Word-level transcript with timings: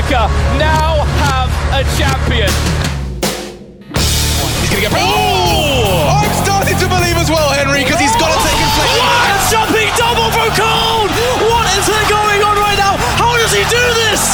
America 0.00 0.32
now 0.56 1.04
have 1.28 1.52
a 1.76 1.84
champion. 2.00 2.48
He's 3.92 4.70
going 4.72 4.80
to 4.80 4.88
get. 4.88 4.96
Oh! 4.96 6.24
I'm 6.24 6.32
starting 6.40 6.78
to 6.80 6.88
believe 6.88 7.20
as 7.20 7.28
well, 7.28 7.50
Henry, 7.52 7.84
because 7.84 8.00
he's 8.00 8.16
got 8.16 8.32
to 8.32 8.40
take 8.40 8.56
inflection. 8.56 8.96
What 8.96 9.28
a 9.28 9.36
jumping 9.52 9.92
double 10.00 10.32
from 10.32 10.48
Cole! 10.56 11.04
What 11.52 11.68
is 11.76 11.84
going 12.08 12.40
on 12.40 12.56
right 12.56 12.78
now? 12.80 12.96
How 13.20 13.36
does 13.36 13.52
he 13.52 13.60
do 13.68 13.84
this? 14.08 14.24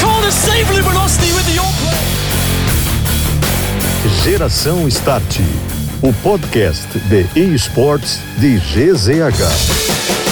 Cole 0.00 0.24
is 0.24 0.34
safely 0.34 0.80
velocity 0.80 1.32
with 1.36 1.44
the 1.52 1.60
on 1.60 1.72
play. 1.84 2.00
Geração 4.24 4.90
Start, 4.90 5.38
o 6.00 6.12
podcast 6.22 6.98
de 7.10 7.28
esportes 7.36 8.20
de 8.38 8.56
GZH. 8.56 10.29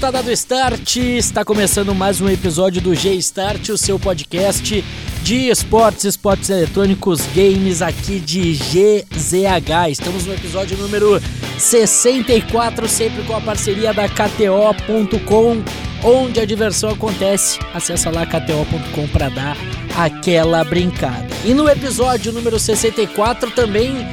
Está 0.00 0.10
dado 0.10 0.32
start, 0.32 0.96
está 0.96 1.44
começando 1.44 1.94
mais 1.94 2.22
um 2.22 2.28
episódio 2.30 2.80
do 2.80 2.94
G-Start, 2.94 3.68
o 3.68 3.76
seu 3.76 3.98
podcast 3.98 4.82
de 5.22 5.50
esportes, 5.50 6.04
esportes 6.04 6.48
eletrônicos, 6.48 7.20
games 7.34 7.82
aqui 7.82 8.18
de 8.18 8.54
GZH. 8.54 9.90
Estamos 9.90 10.24
no 10.24 10.32
episódio 10.32 10.78
número 10.78 11.20
64, 11.58 12.88
sempre 12.88 13.22
com 13.24 13.36
a 13.36 13.42
parceria 13.42 13.92
da 13.92 14.08
KTO.com, 14.08 15.62
onde 16.02 16.40
a 16.40 16.46
diversão 16.46 16.88
acontece. 16.88 17.58
Acesse 17.74 18.08
lá 18.08 18.24
KTO.com 18.24 19.06
para 19.08 19.28
dar 19.28 19.54
aquela 19.98 20.64
brincada. 20.64 21.28
E 21.44 21.52
no 21.52 21.68
episódio 21.68 22.32
número 22.32 22.58
64 22.58 23.50
também 23.50 24.08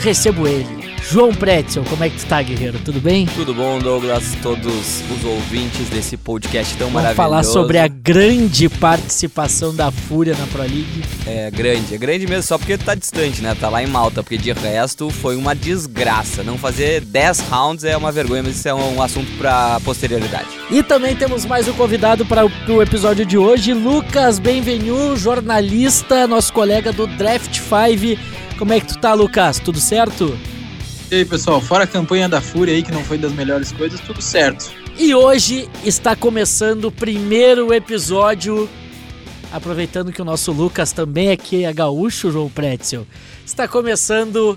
recebo 0.00 0.48
ele. 0.48 0.79
João 1.10 1.32
Pretzel, 1.34 1.82
como 1.90 2.04
é 2.04 2.08
que 2.08 2.18
tu 2.18 2.26
tá, 2.26 2.40
guerreiro? 2.40 2.78
Tudo 2.84 3.00
bem? 3.00 3.26
Tudo 3.34 3.52
bom, 3.52 3.80
Douglas? 3.80 4.36
Todos 4.40 5.02
os 5.10 5.24
ouvintes 5.24 5.88
desse 5.88 6.16
podcast 6.16 6.76
tão 6.76 6.86
Vamos 6.86 7.02
maravilhoso. 7.02 7.16
falar 7.16 7.42
sobre 7.42 7.78
a 7.78 7.88
grande 7.88 8.68
participação 8.68 9.74
da 9.74 9.90
Fúria 9.90 10.36
na 10.38 10.46
Pro 10.46 10.62
League. 10.62 11.02
É 11.26 11.50
grande, 11.50 11.96
é 11.96 11.98
grande 11.98 12.28
mesmo, 12.28 12.44
só 12.44 12.56
porque 12.56 12.78
tá 12.78 12.94
distante, 12.94 13.42
né? 13.42 13.56
Tá 13.58 13.68
lá 13.68 13.82
em 13.82 13.88
Malta, 13.88 14.22
porque 14.22 14.38
de 14.38 14.52
resto 14.52 15.10
foi 15.10 15.34
uma 15.34 15.52
desgraça. 15.52 16.44
Não 16.44 16.56
fazer 16.56 17.00
10 17.00 17.40
rounds 17.40 17.82
é 17.82 17.96
uma 17.96 18.12
vergonha, 18.12 18.44
mas 18.44 18.54
isso 18.56 18.68
é 18.68 18.74
um 18.74 19.02
assunto 19.02 19.30
pra 19.36 19.80
posterioridade. 19.80 20.46
E 20.70 20.80
também 20.80 21.16
temos 21.16 21.44
mais 21.44 21.66
um 21.66 21.72
convidado 21.72 22.24
para 22.24 22.46
o 22.46 22.82
episódio 22.82 23.26
de 23.26 23.36
hoje, 23.36 23.74
Lucas 23.74 24.38
Benvenu, 24.38 25.16
jornalista, 25.16 26.28
nosso 26.28 26.52
colega 26.52 26.92
do 26.92 27.08
Draft 27.08 27.58
5. 27.58 28.20
Como 28.56 28.72
é 28.72 28.78
que 28.78 28.86
tu 28.86 28.98
tá, 28.98 29.12
Lucas? 29.12 29.58
Tudo 29.58 29.80
certo? 29.80 30.38
E 31.10 31.16
aí, 31.16 31.24
pessoal, 31.24 31.60
fora 31.60 31.82
a 31.82 31.86
campanha 31.88 32.28
da 32.28 32.40
Fúria 32.40 32.72
aí, 32.72 32.84
que 32.84 32.92
não 32.92 33.02
foi 33.02 33.18
das 33.18 33.32
melhores 33.32 33.72
coisas, 33.72 33.98
tudo 33.98 34.22
certo. 34.22 34.70
E 34.96 35.12
hoje 35.12 35.68
está 35.84 36.14
começando 36.14 36.84
o 36.84 36.92
primeiro 36.92 37.74
episódio, 37.74 38.70
aproveitando 39.50 40.12
que 40.12 40.22
o 40.22 40.24
nosso 40.24 40.52
Lucas 40.52 40.92
também 40.92 41.32
aqui 41.32 41.64
é 41.64 41.72
gaúcho, 41.72 42.30
João 42.30 42.48
Pretzel. 42.48 43.04
Está 43.44 43.66
começando 43.66 44.56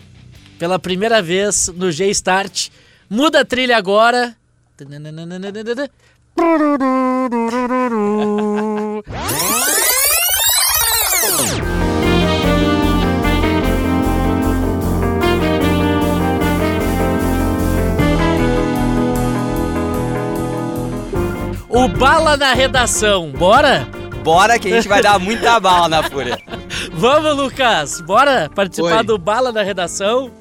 pela 0.60 0.78
primeira 0.78 1.23
vez 1.23 1.72
no 1.76 1.92
G-Start. 1.92 2.70
Muda 3.10 3.40
a 3.40 3.45
trilha 3.45 3.76
agora. 3.76 4.36
O 21.76 21.88
Bala 21.88 22.38
na 22.38 22.54
redação, 22.54 23.32
bora? 23.32 23.88
Bora 24.23 24.60
que 24.60 24.67
a 24.67 24.76
gente 24.76 24.88
vai 24.88 25.02
dar 25.02 25.17
muita 25.17 25.60
bala 25.60 25.89
na 25.89 26.04
Fúria. 26.04 26.38
Vamos, 26.94 27.36
Lucas, 27.36 28.00
bora 28.00 28.48
participar 28.48 29.00
Oi. 29.00 29.04
do 29.04 29.17
Bala 29.17 29.52
na 29.52 29.64
redação? 29.64 30.32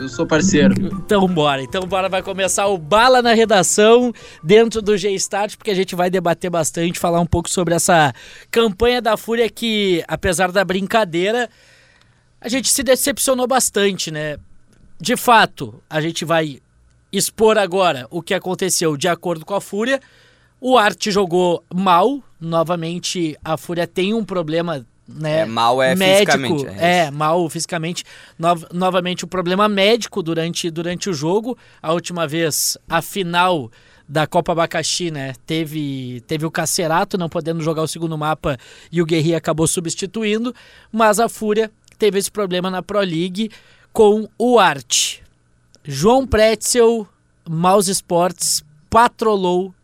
Eu 0.00 0.08
sou 0.08 0.26
parceiro. 0.26 0.74
Então 0.86 1.28
bora, 1.28 1.60
então 1.60 1.82
bora, 1.82 2.08
vai 2.08 2.22
começar 2.22 2.66
o 2.66 2.78
Bala 2.78 3.20
na 3.20 3.34
redação 3.34 4.10
dentro 4.42 4.80
do 4.80 4.96
G-Start, 4.96 5.56
porque 5.58 5.70
a 5.70 5.74
gente 5.74 5.94
vai 5.94 6.08
debater 6.08 6.50
bastante, 6.50 6.98
falar 6.98 7.20
um 7.20 7.26
pouco 7.26 7.50
sobre 7.50 7.74
essa 7.74 8.14
campanha 8.50 9.02
da 9.02 9.18
Fúria 9.18 9.50
que, 9.50 10.02
apesar 10.08 10.50
da 10.50 10.64
brincadeira, 10.64 11.50
a 12.40 12.48
gente 12.48 12.70
se 12.70 12.82
decepcionou 12.82 13.46
bastante, 13.46 14.10
né? 14.10 14.38
De 14.98 15.14
fato, 15.14 15.82
a 15.90 16.00
gente 16.00 16.24
vai 16.24 16.58
expor 17.12 17.58
agora 17.58 18.06
o 18.10 18.22
que 18.22 18.32
aconteceu 18.32 18.96
de 18.96 19.08
acordo 19.08 19.44
com 19.44 19.54
a 19.54 19.60
Fúria. 19.60 20.00
O 20.60 20.78
Arte 20.78 21.10
jogou 21.10 21.62
mal, 21.72 22.22
novamente 22.40 23.36
a 23.44 23.56
Fúria 23.56 23.86
tem 23.86 24.14
um 24.14 24.24
problema 24.24 24.84
né, 25.06 25.40
É, 25.40 25.44
mal 25.44 25.82
é 25.82 25.94
médico, 25.94 26.32
fisicamente, 26.32 26.66
é 26.80 26.98
É, 27.06 27.10
mal 27.10 27.48
fisicamente. 27.50 28.04
Nov- 28.38 28.64
novamente 28.72 29.24
o 29.24 29.28
problema 29.28 29.68
médico 29.68 30.22
durante, 30.22 30.70
durante 30.70 31.10
o 31.10 31.14
jogo. 31.14 31.58
A 31.82 31.92
última 31.92 32.26
vez, 32.26 32.78
a 32.88 33.02
final 33.02 33.70
da 34.08 34.26
Copa 34.26 34.52
Abacaxi, 34.52 35.10
né? 35.10 35.34
Teve, 35.46 36.22
teve 36.26 36.46
o 36.46 36.50
Cacerato 36.50 37.18
não 37.18 37.28
podendo 37.28 37.62
jogar 37.62 37.82
o 37.82 37.88
segundo 37.88 38.16
mapa 38.16 38.56
e 38.90 39.02
o 39.02 39.06
Guerri 39.06 39.34
acabou 39.34 39.66
substituindo. 39.66 40.54
Mas 40.90 41.20
a 41.20 41.28
Fúria 41.28 41.70
teve 41.98 42.18
esse 42.18 42.30
problema 42.30 42.70
na 42.70 42.82
Pro 42.82 43.00
League 43.00 43.50
com 43.92 44.26
o 44.38 44.58
Arte. 44.58 45.22
João 45.84 46.26
Pretzel, 46.26 47.06
Mouse 47.46 47.90
Sports, 47.90 48.64
patrolou 48.88 49.74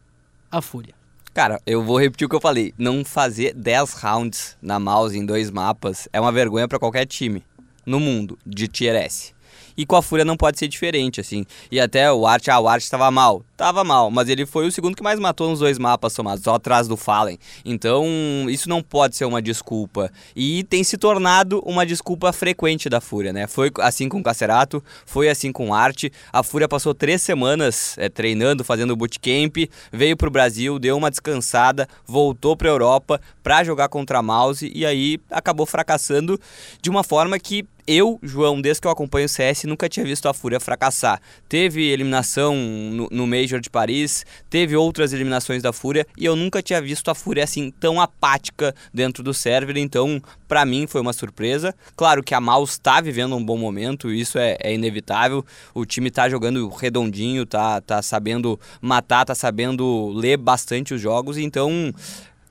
a 0.50 0.60
Fúria. 0.60 0.94
Cara, 1.32 1.60
eu 1.64 1.82
vou 1.82 1.98
repetir 1.98 2.26
o 2.26 2.28
que 2.28 2.34
eu 2.34 2.40
falei. 2.40 2.74
Não 2.76 3.04
fazer 3.04 3.54
10 3.54 3.92
rounds 3.94 4.56
na 4.60 4.80
mouse 4.80 5.16
em 5.16 5.24
dois 5.24 5.50
mapas 5.50 6.08
é 6.12 6.20
uma 6.20 6.32
vergonha 6.32 6.66
pra 6.66 6.78
qualquer 6.78 7.06
time 7.06 7.44
no 7.86 8.00
mundo 8.00 8.38
de 8.44 8.66
Tier 8.66 8.96
S. 8.96 9.32
E 9.80 9.86
com 9.86 9.96
a 9.96 10.02
Fúria 10.02 10.26
não 10.26 10.36
pode 10.36 10.58
ser 10.58 10.68
diferente, 10.68 11.22
assim. 11.22 11.46
E 11.72 11.80
até 11.80 12.12
o 12.12 12.26
Art, 12.26 12.46
ah, 12.48 12.60
o 12.60 12.68
Art 12.68 12.86
tava 12.86 13.10
mal. 13.10 13.42
Tava 13.56 13.82
mal, 13.82 14.10
mas 14.10 14.28
ele 14.28 14.44
foi 14.44 14.66
o 14.66 14.72
segundo 14.72 14.94
que 14.94 15.02
mais 15.02 15.18
matou 15.18 15.48
nos 15.48 15.60
dois 15.60 15.78
mapas 15.78 16.12
somados, 16.12 16.44
só 16.44 16.54
atrás 16.54 16.86
do 16.86 16.98
Fallen. 16.98 17.38
Então, 17.64 18.06
isso 18.50 18.68
não 18.68 18.82
pode 18.82 19.16
ser 19.16 19.24
uma 19.24 19.40
desculpa. 19.40 20.12
E 20.36 20.64
tem 20.64 20.84
se 20.84 20.98
tornado 20.98 21.60
uma 21.64 21.86
desculpa 21.86 22.30
frequente 22.30 22.90
da 22.90 23.00
Fúria, 23.00 23.32
né? 23.32 23.46
Foi 23.46 23.70
assim 23.80 24.06
com 24.06 24.20
o 24.20 24.22
Cacerato, 24.22 24.84
foi 25.06 25.30
assim 25.30 25.50
com 25.50 25.70
o 25.70 25.74
Art. 25.74 26.04
A 26.30 26.42
Fúria 26.42 26.68
passou 26.68 26.92
três 26.92 27.22
semanas 27.22 27.96
é, 27.96 28.10
treinando, 28.10 28.62
fazendo 28.62 28.94
bootcamp, 28.94 29.56
veio 29.90 30.14
pro 30.14 30.30
Brasil, 30.30 30.78
deu 30.78 30.94
uma 30.94 31.10
descansada, 31.10 31.88
voltou 32.06 32.54
pra 32.54 32.68
Europa 32.68 33.18
pra 33.42 33.64
jogar 33.64 33.88
contra 33.88 34.18
a 34.18 34.22
Mouse 34.22 34.70
e 34.74 34.84
aí 34.84 35.18
acabou 35.30 35.64
fracassando 35.64 36.38
de 36.82 36.90
uma 36.90 37.02
forma 37.02 37.38
que 37.38 37.66
eu, 37.86 38.18
João, 38.22 38.60
desde 38.60 38.80
que 38.80 38.86
eu 38.86 38.90
acompanho 38.90 39.26
o 39.26 39.28
CS, 39.28 39.64
nunca 39.64 39.88
tinha 39.88 40.04
visto 40.04 40.28
a 40.28 40.34
Fúria 40.34 40.60
fracassar. 40.60 41.20
Teve 41.48 41.88
eliminação 41.88 42.54
no, 42.54 43.08
no 43.10 43.26
Major 43.26 43.60
de 43.60 43.70
Paris, 43.70 44.24
teve 44.48 44.76
outras 44.76 45.12
eliminações 45.12 45.62
da 45.62 45.72
Fúria 45.72 46.06
e 46.16 46.24
eu 46.24 46.36
nunca 46.36 46.62
tinha 46.62 46.80
visto 46.80 47.10
a 47.10 47.14
Fúria 47.14 47.44
assim 47.44 47.70
tão 47.70 48.00
apática 48.00 48.74
dentro 48.92 49.22
do 49.22 49.34
server, 49.34 49.76
então 49.76 50.22
pra 50.48 50.64
mim 50.64 50.86
foi 50.86 51.00
uma 51.00 51.12
surpresa. 51.12 51.74
Claro 51.96 52.22
que 52.22 52.34
a 52.34 52.40
Mouse 52.40 52.80
tá 52.80 53.00
vivendo 53.00 53.36
um 53.36 53.44
bom 53.44 53.56
momento, 53.56 54.12
isso 54.12 54.38
é, 54.38 54.56
é 54.60 54.74
inevitável. 54.74 55.44
O 55.74 55.84
time 55.84 56.10
tá 56.10 56.28
jogando 56.28 56.68
redondinho, 56.68 57.46
tá, 57.46 57.80
tá 57.80 58.02
sabendo 58.02 58.58
matar, 58.80 59.24
tá 59.24 59.34
sabendo 59.34 60.08
ler 60.14 60.36
bastante 60.36 60.94
os 60.94 61.00
jogos, 61.00 61.38
então 61.38 61.92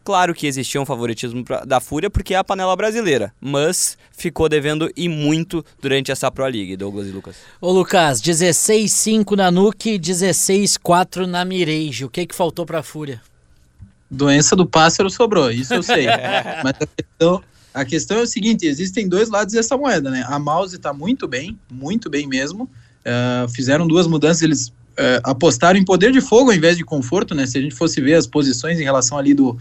Claro 0.09 0.33
que 0.33 0.47
existia 0.47 0.81
um 0.81 0.87
favoritismo 0.87 1.45
da 1.67 1.79
Fúria 1.79 2.09
porque 2.09 2.33
é 2.33 2.37
a 2.37 2.43
panela 2.43 2.75
brasileira, 2.75 3.31
mas 3.39 3.95
ficou 4.11 4.49
devendo 4.49 4.91
e 4.97 5.07
muito 5.07 5.63
durante 5.79 6.11
essa 6.11 6.31
Pro 6.31 6.45
League, 6.45 6.75
Douglas 6.75 7.05
e 7.05 7.11
Lucas. 7.11 7.35
Ô 7.61 7.71
Lucas, 7.71 8.19
16-5 8.19 9.37
na 9.37 9.51
Nuke, 9.51 9.99
16-4 9.99 11.27
na 11.27 11.45
Mirage. 11.45 12.05
O 12.05 12.09
que 12.09 12.25
que 12.25 12.33
faltou 12.33 12.65
pra 12.65 12.81
Fúria? 12.81 13.21
Doença 14.09 14.55
do 14.55 14.65
pássaro 14.65 15.11
sobrou, 15.11 15.51
isso 15.51 15.75
eu 15.75 15.83
sei. 15.83 16.07
Mas 16.63 16.73
a 16.81 16.87
questão, 16.87 17.43
a 17.71 17.85
questão 17.85 18.17
é 18.17 18.21
o 18.23 18.27
seguinte: 18.27 18.65
existem 18.65 19.07
dois 19.07 19.29
lados 19.29 19.53
dessa 19.53 19.77
moeda, 19.77 20.09
né? 20.09 20.25
A 20.27 20.39
Mouse 20.39 20.75
tá 20.79 20.91
muito 20.91 21.27
bem, 21.27 21.55
muito 21.69 22.09
bem 22.09 22.25
mesmo. 22.25 22.67
Ah, 23.05 23.45
fizeram 23.53 23.87
duas 23.87 24.07
mudanças, 24.07 24.41
eles 24.41 24.73
ah, 24.97 25.21
apostaram 25.23 25.77
em 25.77 25.85
poder 25.85 26.11
de 26.11 26.19
fogo 26.19 26.49
ao 26.49 26.57
invés 26.57 26.75
de 26.75 26.83
conforto, 26.83 27.35
né? 27.35 27.45
Se 27.45 27.59
a 27.59 27.61
gente 27.61 27.75
fosse 27.75 28.01
ver 28.01 28.15
as 28.15 28.25
posições 28.25 28.79
em 28.79 28.83
relação 28.83 29.15
ali 29.15 29.35
do, 29.35 29.55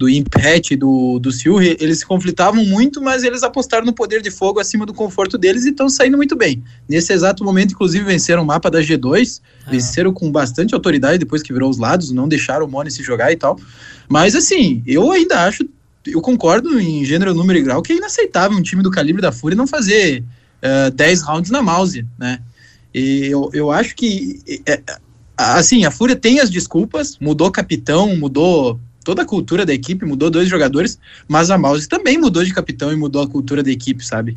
do 0.00 0.08
Impet 0.08 0.76
do, 0.76 1.18
do 1.18 1.30
Silri, 1.30 1.76
eles 1.78 1.98
se 1.98 2.06
conflitavam 2.06 2.64
muito, 2.64 3.02
mas 3.02 3.22
eles 3.22 3.42
apostaram 3.42 3.84
no 3.84 3.92
poder 3.92 4.22
de 4.22 4.30
fogo 4.30 4.58
acima 4.58 4.86
do 4.86 4.94
conforto 4.94 5.36
deles 5.36 5.66
e 5.66 5.68
estão 5.68 5.90
saindo 5.90 6.16
muito 6.16 6.34
bem. 6.34 6.64
Nesse 6.88 7.12
exato 7.12 7.44
momento, 7.44 7.72
inclusive, 7.72 8.02
venceram 8.02 8.42
o 8.42 8.46
mapa 8.46 8.70
da 8.70 8.80
G2, 8.80 9.42
ah. 9.66 9.70
venceram 9.70 10.10
com 10.10 10.32
bastante 10.32 10.74
autoridade 10.74 11.18
depois 11.18 11.42
que 11.42 11.52
virou 11.52 11.68
os 11.68 11.76
lados, 11.76 12.12
não 12.12 12.26
deixaram 12.26 12.64
o 12.64 12.68
Mone 12.68 12.90
se 12.90 13.02
jogar 13.02 13.30
e 13.30 13.36
tal. 13.36 13.60
Mas 14.08 14.34
assim, 14.34 14.82
eu 14.86 15.12
ainda 15.12 15.44
acho, 15.44 15.68
eu 16.06 16.22
concordo 16.22 16.80
em 16.80 17.04
gênero, 17.04 17.34
número 17.34 17.58
e 17.58 17.62
grau 17.62 17.82
que 17.82 17.92
é 17.92 17.96
inaceitável 17.96 18.56
um 18.56 18.62
time 18.62 18.82
do 18.82 18.90
calibre 18.90 19.20
da 19.20 19.30
Fúria 19.30 19.54
não 19.54 19.66
fazer 19.66 20.20
uh, 20.62 20.86
eh, 20.88 20.90
10 20.92 21.20
rounds 21.20 21.50
na 21.50 21.60
mouse, 21.60 22.06
né? 22.18 22.40
E 22.94 23.26
eu, 23.26 23.50
eu 23.52 23.70
acho 23.70 23.94
que, 23.94 24.40
é, 24.66 24.80
assim, 25.36 25.84
a 25.84 25.90
Fúria 25.90 26.16
tem 26.16 26.40
as 26.40 26.48
desculpas, 26.48 27.18
mudou 27.20 27.50
capitão, 27.50 28.16
mudou 28.16 28.80
toda 29.04 29.22
a 29.22 29.24
cultura 29.24 29.64
da 29.64 29.72
equipe, 29.72 30.04
mudou 30.04 30.30
dois 30.30 30.48
jogadores, 30.48 30.98
mas 31.26 31.50
a 31.50 31.58
Mouse 31.58 31.88
também 31.88 32.18
mudou 32.18 32.44
de 32.44 32.52
capitão 32.52 32.92
e 32.92 32.96
mudou 32.96 33.22
a 33.22 33.28
cultura 33.28 33.62
da 33.62 33.70
equipe, 33.70 34.04
sabe? 34.04 34.36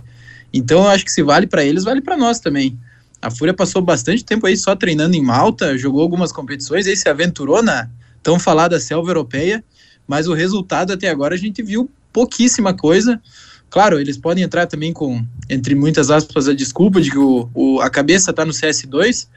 Então 0.53 0.83
eu 0.83 0.87
acho 0.87 1.03
que 1.03 1.11
se 1.11 1.23
vale 1.23 1.47
para 1.47 1.63
eles, 1.63 1.83
vale 1.83 2.01
para 2.01 2.15
nós 2.15 2.39
também. 2.39 2.77
A 3.21 3.31
Fúria 3.31 3.53
passou 3.53 3.81
bastante 3.81 4.23
tempo 4.23 4.45
aí 4.45 4.57
só 4.57 4.75
treinando 4.75 5.15
em 5.15 5.21
Malta, 5.21 5.77
jogou 5.77 6.01
algumas 6.01 6.31
competições, 6.31 6.87
aí 6.87 6.95
se 6.95 7.07
aventurou 7.07 7.63
na 7.63 7.89
tão 8.21 8.39
falada 8.39 8.79
selva 8.79 9.09
europeia, 9.09 9.63
mas 10.07 10.27
o 10.27 10.33
resultado 10.33 10.93
até 10.93 11.09
agora 11.09 11.33
a 11.33 11.37
gente 11.37 11.63
viu 11.63 11.89
pouquíssima 12.11 12.73
coisa. 12.73 13.21
Claro, 13.69 13.99
eles 13.99 14.17
podem 14.17 14.43
entrar 14.43 14.67
também 14.67 14.93
com, 14.93 15.25
entre 15.49 15.73
muitas 15.73 16.11
aspas, 16.11 16.47
a 16.47 16.53
desculpa 16.53 17.01
de 17.01 17.09
que 17.09 17.17
o, 17.17 17.49
o 17.53 17.81
a 17.81 17.89
cabeça 17.89 18.29
está 18.29 18.45
no 18.45 18.51
CS2, 18.51 19.27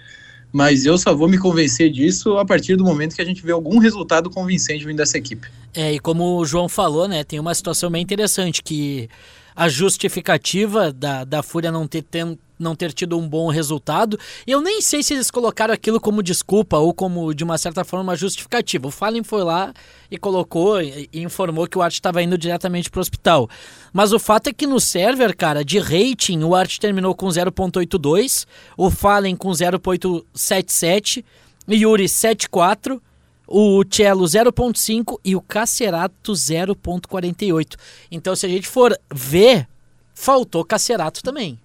mas 0.53 0.87
eu 0.87 0.97
só 0.97 1.15
vou 1.15 1.29
me 1.29 1.39
convencer 1.39 1.91
disso 1.91 2.39
a 2.39 2.45
partir 2.45 2.77
do 2.77 2.85
momento 2.85 3.15
que 3.15 3.23
a 3.23 3.25
gente 3.25 3.43
vê 3.43 3.53
algum 3.53 3.79
resultado 3.79 4.31
convincente 4.31 4.85
vindo 4.85 4.97
dessa 4.97 5.19
equipe. 5.19 5.49
É, 5.75 5.93
e 5.93 5.99
como 5.99 6.39
o 6.39 6.45
João 6.45 6.69
falou, 6.69 7.07
né, 7.07 7.23
tem 7.23 7.39
uma 7.39 7.55
situação 7.55 7.91
bem 7.91 8.03
interessante 8.03 8.63
que 8.63 9.11
a 9.57 9.71
justificativa 9.71 10.93
da, 10.93 11.25
da 11.25 11.43
Fúria 11.43 11.73
não 11.73 11.89
ter, 11.89 12.03
tem, 12.03 12.39
não 12.59 12.77
ter 12.77 12.93
tido 12.93 13.19
um 13.19 13.27
bom 13.27 13.49
resultado. 13.49 14.19
Eu 14.47 14.61
nem 14.61 14.83
sei 14.83 15.03
se 15.03 15.15
eles 15.15 15.31
colocaram 15.31 15.73
aquilo 15.73 15.99
como 15.99 16.23
desculpa 16.23 16.77
ou 16.77 16.93
como, 16.93 17.35
de 17.35 17.43
uma 17.43 17.57
certa 17.57 17.83
forma, 17.83 18.15
justificativa. 18.15 18.87
O 18.87 18.91
Fallen 18.91 19.25
foi 19.25 19.43
lá 19.43 19.73
e 20.11 20.19
colocou 20.19 20.83
e 20.83 21.09
informou 21.15 21.67
que 21.67 21.79
o 21.79 21.83
Art 21.83 21.95
estava 21.95 22.23
indo 22.23 22.37
diretamente 22.37 22.91
para 22.91 22.99
o 22.99 23.01
hospital. 23.01 23.49
Mas 23.95 24.13
o 24.13 24.19
fato 24.19 24.49
é 24.49 24.53
que 24.53 24.67
no 24.67 24.79
server, 24.79 25.35
cara, 25.35 25.65
de 25.65 25.79
rating, 25.79 26.43
o 26.43 26.55
Art 26.55 26.77
terminou 26.79 27.15
com 27.15 27.27
0.82, 27.29 28.47
o 28.77 28.91
Fallen 28.91 29.35
com 29.35 29.49
0.77, 29.49 31.25
Yuri 31.67 32.05
7.4 32.05 33.01
o 33.47 33.85
Cello 33.89 34.25
0.5 34.25 35.19
e 35.25 35.37
o 35.37 35.41
Cacerato 35.41 36.33
0.48. 36.33 37.77
Então, 38.11 38.35
se 38.35 38.47
a 38.47 38.49
gente 38.49 38.67
for 38.67 38.99
ver, 39.13 39.69
faltou 40.15 40.65
Cacerato 40.65 41.23
também. 41.23 41.59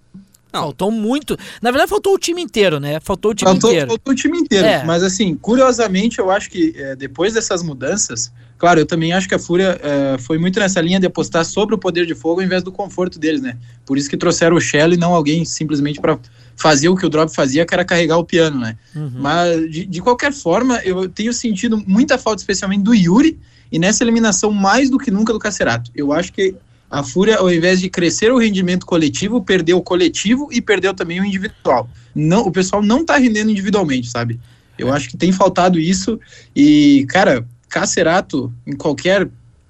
Não. 0.51 0.63
Faltou 0.63 0.91
muito. 0.91 1.37
Na 1.61 1.71
verdade, 1.71 1.89
faltou 1.89 2.13
o 2.13 2.19
time 2.19 2.41
inteiro, 2.41 2.79
né? 2.79 2.99
Faltou 2.99 3.31
o 3.31 3.33
time 3.33 3.49
faltou, 3.51 3.69
inteiro. 3.69 3.87
Faltou 3.87 4.11
o 4.11 4.15
time 4.15 4.37
inteiro. 4.37 4.67
É. 4.67 4.83
Mas, 4.83 5.01
assim, 5.01 5.35
curiosamente, 5.35 6.19
eu 6.19 6.29
acho 6.29 6.49
que 6.49 6.73
é, 6.75 6.95
depois 6.95 7.33
dessas 7.33 7.63
mudanças, 7.63 8.31
claro, 8.61 8.79
eu 8.79 8.85
também 8.85 9.11
acho 9.11 9.27
que 9.27 9.33
a 9.33 9.39
Fúria 9.39 9.81
é, 9.81 10.19
foi 10.19 10.37
muito 10.37 10.59
nessa 10.59 10.79
linha 10.79 10.99
de 10.99 11.07
apostar 11.07 11.43
sobre 11.43 11.73
o 11.73 11.79
poder 11.79 12.05
de 12.05 12.13
fogo 12.13 12.41
ao 12.41 12.45
invés 12.45 12.61
do 12.61 12.71
conforto 12.71 13.17
deles, 13.17 13.41
né? 13.41 13.57
Por 13.83 13.97
isso 13.97 14.07
que 14.07 14.15
trouxeram 14.15 14.55
o 14.55 14.61
Shell 14.61 14.93
e 14.93 14.97
não 14.97 15.15
alguém 15.15 15.43
simplesmente 15.43 15.99
para 15.99 16.19
fazer 16.55 16.87
o 16.87 16.95
que 16.95 17.03
o 17.03 17.09
Drop 17.09 17.33
fazia, 17.33 17.65
que 17.65 17.73
era 17.73 17.83
carregar 17.83 18.19
o 18.19 18.23
piano, 18.23 18.59
né? 18.59 18.77
Uhum. 18.95 19.13
Mas, 19.15 19.71
de, 19.71 19.83
de 19.87 19.99
qualquer 19.99 20.31
forma, 20.31 20.79
eu 20.83 21.09
tenho 21.09 21.33
sentido 21.33 21.83
muita 21.87 22.19
falta, 22.19 22.39
especialmente 22.39 22.83
do 22.83 22.93
Yuri, 22.93 23.39
e 23.71 23.79
nessa 23.79 24.03
eliminação 24.03 24.51
mais 24.51 24.91
do 24.91 24.99
que 24.99 25.09
nunca 25.09 25.33
do 25.33 25.39
Cacerato. 25.39 25.89
Eu 25.95 26.13
acho 26.13 26.31
que 26.31 26.53
a 26.87 27.01
Fúria, 27.01 27.37
ao 27.37 27.51
invés 27.51 27.81
de 27.81 27.89
crescer 27.89 28.31
o 28.31 28.37
rendimento 28.37 28.85
coletivo, 28.85 29.41
perdeu 29.41 29.79
o 29.79 29.81
coletivo 29.81 30.49
e 30.51 30.61
perdeu 30.61 30.93
também 30.93 31.19
o 31.19 31.25
individual. 31.25 31.89
Não, 32.13 32.41
o 32.45 32.51
pessoal 32.51 32.83
não 32.83 33.03
tá 33.03 33.17
rendendo 33.17 33.49
individualmente, 33.49 34.07
sabe? 34.07 34.39
Eu 34.77 34.89
é. 34.89 34.91
acho 34.91 35.09
que 35.09 35.17
tem 35.17 35.31
faltado 35.31 35.79
isso. 35.79 36.19
E, 36.55 37.07
cara, 37.09 37.43
Cacerato, 37.71 38.53
em 38.67 38.75
qualquer 38.75 39.27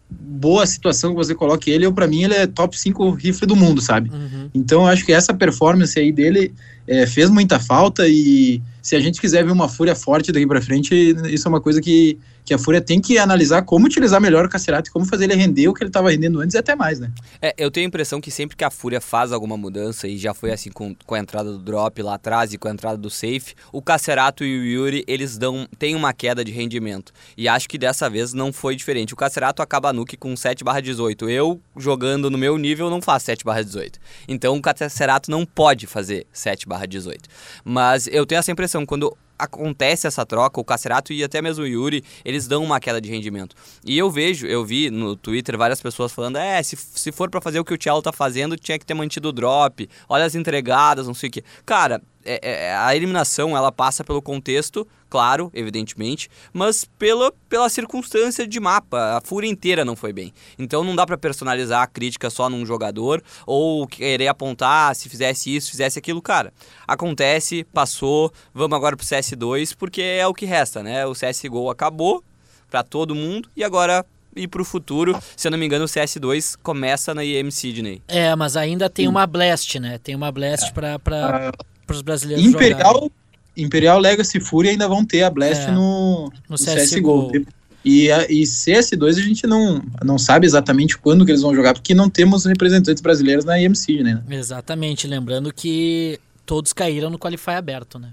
boa 0.09 0.65
situação 0.65 1.11
que 1.11 1.15
você 1.15 1.33
coloque 1.33 1.69
ele, 1.69 1.85
eu 1.85 1.93
para 1.93 2.07
mim 2.07 2.23
ele 2.23 2.33
é 2.33 2.47
top 2.47 2.77
5 2.77 3.11
rifle 3.11 3.47
do 3.47 3.55
mundo, 3.55 3.79
sabe? 3.79 4.09
Uhum. 4.09 4.49
Então 4.53 4.81
eu 4.81 4.87
acho 4.87 5.05
que 5.05 5.13
essa 5.13 5.33
performance 5.33 5.97
aí 5.97 6.11
dele 6.11 6.53
é, 6.87 7.05
fez 7.05 7.29
muita 7.29 7.59
falta 7.59 8.07
e 8.07 8.61
se 8.81 8.95
a 8.95 8.99
gente 8.99 9.19
quiser 9.19 9.43
ver 9.43 9.51
uma 9.51 9.69
Fúria 9.69 9.95
forte 9.95 10.31
daqui 10.31 10.47
para 10.47 10.61
frente, 10.61 11.15
isso 11.29 11.47
é 11.47 11.49
uma 11.49 11.61
coisa 11.61 11.81
que, 11.81 12.17
que 12.43 12.53
a 12.53 12.57
Fúria 12.57 12.81
tem 12.81 12.99
que 12.99 13.17
analisar 13.17 13.61
como 13.63 13.85
utilizar 13.85 14.19
melhor 14.19 14.45
o 14.45 14.49
Cacerato 14.49 14.89
e 14.89 14.91
como 14.91 15.05
fazer 15.05 15.25
ele 15.25 15.35
render 15.35 15.67
o 15.67 15.73
que 15.73 15.83
ele 15.83 15.89
estava 15.89 16.09
rendendo 16.09 16.39
antes 16.39 16.55
e 16.55 16.57
até 16.57 16.75
mais, 16.75 16.99
né? 16.99 17.11
É, 17.41 17.53
eu 17.57 17.69
tenho 17.69 17.85
a 17.85 17.89
impressão 17.89 18.19
que 18.19 18.31
sempre 18.31 18.55
que 18.55 18.63
a 18.63 18.69
Fúria 18.69 19.01
faz 19.01 19.31
alguma 19.31 19.57
mudança, 19.57 20.07
e 20.07 20.17
já 20.17 20.33
foi 20.33 20.51
assim 20.51 20.71
com, 20.71 20.95
com 21.05 21.15
a 21.15 21.19
entrada 21.19 21.51
do 21.51 21.59
drop 21.59 22.01
lá 22.01 22.15
atrás 22.15 22.53
e 22.53 22.57
com 22.57 22.67
a 22.67 22.71
entrada 22.71 22.97
do 22.97 23.09
safe, 23.09 23.53
o 23.71 23.81
Cacerato 23.81 24.43
e 24.43 24.59
o 24.59 24.63
Yuri, 24.63 25.03
eles 25.07 25.37
dão 25.37 25.67
têm 25.77 25.95
uma 25.95 26.13
queda 26.13 26.43
de 26.43 26.51
rendimento. 26.51 27.11
E 27.37 27.47
acho 27.47 27.67
que 27.67 27.77
dessa 27.77 28.09
vez 28.09 28.33
não 28.33 28.51
foi 28.53 28.75
diferente. 28.75 29.13
O 29.13 29.17
Cacerato 29.17 29.61
acaba 29.61 29.93
nuke 29.93 30.17
com 30.17 30.35
7 30.35 30.63
18. 30.81 31.29
Eu, 31.29 31.59
jogando 31.77 32.29
no 32.29 32.37
meu 32.37 32.57
nível, 32.57 32.89
não 32.89 33.01
faço 33.01 33.25
7 33.25 33.43
18. 33.43 33.99
Então 34.27 34.55
o 34.55 34.61
Cacerato 34.61 35.29
não 35.29 35.45
pode 35.45 35.87
fazer 35.87 36.25
7 36.31 36.65
18. 36.87 37.29
Mas 37.63 38.07
eu 38.07 38.25
tenho 38.25 38.39
essa 38.39 38.51
impressão, 38.51 38.70
quando 38.85 39.15
acontece 39.41 40.05
essa 40.05 40.23
troca, 40.25 40.61
o 40.61 40.63
Cacerato 40.63 41.11
e 41.11 41.23
até 41.23 41.41
mesmo 41.41 41.63
o 41.63 41.67
Yuri, 41.67 42.03
eles 42.23 42.47
dão 42.47 42.63
uma 42.63 42.79
queda 42.79 43.01
de 43.01 43.09
rendimento. 43.09 43.55
E 43.83 43.97
eu 43.97 44.09
vejo, 44.09 44.45
eu 44.45 44.63
vi 44.63 44.91
no 44.91 45.15
Twitter 45.15 45.57
várias 45.57 45.81
pessoas 45.81 46.11
falando: 46.11 46.37
é, 46.37 46.61
se, 46.61 46.77
se 46.77 47.11
for 47.11 47.29
para 47.29 47.41
fazer 47.41 47.59
o 47.59 47.65
que 47.65 47.73
o 47.73 47.77
Thiago 47.77 48.01
tá 48.01 48.11
fazendo, 48.11 48.55
tinha 48.55 48.77
que 48.77 48.85
ter 48.85 48.93
mantido 48.93 49.29
o 49.29 49.31
drop, 49.31 49.89
olha 50.07 50.25
as 50.25 50.35
entregadas, 50.35 51.07
não 51.07 51.13
sei 51.13 51.29
o 51.29 51.31
que. 51.31 51.43
Cara, 51.65 52.01
é, 52.25 52.67
é, 52.67 52.75
a 52.75 52.95
eliminação 52.95 53.55
ela 53.55 53.71
passa 53.71 54.03
pelo 54.03 54.21
contexto, 54.21 54.87
claro, 55.09 55.51
evidentemente, 55.53 56.29
mas 56.53 56.85
pela, 56.85 57.31
pela 57.49 57.69
circunstância 57.69 58.47
de 58.47 58.59
mapa. 58.59 59.17
A 59.17 59.21
fúria 59.21 59.49
inteira 59.49 59.83
não 59.83 59.95
foi 59.95 60.13
bem. 60.13 60.33
Então 60.57 60.83
não 60.83 60.95
dá 60.95 61.05
para 61.05 61.17
personalizar 61.17 61.81
a 61.81 61.87
crítica 61.87 62.29
só 62.29 62.49
num 62.49 62.65
jogador 62.65 63.21
ou 63.45 63.87
querer 63.87 64.27
apontar 64.27 64.95
se 64.95 65.09
fizesse 65.09 65.55
isso, 65.55 65.71
fizesse 65.71 65.99
aquilo. 65.99 66.21
Cara, 66.21 66.53
acontece, 66.87 67.63
passou, 67.73 68.31
vamos 68.53 68.75
agora 68.75 68.95
pro 68.95 69.05
CS2, 69.05 69.75
porque 69.77 70.01
é 70.01 70.25
o 70.27 70.33
que 70.33 70.45
resta, 70.45 70.81
né? 70.83 71.05
O 71.05 71.13
CSGO 71.13 71.69
acabou 71.69 72.23
para 72.69 72.83
todo 72.83 73.13
mundo 73.13 73.49
e 73.55 73.63
agora 73.63 74.05
e 74.35 74.47
pro 74.47 74.63
futuro, 74.63 75.17
se 75.35 75.47
eu 75.47 75.51
não 75.51 75.57
me 75.57 75.65
engano, 75.65 75.85
o 75.85 75.87
CS2 75.87 76.57
começa 76.63 77.13
na 77.13 77.23
IEM 77.23 77.51
Sydney. 77.51 78.01
É, 78.07 78.33
mas 78.35 78.55
ainda 78.55 78.89
tem 78.89 79.07
uma 79.07 79.27
Blast, 79.27 79.79
né? 79.79 79.97
Tem 79.97 80.15
uma 80.15 80.31
Blast 80.31 80.69
é. 80.69 80.71
pra, 80.71 80.99
pra, 80.99 81.49
ah, 81.49 81.51
para 81.91 81.97
os 81.97 82.01
brasileiros 82.01 82.45
Imperial, 82.45 82.93
jogarem. 82.93 83.11
Imperial 83.57 83.99
Legacy 83.99 84.39
Fúria 84.39 84.71
ainda 84.71 84.87
vão 84.87 85.05
ter 85.05 85.23
a 85.23 85.29
Blast 85.29 85.63
é, 85.63 85.71
no, 85.71 86.25
no, 86.25 86.31
no 86.49 86.55
CSGO. 86.55 87.31
CSGO. 87.31 87.47
E, 87.83 88.09
e 88.29 88.43
CS2 88.43 89.09
a 89.09 89.21
gente 89.21 89.47
não, 89.47 89.83
não 90.03 90.17
sabe 90.17 90.45
exatamente 90.45 90.97
quando 90.97 91.25
que 91.25 91.31
eles 91.31 91.41
vão 91.41 91.53
jogar, 91.55 91.73
porque 91.73 91.95
não 91.95 92.09
temos 92.09 92.45
representantes 92.45 93.01
brasileiros 93.01 93.43
na 93.43 93.59
EMC, 93.59 94.03
né? 94.03 94.23
Exatamente, 94.29 95.07
lembrando 95.07 95.51
que 95.51 96.19
todos 96.45 96.73
caíram 96.73 97.09
no 97.09 97.17
Qualify 97.17 97.51
aberto, 97.51 97.97
né? 97.97 98.09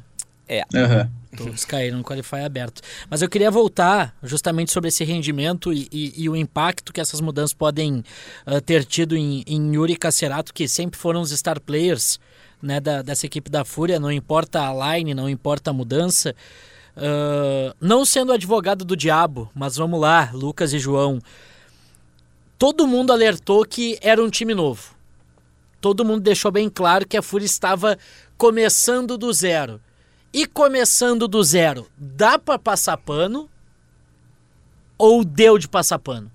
É. 0.49 0.63
Uhum. 0.73 1.11
Todos 1.37 1.65
caíram 1.67 1.99
no 1.99 2.05
Qualify 2.05 2.41
aberto. 2.41 2.81
Mas 3.11 3.21
eu 3.21 3.29
queria 3.29 3.51
voltar 3.51 4.17
justamente 4.23 4.73
sobre 4.73 4.89
esse 4.89 5.05
rendimento 5.05 5.71
e, 5.71 5.87
e, 5.93 6.23
e 6.23 6.29
o 6.29 6.35
impacto 6.35 6.91
que 6.91 7.03
essas 7.03 7.21
mudanças 7.21 7.53
podem 7.53 8.03
uh, 8.47 8.61
ter 8.63 8.87
tido 8.87 9.15
em, 9.15 9.45
em 9.47 9.75
Yuri 9.75 9.97
Cacerato, 9.97 10.55
que 10.55 10.67
sempre 10.67 10.99
foram 10.99 11.21
os 11.21 11.31
star 11.31 11.61
players 11.61 12.19
né, 12.63 12.81
da, 12.81 13.03
dessa 13.03 13.27
equipe 13.27 13.51
da 13.51 13.65
Fúria, 13.65 14.01
não 14.01 14.11
importa 14.11 14.61
a 14.63 14.97
line, 14.97 15.15
não 15.15 15.29
importa 15.29 15.71
a 15.71 15.75
mudança. 15.75 16.35
Uh, 16.97 17.75
não 17.81 18.05
sendo 18.05 18.33
advogado 18.33 18.85
do 18.85 18.97
diabo, 18.97 19.51
mas 19.55 19.77
vamos 19.77 20.01
lá, 20.01 20.31
Lucas 20.33 20.73
e 20.73 20.79
João. 20.79 21.21
Todo 22.59 22.89
mundo 22.89 23.13
alertou 23.13 23.65
que 23.65 23.99
era 24.03 24.23
um 24.23 24.29
time 24.29 24.55
novo. 24.55 24.97
Todo 25.81 26.05
mundo 26.05 26.21
deixou 26.21 26.51
bem 26.51 26.69
claro 26.69 27.07
que 27.07 27.17
a 27.17 27.23
Fúria 27.23 27.47
estava 27.47 27.97
começando 28.37 29.17
do 29.17 29.33
zero. 29.33 29.81
E 30.33 30.45
começando 30.45 31.29
do 31.29 31.43
zero, 31.43 31.87
dá 31.97 32.39
para 32.39 32.59
passar 32.59 32.97
pano 32.97 33.49
ou 34.99 35.25
deu 35.25 35.57
de 35.57 35.69
passar 35.69 36.01
pano? 36.01 36.31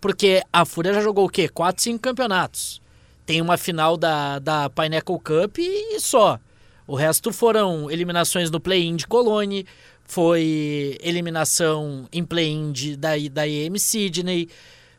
Porque 0.00 0.42
a 0.52 0.66
Fúria 0.66 0.92
já 0.92 1.00
jogou 1.00 1.24
o 1.24 1.30
quê? 1.30 1.48
4, 1.48 1.82
5 1.82 1.98
campeonatos 1.98 2.83
tem 3.26 3.40
uma 3.40 3.56
final 3.56 3.96
da, 3.96 4.38
da 4.38 4.70
Pineapple 4.70 5.18
Cup 5.18 5.58
e 5.58 5.98
só. 6.00 6.38
O 6.86 6.94
resto 6.94 7.32
foram 7.32 7.90
eliminações 7.90 8.50
no 8.50 8.60
play-in 8.60 8.96
de 8.96 9.06
Cologne, 9.06 9.66
foi 10.04 10.98
eliminação 11.02 12.06
em 12.12 12.22
play-in 12.24 12.72
da, 12.98 13.10
da 13.32 13.48
EM 13.48 13.78
Sydney. 13.78 14.48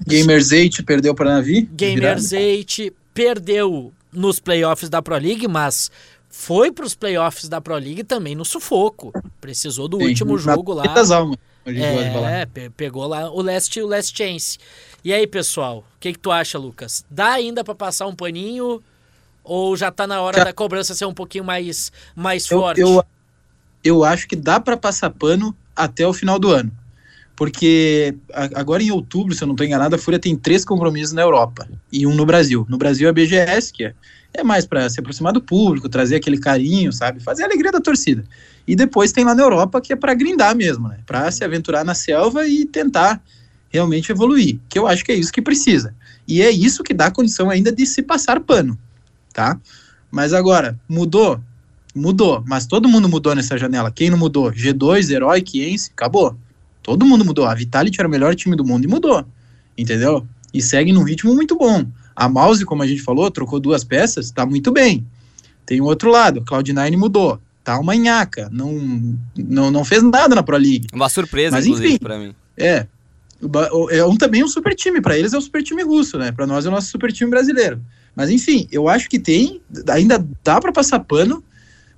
Gamers 0.06 0.52
8 0.52 0.84
perdeu 0.84 1.14
para 1.14 1.36
Navi. 1.36 1.70
Gamers 1.72 2.32
8 2.32 2.92
perdeu 3.14 3.94
nos 4.12 4.40
playoffs 4.40 4.90
da 4.90 5.02
Pro 5.02 5.16
League, 5.18 5.48
mas 5.48 5.92
foi 6.30 6.72
para 6.72 6.86
os 6.86 6.96
playoffs 6.96 7.48
da 7.48 7.62
Pro 7.62 7.76
League 7.76 8.04
também 8.04 8.36
no 8.36 8.44
sufoco. 8.44 9.14
Precisou 9.40 9.88
do 9.88 9.98
Sim, 10.00 10.08
último 10.08 10.38
jogo 10.38 10.74
lá. 10.74 10.84
falar. 12.14 12.32
É, 12.32 12.46
pe- 12.46 12.70
pegou 12.72 13.08
lá 13.08 13.32
o 13.32 13.42
Last, 13.42 13.80
o 13.80 13.88
Last 13.88 14.18
Chance. 14.18 14.58
E 15.06 15.14
aí, 15.14 15.28
pessoal, 15.28 15.86
o 15.96 16.00
que, 16.00 16.14
que 16.14 16.18
tu 16.18 16.32
acha, 16.32 16.58
Lucas? 16.58 17.06
Dá 17.12 17.34
ainda 17.34 17.64
pra 17.64 17.76
passar 17.76 18.08
um 18.08 18.16
paninho 18.16 18.82
ou 19.44 19.78
já 19.78 19.92
tá 19.92 20.08
na 20.08 20.20
hora 20.20 20.40
Já- 20.40 20.46
da 20.46 20.52
cobrança 20.54 20.96
ser 20.96 21.06
um 21.06 21.14
pouquinho 21.14 21.44
mais, 21.44 21.92
mais 22.16 22.48
Eu, 22.50 22.60
forte? 22.60 22.82
eu, 22.82 23.04
eu 23.84 24.04
acho 24.04 24.28
que 24.28 24.36
dá 24.36 24.60
para 24.60 24.76
passar 24.76 25.12
pano 25.12 25.56
até 25.76 26.08
o 26.08 26.12
final 26.12 26.40
do 26.40 26.50
ano. 26.50 26.72
Porque 27.36 28.16
agora 28.56 28.82
em 28.82 28.90
outubro, 28.90 29.36
se 29.36 29.44
eu 29.44 29.46
não 29.46 29.54
estou 29.54 29.68
enganado, 29.68 29.94
a 29.96 30.00
Fúria 30.00 30.18
tem 30.18 30.36
três 30.36 30.66
compromissos 30.66 31.14
na 31.14 31.22
Europa 31.22 31.70
e 31.92 32.08
um 32.08 32.16
no 32.16 32.26
Brasil. 32.26 32.66
No 32.68 32.78
Brasil 32.78 33.06
é 33.08 33.12
a 33.12 33.14
BGS, 33.14 33.72
que 33.72 33.84
é, 33.84 33.94
é 34.34 34.44
mais 34.44 34.66
para 34.66 34.90
se 34.90 35.00
aproximar 35.00 35.34
do 35.34 35.42
público, 35.42 35.88
trazer 35.88 36.16
aquele 36.16 36.40
carinho, 36.40 36.92
sabe? 36.92 37.20
Fazer 37.20 37.44
a 37.44 37.46
alegria 37.46 37.72
da 37.72 37.80
torcida. 37.80 38.24
E 38.68 38.76
depois 38.76 39.12
tem 39.12 39.24
lá 39.24 39.36
na 39.36 39.44
Europa 39.44 39.80
que 39.82 39.94
é 39.94 39.96
para 39.96 40.16
grindar 40.16 40.56
mesmo, 40.56 40.88
né? 40.88 40.98
Para 41.06 41.30
se 41.30 41.44
aventurar 41.44 41.84
na 41.84 41.94
selva 41.94 42.48
e 42.48 42.66
tentar 42.66 43.22
realmente 43.76 44.12
evoluir, 44.12 44.58
que 44.70 44.80
eu 44.80 44.88
acho 44.88 45.04
que 45.04 45.12
é 45.12 45.16
isso 45.16 45.32
que 45.32 45.42
precisa. 45.42 45.94
E 46.28 46.42
é 46.42 46.50
isso 46.50 46.84
que 46.84 46.94
dá 46.94 47.12
condição 47.12 47.50
ainda 47.50 47.72
de 47.72 47.86
se 47.86 48.02
passar 48.02 48.40
pano, 48.40 48.78
tá? 49.34 49.60
Mas 50.10 50.34
agora, 50.34 50.80
mudou? 50.88 51.40
Mudou, 51.94 52.44
mas 52.48 52.66
todo 52.66 52.90
mundo 52.90 53.08
mudou 53.08 53.36
nessa 53.36 53.58
janela. 53.58 53.92
Quem 53.92 54.10
não 54.10 54.18
mudou? 54.18 54.52
G2, 54.52 55.12
Herói, 55.12 55.42
Kiense, 55.42 55.92
acabou. 55.94 56.36
Todo 56.82 57.06
mundo 57.06 57.24
mudou. 57.24 57.46
A 57.46 57.54
Vitality 57.54 58.00
era 58.00 58.08
o 58.08 58.12
melhor 58.12 58.36
time 58.36 58.56
do 58.56 58.66
mundo 58.66 58.86
e 58.86 58.88
mudou. 58.88 59.26
Entendeu? 59.78 60.26
E 60.54 60.62
segue 60.62 60.92
num 60.92 61.04
ritmo 61.04 61.34
muito 61.34 61.58
bom. 61.58 61.86
A 62.16 62.30
Mouse, 62.30 62.66
como 62.66 62.82
a 62.84 62.88
gente 62.88 63.02
falou, 63.02 63.30
trocou 63.30 63.60
duas 63.60 63.84
peças, 63.84 64.32
tá 64.32 64.46
muito 64.46 64.72
bem. 64.72 65.06
Tem 65.66 65.82
o 65.82 65.86
outro 65.86 66.10
lado, 66.10 66.42
Cloud9 66.42 66.98
mudou. 66.98 67.40
Tá 67.64 67.80
uma 67.80 67.96
nhaca. 67.96 68.48
Não, 68.52 69.18
não, 69.36 69.72
não 69.72 69.84
fez 69.84 70.04
nada 70.04 70.36
na 70.36 70.44
Pro 70.44 70.56
League. 70.56 70.88
Uma 70.94 71.10
surpresa, 71.10 71.56
Mas, 71.56 71.66
inclusive, 71.66 71.90
enfim. 71.90 72.00
pra 72.00 72.20
mim. 72.20 72.36
É. 72.56 72.86
É 73.92 74.04
um, 74.06 74.16
também 74.16 74.44
um 74.44 74.48
super 74.48 74.76
time. 74.76 75.02
Para 75.02 75.18
eles 75.18 75.34
é 75.34 75.38
o 75.38 75.42
super 75.42 75.64
time 75.64 75.84
russo, 75.84 76.18
né? 76.18 76.32
Para 76.32 76.48
nós 76.48 76.66
é 76.66 76.70
o 76.70 76.72
nosso 76.72 76.90
super 76.90 77.12
time 77.12 77.30
brasileiro. 77.30 77.82
Mas 78.16 78.30
enfim, 78.30 78.68
eu 78.72 78.88
acho 78.88 79.10
que 79.10 79.20
tem, 79.20 79.62
ainda 79.90 80.26
dá 80.44 80.60
para 80.60 80.72
passar 80.72 81.00
pano, 81.00 81.44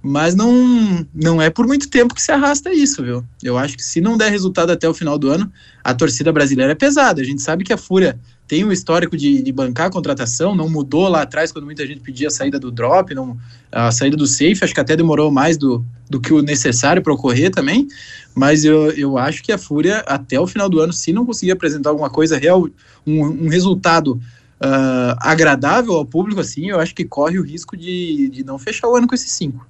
mas 0.01 0.35
não, 0.35 1.05
não 1.13 1.41
é 1.41 1.49
por 1.49 1.65
muito 1.65 1.89
tempo 1.89 2.13
que 2.13 2.21
se 2.21 2.31
arrasta 2.31 2.71
isso, 2.71 3.03
viu? 3.03 3.23
Eu 3.43 3.57
acho 3.57 3.75
que 3.75 3.83
se 3.83 3.99
não 3.99 4.17
der 4.17 4.31
resultado 4.31 4.71
até 4.71 4.87
o 4.87 4.93
final 4.93 5.17
do 5.17 5.29
ano, 5.29 5.51
a 5.83 5.93
torcida 5.93 6.31
brasileira 6.31 6.71
é 6.71 6.75
pesada. 6.75 7.21
A 7.21 7.25
gente 7.25 7.41
sabe 7.41 7.63
que 7.63 7.73
a 7.73 7.77
Fúria 7.77 8.19
tem 8.47 8.63
um 8.63 8.71
histórico 8.71 9.17
de, 9.17 9.41
de 9.41 9.51
bancar 9.51 9.87
a 9.87 9.89
contratação, 9.89 10.55
não 10.55 10.69
mudou 10.69 11.09
lá 11.09 11.23
atrás 11.23 11.51
quando 11.51 11.65
muita 11.65 11.85
gente 11.85 11.99
pedia 11.99 12.29
a 12.29 12.31
saída 12.31 12.59
do 12.59 12.71
drop, 12.71 13.13
não, 13.13 13.37
a 13.71 13.91
saída 13.91 14.15
do 14.15 14.25
safe, 14.25 14.59
acho 14.61 14.73
que 14.73 14.79
até 14.79 14.95
demorou 14.95 15.29
mais 15.29 15.57
do, 15.57 15.83
do 16.09 16.21
que 16.21 16.31
o 16.31 16.41
necessário 16.41 17.01
para 17.01 17.13
ocorrer 17.13 17.51
também. 17.51 17.87
Mas 18.33 18.63
eu, 18.63 18.91
eu 18.91 19.17
acho 19.17 19.43
que 19.43 19.51
a 19.51 19.57
Fúria, 19.57 19.97
até 20.07 20.39
o 20.39 20.47
final 20.47 20.69
do 20.69 20.79
ano, 20.79 20.93
se 20.93 21.11
não 21.11 21.25
conseguir 21.25 21.51
apresentar 21.51 21.89
alguma 21.89 22.09
coisa 22.09 22.37
real, 22.37 22.69
um, 23.05 23.25
um 23.25 23.47
resultado 23.49 24.21
ah, 24.59 25.17
agradável 25.19 25.93
ao 25.93 26.05
público, 26.05 26.39
assim, 26.39 26.69
eu 26.69 26.79
acho 26.79 26.95
que 26.95 27.03
corre 27.03 27.37
o 27.39 27.43
risco 27.43 27.75
de, 27.75 28.29
de 28.29 28.43
não 28.43 28.57
fechar 28.57 28.87
o 28.87 28.95
ano 28.95 29.07
com 29.07 29.15
esses 29.15 29.31
cinco. 29.31 29.65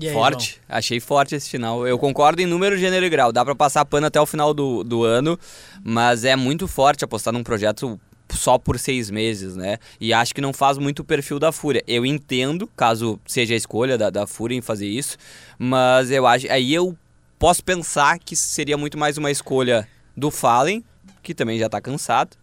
Aí, 0.00 0.12
Forte, 0.12 0.60
achei 0.68 1.00
forte 1.00 1.34
esse 1.34 1.48
final. 1.48 1.86
Eu 1.86 1.98
concordo 1.98 2.40
em 2.42 2.46
número, 2.46 2.76
gênero 2.76 3.04
e 3.04 3.08
grau. 3.08 3.32
Dá 3.32 3.44
pra 3.44 3.54
passar 3.54 3.84
pano 3.84 4.06
até 4.06 4.20
o 4.20 4.26
final 4.26 4.52
do, 4.52 4.82
do 4.82 5.04
ano, 5.04 5.38
mas 5.82 6.24
é 6.24 6.34
muito 6.36 6.66
forte 6.66 7.04
apostar 7.04 7.32
num 7.32 7.42
projeto 7.42 7.98
só 8.32 8.58
por 8.58 8.78
seis 8.78 9.10
meses, 9.10 9.56
né? 9.56 9.78
E 10.00 10.12
acho 10.12 10.34
que 10.34 10.40
não 10.40 10.52
faz 10.52 10.78
muito 10.78 11.00
o 11.00 11.04
perfil 11.04 11.38
da 11.38 11.52
Fúria. 11.52 11.82
Eu 11.86 12.04
entendo, 12.04 12.66
caso 12.76 13.20
seja 13.26 13.54
a 13.54 13.56
escolha 13.56 13.96
da, 13.96 14.10
da 14.10 14.26
Fúria 14.26 14.56
em 14.56 14.60
fazer 14.62 14.88
isso, 14.88 15.16
mas 15.58 16.10
eu 16.10 16.26
acho. 16.26 16.50
Aí 16.50 16.74
eu 16.74 16.96
posso 17.38 17.62
pensar 17.62 18.18
que 18.18 18.34
seria 18.34 18.76
muito 18.76 18.98
mais 18.98 19.18
uma 19.18 19.30
escolha 19.30 19.86
do 20.16 20.30
Fallen, 20.30 20.84
que 21.22 21.34
também 21.34 21.58
já 21.58 21.68
tá 21.68 21.80
cansado. 21.80 22.36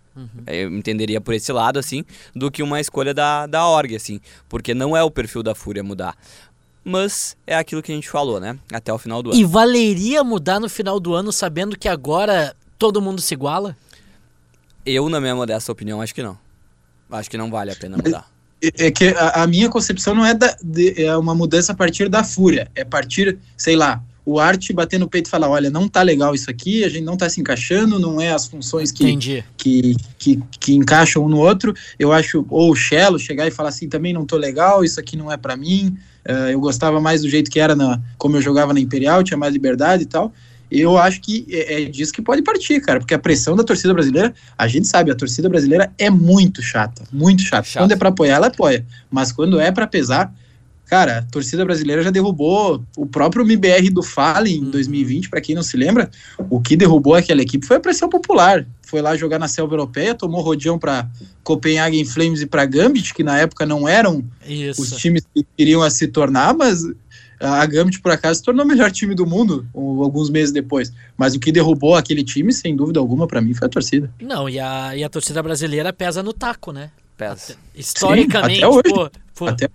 Eu 0.46 0.70
entenderia 0.76 1.22
por 1.22 1.34
esse 1.34 1.52
lado, 1.54 1.80
assim, 1.80 2.04
do 2.36 2.52
que 2.52 2.62
uma 2.62 2.82
escolha 2.82 3.14
da, 3.14 3.48
da 3.48 3.66
org, 3.66 3.96
assim. 3.96 4.20
Porque 4.50 4.74
não 4.74 4.96
é 4.96 5.02
o 5.02 5.10
perfil 5.10 5.42
da 5.42 5.56
Fúria 5.56 5.82
mudar. 5.84 6.18
Mas 6.84 7.38
é 7.46 7.56
aquilo 7.56 7.82
que 7.82 7.92
a 7.92 7.96
gente 7.96 8.10
falou, 8.10 8.40
né? 8.40 8.58
Até 8.74 8.92
o 8.92 8.98
final 8.98 9.22
do 9.22 9.32
ano. 9.32 9.40
E 9.40 9.44
valeria 9.46 10.24
mudar 10.24 10.60
no 10.60 10.68
final 10.70 11.00
do 11.00 11.14
ano 11.14 11.32
sabendo 11.32 11.78
que 11.78 11.88
agora 11.88 12.56
todo 12.80 13.02
mundo 13.02 13.22
se 13.22 13.34
iguala? 13.34 13.78
Eu, 14.86 15.08
na 15.10 15.22
minha 15.22 15.36
modesta 15.36 15.72
opinião, 15.72 16.02
acho 16.02 16.14
que 16.16 16.24
não. 16.24 16.38
Acho 17.12 17.30
que 17.30 17.38
não 17.38 17.52
vale 17.52 17.72
a 17.72 17.76
pena 17.76 17.98
mudar. 17.98 18.28
É 18.64 18.88
é 18.88 18.92
que 18.92 19.08
a, 19.10 19.44
a 19.44 19.48
minha 19.48 19.70
concepção 19.70 20.14
não 20.16 20.26
é, 20.26 20.34
da, 20.34 20.56
de- 20.64 21.04
é 21.04 21.16
uma 21.18 21.34
mudança 21.36 21.72
a 21.72 21.76
partir 21.76 22.08
da 22.10 22.24
fúria, 22.24 22.70
é 22.76 22.82
a 22.82 22.86
partir, 22.86 23.38
sei 23.58 23.76
lá, 23.76 24.02
o 24.26 24.40
arte 24.40 24.72
bater 24.72 25.00
no 25.00 25.10
peito 25.10 25.28
e 25.28 25.30
falar, 25.30 25.50
olha, 25.50 25.70
não 25.70 25.88
tá 25.88 26.02
legal 26.02 26.36
isso 26.36 26.50
aqui, 26.50 26.84
a 26.84 26.90
gente 26.90 27.04
não 27.04 27.18
tá 27.18 27.28
se 27.28 27.42
encaixando, 27.42 28.00
não 28.00 28.22
é 28.22 28.32
as 28.32 28.48
funções 28.48 28.92
que, 28.92 29.04
Entendi. 29.04 29.44
que, 29.58 29.96
que, 30.18 30.40
que 30.60 30.74
encaixam 30.74 31.26
um 31.26 31.30
no 31.30 31.40
outro. 31.40 31.74
Eu 31.98 32.12
acho, 32.14 32.46
ou 32.50 32.72
o 32.72 32.76
Shello 32.76 33.18
chegar 33.18 33.48
e 33.48 33.52
falar 33.52 33.70
assim, 33.70 33.90
também 33.90 34.14
não 34.14 34.26
tô 34.26 34.38
legal, 34.38 34.84
isso 34.84 35.00
aqui 35.00 35.18
não 35.18 35.32
é 35.32 35.38
para 35.38 35.58
mim. 35.58 35.98
eh, 36.24 36.54
eu 36.54 36.60
gostava 36.60 37.02
mais 37.02 37.22
do 37.24 37.30
jeito 37.30 37.50
que 37.50 37.60
era 37.60 37.76
na, 37.76 38.00
como 38.18 38.38
eu 38.38 38.42
jogava 38.42 38.74
na 38.74 38.80
Imperial, 38.80 39.24
tinha 39.24 39.38
mais 39.38 39.54
liberdade 39.54 40.04
e 40.04 40.06
tal. 40.08 40.32
Eu 40.70 40.98
acho 40.98 41.20
que 41.20 41.46
é, 41.50 41.82
é 41.82 41.86
disso 41.86 42.14
que 42.14 42.22
pode 42.22 42.42
partir, 42.44 42.80
cara, 42.80 43.00
porque 43.00 43.14
a 43.14 43.20
pressão 43.20 43.58
da 43.58 43.64
torcida 43.64 43.94
brasileira, 43.94 44.34
a 44.58 44.68
gente 44.68 44.88
sabe, 44.88 45.12
a 45.12 45.16
torcida 45.16 45.50
brasileira 45.50 45.92
é 45.98 46.10
muito 46.10 46.62
chata, 46.62 47.04
muito 47.12 47.42
chata. 47.42 47.68
Chato. 47.68 47.84
Quando 47.84 47.92
é 47.92 47.96
para 47.98 48.10
apoiar, 48.10 48.36
ela 48.36 48.48
apoia, 48.48 48.86
mas 49.10 49.32
quando 49.34 49.60
é 49.60 49.70
para 49.72 49.86
pesar, 49.86 50.34
cara, 50.92 51.20
a 51.20 51.22
torcida 51.22 51.64
brasileira 51.64 52.04
já 52.04 52.12
derrubou 52.12 52.84
o 52.98 53.06
próprio 53.06 53.46
MBR 53.46 53.90
do 53.90 54.04
Fallen 54.04 54.58
em 54.58 54.70
2020, 54.70 55.30
para 55.30 55.40
quem 55.40 55.56
não 55.56 55.64
se 55.64 55.78
lembra, 55.78 56.12
o 56.50 56.60
que 56.60 56.76
derrubou 56.76 57.16
aquela 57.16 57.42
equipe 57.42 57.66
foi 57.66 57.78
a 57.78 57.80
pressão 57.80 58.10
popular. 58.10 58.68
Foi 58.82 59.02
lá 59.02 59.16
jogar 59.16 59.40
na 59.40 59.48
selva 59.48 59.74
europeia, 59.74 60.14
tomou 60.14 60.42
rodeão 60.42 60.78
para 60.78 61.08
Copenhagen 61.46 62.04
Flames 62.04 62.42
e 62.42 62.46
para 62.46 62.66
Gambit, 62.66 63.14
que 63.14 63.24
na 63.24 63.38
época 63.40 63.66
não 63.66 63.88
eram 63.88 64.22
Isso. 64.46 64.82
os 64.82 64.92
times 64.98 65.24
que 65.34 65.46
queriam 65.58 65.82
a 65.82 65.90
se 65.90 66.10
tornar, 66.10 66.54
mas 66.54 66.84
a 67.40 67.66
Gambit, 67.66 68.02
por 68.02 68.12
acaso, 68.12 68.40
se 68.40 68.44
tornou 68.44 68.66
o 68.66 68.68
melhor 68.68 68.92
time 68.92 69.16
do 69.16 69.26
mundo 69.26 69.66
um- 69.74 70.04
alguns 70.04 70.30
meses 70.30 70.52
depois. 70.52 70.92
Mas 71.18 71.34
o 71.34 71.40
que 71.40 71.54
derrubou 71.54 71.96
aquele 71.96 72.22
time, 72.22 72.52
sem 72.52 72.76
dúvida 72.76 73.00
alguma, 73.00 73.26
para 73.28 73.40
mim, 73.40 73.54
foi 73.54 73.66
a 73.66 73.70
torcida. 73.70 74.12
Não, 74.22 74.50
e 74.50 74.60
a, 74.60 74.94
e 74.94 75.06
a 75.06 75.10
torcida 75.10 75.42
brasileira 75.42 75.94
pesa 75.94 76.22
no 76.22 76.34
taco, 76.34 76.74
né? 76.74 76.92
Peça. 77.16 77.56
Historicamente, 77.74 78.62
até 78.62 78.68
hoje. 78.68 78.82
pô, 78.94 79.10
pô, 79.36 79.48
Até 79.48 79.70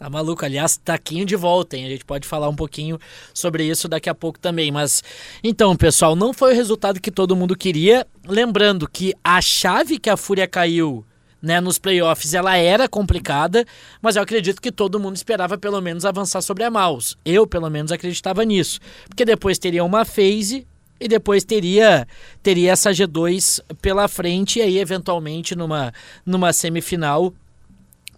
Tá 0.00 0.08
maluco, 0.08 0.46
aliás, 0.46 0.78
taquinho 0.78 1.26
de 1.26 1.36
volta, 1.36 1.76
hein? 1.76 1.84
A 1.84 1.90
gente 1.90 2.06
pode 2.06 2.26
falar 2.26 2.48
um 2.48 2.56
pouquinho 2.56 2.98
sobre 3.34 3.64
isso 3.64 3.86
daqui 3.86 4.08
a 4.08 4.14
pouco 4.14 4.38
também. 4.38 4.72
Mas 4.72 5.04
então, 5.44 5.76
pessoal, 5.76 6.16
não 6.16 6.32
foi 6.32 6.54
o 6.54 6.56
resultado 6.56 6.98
que 6.98 7.10
todo 7.10 7.36
mundo 7.36 7.54
queria. 7.54 8.06
Lembrando 8.26 8.88
que 8.88 9.12
a 9.22 9.42
chave 9.42 9.98
que 9.98 10.08
a 10.08 10.16
Fúria 10.16 10.46
caiu 10.46 11.04
né, 11.42 11.60
nos 11.60 11.78
playoffs 11.78 12.32
ela 12.32 12.56
era 12.56 12.88
complicada, 12.88 13.66
mas 14.00 14.16
eu 14.16 14.22
acredito 14.22 14.62
que 14.62 14.72
todo 14.72 14.98
mundo 14.98 15.16
esperava 15.16 15.58
pelo 15.58 15.82
menos 15.82 16.06
avançar 16.06 16.40
sobre 16.40 16.64
a 16.64 16.70
Maus. 16.70 17.18
Eu, 17.22 17.46
pelo 17.46 17.68
menos, 17.68 17.92
acreditava 17.92 18.42
nisso. 18.42 18.80
Porque 19.06 19.26
depois 19.26 19.58
teria 19.58 19.84
uma 19.84 20.06
phase 20.06 20.66
e 20.98 21.08
depois 21.08 21.44
teria 21.44 22.08
teria 22.42 22.72
essa 22.72 22.90
G2 22.90 23.60
pela 23.82 24.08
frente 24.08 24.60
e 24.60 24.62
aí 24.62 24.78
eventualmente 24.78 25.54
numa 25.54 25.92
numa 26.24 26.54
semifinal 26.54 27.34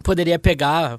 poderia 0.01 0.39
pegar 0.39 0.97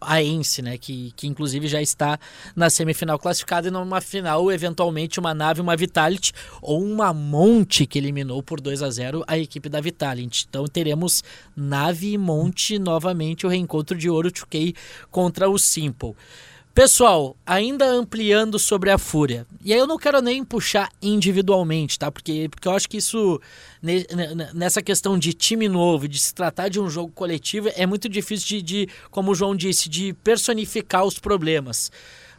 a 0.00 0.22
Ence, 0.22 0.62
né, 0.62 0.78
que, 0.78 1.12
que 1.16 1.26
inclusive 1.26 1.66
já 1.66 1.80
está 1.82 2.18
na 2.54 2.70
semifinal 2.70 3.18
classificada 3.18 3.68
e 3.68 3.70
numa 3.70 4.00
final, 4.00 4.50
eventualmente, 4.50 5.18
uma 5.18 5.34
nave, 5.34 5.60
uma 5.60 5.76
Vitality 5.76 6.32
ou 6.62 6.82
uma 6.82 7.12
Monte 7.12 7.86
que 7.86 7.98
eliminou 7.98 8.42
por 8.42 8.60
2 8.60 8.82
a 8.82 8.90
0 8.90 9.24
a 9.26 9.38
equipe 9.38 9.68
da 9.68 9.80
Vitality. 9.80 10.46
Então 10.48 10.66
teremos 10.66 11.22
nave 11.56 12.12
e 12.12 12.18
Monte 12.18 12.78
novamente 12.78 13.46
o 13.46 13.48
reencontro 13.48 13.96
de 13.96 14.08
Ouro 14.08 14.30
2K 14.30 14.74
contra 15.10 15.48
o 15.48 15.58
Simple. 15.58 16.14
Pessoal, 16.78 17.34
ainda 17.44 17.86
ampliando 17.86 18.56
sobre 18.56 18.88
a 18.92 18.98
Fúria. 18.98 19.44
E 19.64 19.72
aí 19.72 19.78
eu 19.80 19.86
não 19.88 19.98
quero 19.98 20.22
nem 20.22 20.44
puxar 20.44 20.88
individualmente, 21.02 21.98
tá? 21.98 22.08
Porque, 22.08 22.48
porque 22.48 22.68
eu 22.68 22.72
acho 22.72 22.88
que 22.88 22.98
isso, 22.98 23.40
ne- 23.82 24.06
ne- 24.14 24.52
nessa 24.54 24.80
questão 24.80 25.18
de 25.18 25.32
time 25.32 25.68
novo, 25.68 26.06
de 26.06 26.20
se 26.20 26.32
tratar 26.32 26.68
de 26.68 26.78
um 26.78 26.88
jogo 26.88 27.10
coletivo, 27.12 27.68
é 27.74 27.84
muito 27.84 28.08
difícil 28.08 28.46
de, 28.46 28.62
de 28.62 28.88
como 29.10 29.32
o 29.32 29.34
João 29.34 29.56
disse, 29.56 29.88
de 29.88 30.12
personificar 30.22 31.04
os 31.04 31.18
problemas. 31.18 31.90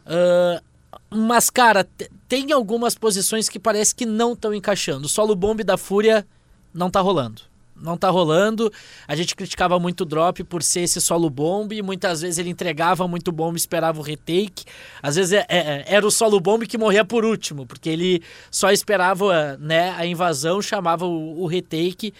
Ah, 0.06 0.62
mas, 1.10 1.50
cara, 1.50 1.84
te- 1.84 2.10
tem 2.26 2.50
algumas 2.50 2.94
posições 2.94 3.46
que 3.46 3.58
parece 3.58 3.94
que 3.94 4.06
não 4.06 4.32
estão 4.32 4.54
encaixando. 4.54 5.04
O 5.04 5.10
solo 5.10 5.36
bomb 5.36 5.62
da 5.62 5.76
Fúria 5.76 6.26
não 6.72 6.88
tá 6.90 7.02
rolando. 7.02 7.42
Não 7.80 7.96
tá 7.96 8.10
rolando. 8.10 8.70
A 9.08 9.16
gente 9.16 9.34
criticava 9.34 9.78
muito 9.78 10.02
o 10.02 10.04
drop 10.04 10.44
por 10.44 10.62
ser 10.62 10.80
esse 10.80 11.00
solo 11.00 11.30
bomb. 11.30 11.72
Muitas 11.82 12.20
vezes 12.20 12.38
ele 12.38 12.50
entregava 12.50 13.08
muito 13.08 13.32
bomb 13.32 13.54
e 13.54 13.58
esperava 13.58 13.98
o 13.98 14.02
retake. 14.02 14.64
Às 15.02 15.16
vezes 15.16 15.32
é- 15.32 15.46
é- 15.48 15.84
era 15.86 16.06
o 16.06 16.10
solo 16.10 16.38
bomb 16.38 16.66
que 16.66 16.76
morria 16.76 17.04
por 17.04 17.24
último, 17.24 17.66
porque 17.66 17.88
ele 17.88 18.22
só 18.50 18.70
esperava 18.70 19.56
né, 19.58 19.90
a 19.96 20.04
invasão, 20.06 20.60
chamava 20.60 21.06
o, 21.06 21.42
o 21.42 21.46
retake 21.46 22.12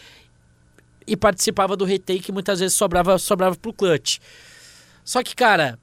e 1.06 1.16
participava 1.16 1.76
do 1.76 1.84
retake. 1.84 2.32
Muitas 2.32 2.60
vezes 2.60 2.76
sobrava, 2.76 3.18
sobrava 3.18 3.56
pro 3.56 3.72
clutch. 3.72 4.18
Só 5.04 5.22
que, 5.22 5.34
cara, 5.34 5.78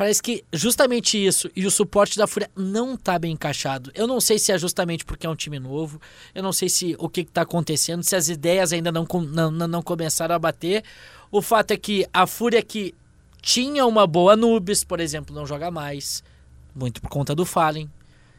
parece 0.00 0.22
que 0.22 0.42
justamente 0.50 1.22
isso 1.22 1.50
e 1.54 1.66
o 1.66 1.70
suporte 1.70 2.16
da 2.16 2.26
Fúria 2.26 2.50
não 2.56 2.96
tá 2.96 3.18
bem 3.18 3.32
encaixado. 3.32 3.92
Eu 3.94 4.06
não 4.06 4.18
sei 4.18 4.38
se 4.38 4.50
é 4.50 4.56
justamente 4.56 5.04
porque 5.04 5.26
é 5.26 5.28
um 5.28 5.36
time 5.36 5.58
novo, 5.58 6.00
eu 6.34 6.42
não 6.42 6.54
sei 6.54 6.70
se 6.70 6.96
o 6.98 7.06
que, 7.06 7.22
que 7.22 7.30
tá 7.30 7.42
acontecendo, 7.42 8.02
se 8.02 8.16
as 8.16 8.30
ideias 8.30 8.72
ainda 8.72 8.90
não, 8.90 9.06
não, 9.30 9.50
não, 9.50 9.82
começaram 9.82 10.34
a 10.34 10.38
bater. 10.38 10.82
O 11.30 11.42
fato 11.42 11.72
é 11.72 11.76
que 11.76 12.06
a 12.14 12.26
Fúria 12.26 12.62
que 12.62 12.94
tinha 13.42 13.84
uma 13.84 14.06
boa 14.06 14.34
Nubis, 14.34 14.82
por 14.82 15.00
exemplo, 15.00 15.36
não 15.36 15.44
joga 15.44 15.70
mais, 15.70 16.24
muito 16.74 17.02
por 17.02 17.10
conta 17.10 17.34
do 17.34 17.44
Fallen. 17.44 17.86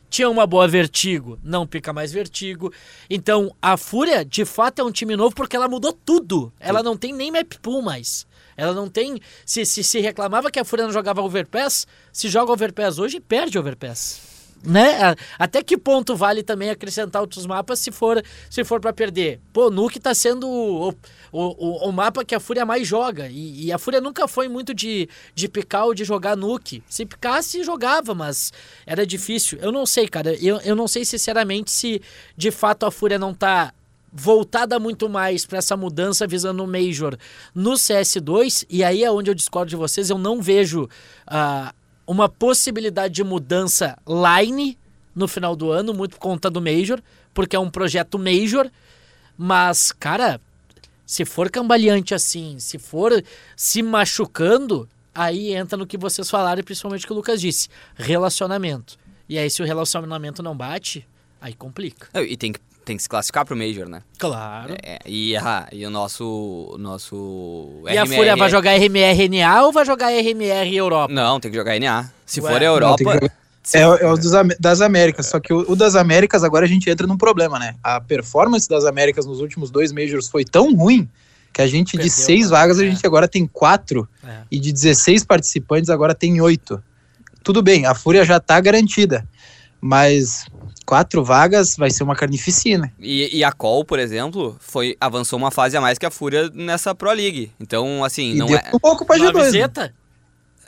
Tinha 0.10 0.32
uma 0.32 0.48
boa 0.48 0.68
Vertigo, 0.68 1.38
não 1.44 1.68
pica 1.68 1.94
mais 1.94 2.12
Vertigo. 2.12 2.74
Então, 3.08 3.56
a 3.62 3.77
Fúria, 3.77 4.25
de 4.25 4.46
fato, 4.46 4.80
é 4.80 4.84
um 4.84 4.91
time 4.91 5.15
novo 5.15 5.36
porque 5.36 5.56
ela 5.56 5.70
mudou 5.70 5.94
tudo. 5.94 6.51
Ela 6.60 6.82
não 6.82 6.98
tem 6.98 7.13
nem 7.13 7.32
map 7.32 7.53
pool 7.62 7.84
mais. 7.84 8.25
Ela 8.55 8.74
não 8.74 8.89
tem. 8.89 9.20
Se, 9.46 9.65
se, 9.65 9.84
se 9.84 10.00
reclamava 10.00 10.51
que 10.51 10.60
a 10.60 10.65
Fúria 10.65 10.86
não 10.86 10.93
jogava 10.93 11.22
Overpass, 11.22 11.88
se 12.12 12.29
joga 12.29 12.51
Overpass 12.51 13.00
hoje, 13.00 13.20
perde 13.20 13.58
Overpass. 13.58 14.31
Né? 14.63 15.15
Até 15.39 15.63
que 15.63 15.75
ponto 15.75 16.15
vale 16.15 16.43
também 16.43 16.70
acrescentar 16.70 17.20
outros 17.22 17.48
mapas 17.48 17.79
se 17.79 17.91
for 17.91 18.24
se 18.48 18.63
for 18.63 18.79
para 18.79 18.93
perder? 18.93 19.39
Pô, 19.51 19.72
Nuke 19.72 20.00
tá 20.00 20.13
sendo 20.13 20.48
o, 20.48 20.89
o, 20.89 20.96
o, 21.31 21.89
o 21.89 21.91
mapa 21.91 22.24
que 22.24 22.36
a 22.36 22.39
Fúria 22.39 22.63
mais 22.63 22.88
joga. 22.88 23.27
E, 23.27 23.65
e 23.65 23.72
a 23.72 23.79
Fúria 23.79 24.00
nunca 24.00 24.27
foi 24.27 24.48
muito 24.48 24.72
de, 24.72 25.10
de 25.34 25.48
picar 25.48 25.86
ou 25.86 25.96
de 25.96 26.03
jogar 26.03 26.38
Nuke. 26.38 26.84
Se 26.88 27.05
picasse, 27.08 27.63
jogava, 27.63 28.13
mas 28.13 28.53
era 28.86 29.05
difícil. 29.05 29.58
Eu 29.60 29.72
não 29.72 29.86
sei, 29.86 30.08
cara. 30.08 30.36
Eu, 30.36 30.58
eu 30.58 30.75
não 30.75 30.88
sei 30.88 31.05
sinceramente 31.05 31.72
se 31.72 32.00
de 32.38 32.51
fato 32.51 32.86
a 32.86 32.91
Fúria 32.91 33.17
não 33.17 33.34
tá 33.34 33.74
voltada 34.12 34.80
muito 34.80 35.08
mais 35.08 35.46
para 35.46 35.60
essa 35.60 35.77
mudança 35.77 36.27
visando 36.27 36.63
o 36.63 36.68
Major 36.68 37.18
no 37.56 37.72
CS2. 37.72 38.65
E 38.70 38.84
aí 38.84 39.03
é 39.03 39.12
onde 39.12 39.32
eu 39.32 39.36
discordo 39.36 39.70
de 39.70 39.75
vocês. 39.75 40.10
Eu 40.10 40.18
não 40.18 40.41
vejo 40.41 40.89
ah, 41.25 41.74
uma 42.06 42.27
possibilidade 42.27 43.13
de 43.13 43.24
mudança 43.24 43.98
line 44.08 44.77
no 45.15 45.27
final 45.27 45.56
do 45.56 45.72
ano, 45.72 45.94
muito 45.94 46.12
por 46.12 46.20
conta 46.20 46.50
do 46.50 46.62
Major, 46.62 47.01
porque 47.34 47.56
é 47.56 47.60
um 47.60 47.70
projeto 47.70 48.20
Major. 48.20 48.70
Mas, 49.38 49.91
cara, 49.91 50.39
se 51.06 51.25
for 51.25 51.50
cambaleante 51.50 52.13
assim, 52.13 52.58
se 52.60 52.77
for 52.77 53.24
se 53.56 53.82
machucando, 53.82 54.88
aí 55.13 55.53
entra 55.53 55.77
no 55.77 55.88
que 55.88 55.98
vocês 55.98 56.30
falaram 56.30 56.63
principalmente 56.63 57.03
o 57.03 57.08
que 57.08 57.13
o 57.13 57.15
Lucas 57.15 57.41
disse: 57.41 57.70
relacionamento. 57.96 58.98
E 59.27 59.38
aí, 59.38 59.50
se 59.50 59.62
o 59.62 59.65
relacionamento 59.65 60.44
não 60.44 60.56
bate, 60.56 61.08
aí 61.39 61.53
complica. 61.53 62.10
E 62.22 62.36
tem 62.36 62.51
que, 62.51 62.60
tem 62.83 62.97
que 62.97 63.03
se 63.03 63.09
classificar 63.09 63.45
pro 63.45 63.55
Major, 63.55 63.88
né? 63.88 64.01
Claro. 64.17 64.75
É, 64.83 65.00
e, 65.05 65.35
ah, 65.38 65.67
e 65.71 65.85
o 65.85 65.89
nosso. 65.89 66.71
o 66.73 66.77
nosso 66.77 67.83
E 67.88 67.97
a 67.97 68.03
RMR 68.03 68.15
Fúria 68.17 68.35
vai 68.35 68.50
jogar 68.50 68.71
RMR-NA 68.75 69.63
ou 69.63 69.71
vai 69.71 69.85
jogar 69.85 70.09
RMR 70.09 70.75
Europa? 70.75 71.13
Não, 71.13 71.39
tem 71.39 71.51
que 71.51 71.57
jogar 71.57 71.79
NA. 71.79 72.09
Se 72.25 72.41
Ué. 72.41 72.50
for 72.51 72.57
a 72.57 72.59
Não, 72.65 72.73
Europa. 72.73 72.97
que 72.97 73.03
jogar- 73.03 73.31
É, 73.75 73.81
é 73.81 74.07
o 74.07 74.17
dos 74.17 74.31
das 74.59 74.81
Américas, 74.81 75.27
só 75.27 75.39
que 75.39 75.53
o, 75.53 75.71
o 75.71 75.75
das 75.75 75.95
Américas 75.95 76.43
agora 76.43 76.65
a 76.65 76.67
gente 76.67 76.89
entra 76.89 77.05
num 77.05 77.17
problema, 77.17 77.59
né? 77.59 77.75
A 77.83 78.01
performance 78.01 78.67
das 78.67 78.85
Américas 78.85 79.25
nos 79.27 79.39
últimos 79.39 79.69
dois 79.69 79.91
Majors 79.91 80.27
foi 80.27 80.43
tão 80.43 80.75
ruim 80.75 81.07
que 81.53 81.61
a 81.61 81.67
gente 81.67 81.91
Perdeu, 81.91 82.05
de 82.07 82.09
seis 82.09 82.45
né? 82.50 82.57
vagas 82.57 82.79
a 82.79 82.85
É. 82.85 82.89
gente 82.89 83.05
agora 83.05 83.27
tem 83.27 83.45
quatro 83.45 84.07
É. 84.23 84.38
e 84.50 84.59
de 84.59 84.71
16 84.73 85.23
participantes 85.23 85.89
agora 85.91 86.15
tem 86.15 86.41
oito. 86.41 86.81
Tudo 87.43 87.61
bem, 87.61 87.85
a 87.85 87.93
Fúria 87.93 88.25
já 88.25 88.39
tá 88.39 88.59
garantida, 88.59 89.27
mas 89.79 90.45
quatro 90.85 91.23
vagas 91.23 91.75
vai 91.75 91.89
ser 91.89 92.03
uma 92.03 92.15
carnificina. 92.15 92.91
E, 93.00 93.38
e 93.38 93.43
a 93.43 93.51
Col, 93.51 93.83
por 93.85 94.00
exemplo, 94.00 94.57
foi, 94.59 94.95
avançou 95.00 95.38
uma 95.39 95.51
fase 95.51 95.75
a 95.77 95.81
mais 95.81 95.97
que 95.97 96.05
a 96.05 96.11
Fúria 96.11 96.50
nessa 96.53 96.93
Pro 96.95 97.11
League. 97.11 97.51
Então, 97.59 98.03
assim, 98.03 98.31
E 98.33 98.35
não 98.35 98.47
deu 98.47 98.57
é. 98.57 98.69
um 98.73 98.79
pouco 98.79 99.05
pra 99.05 99.15
G2. 99.17 99.21
né? 99.25 99.31
Novizeta? 99.31 99.93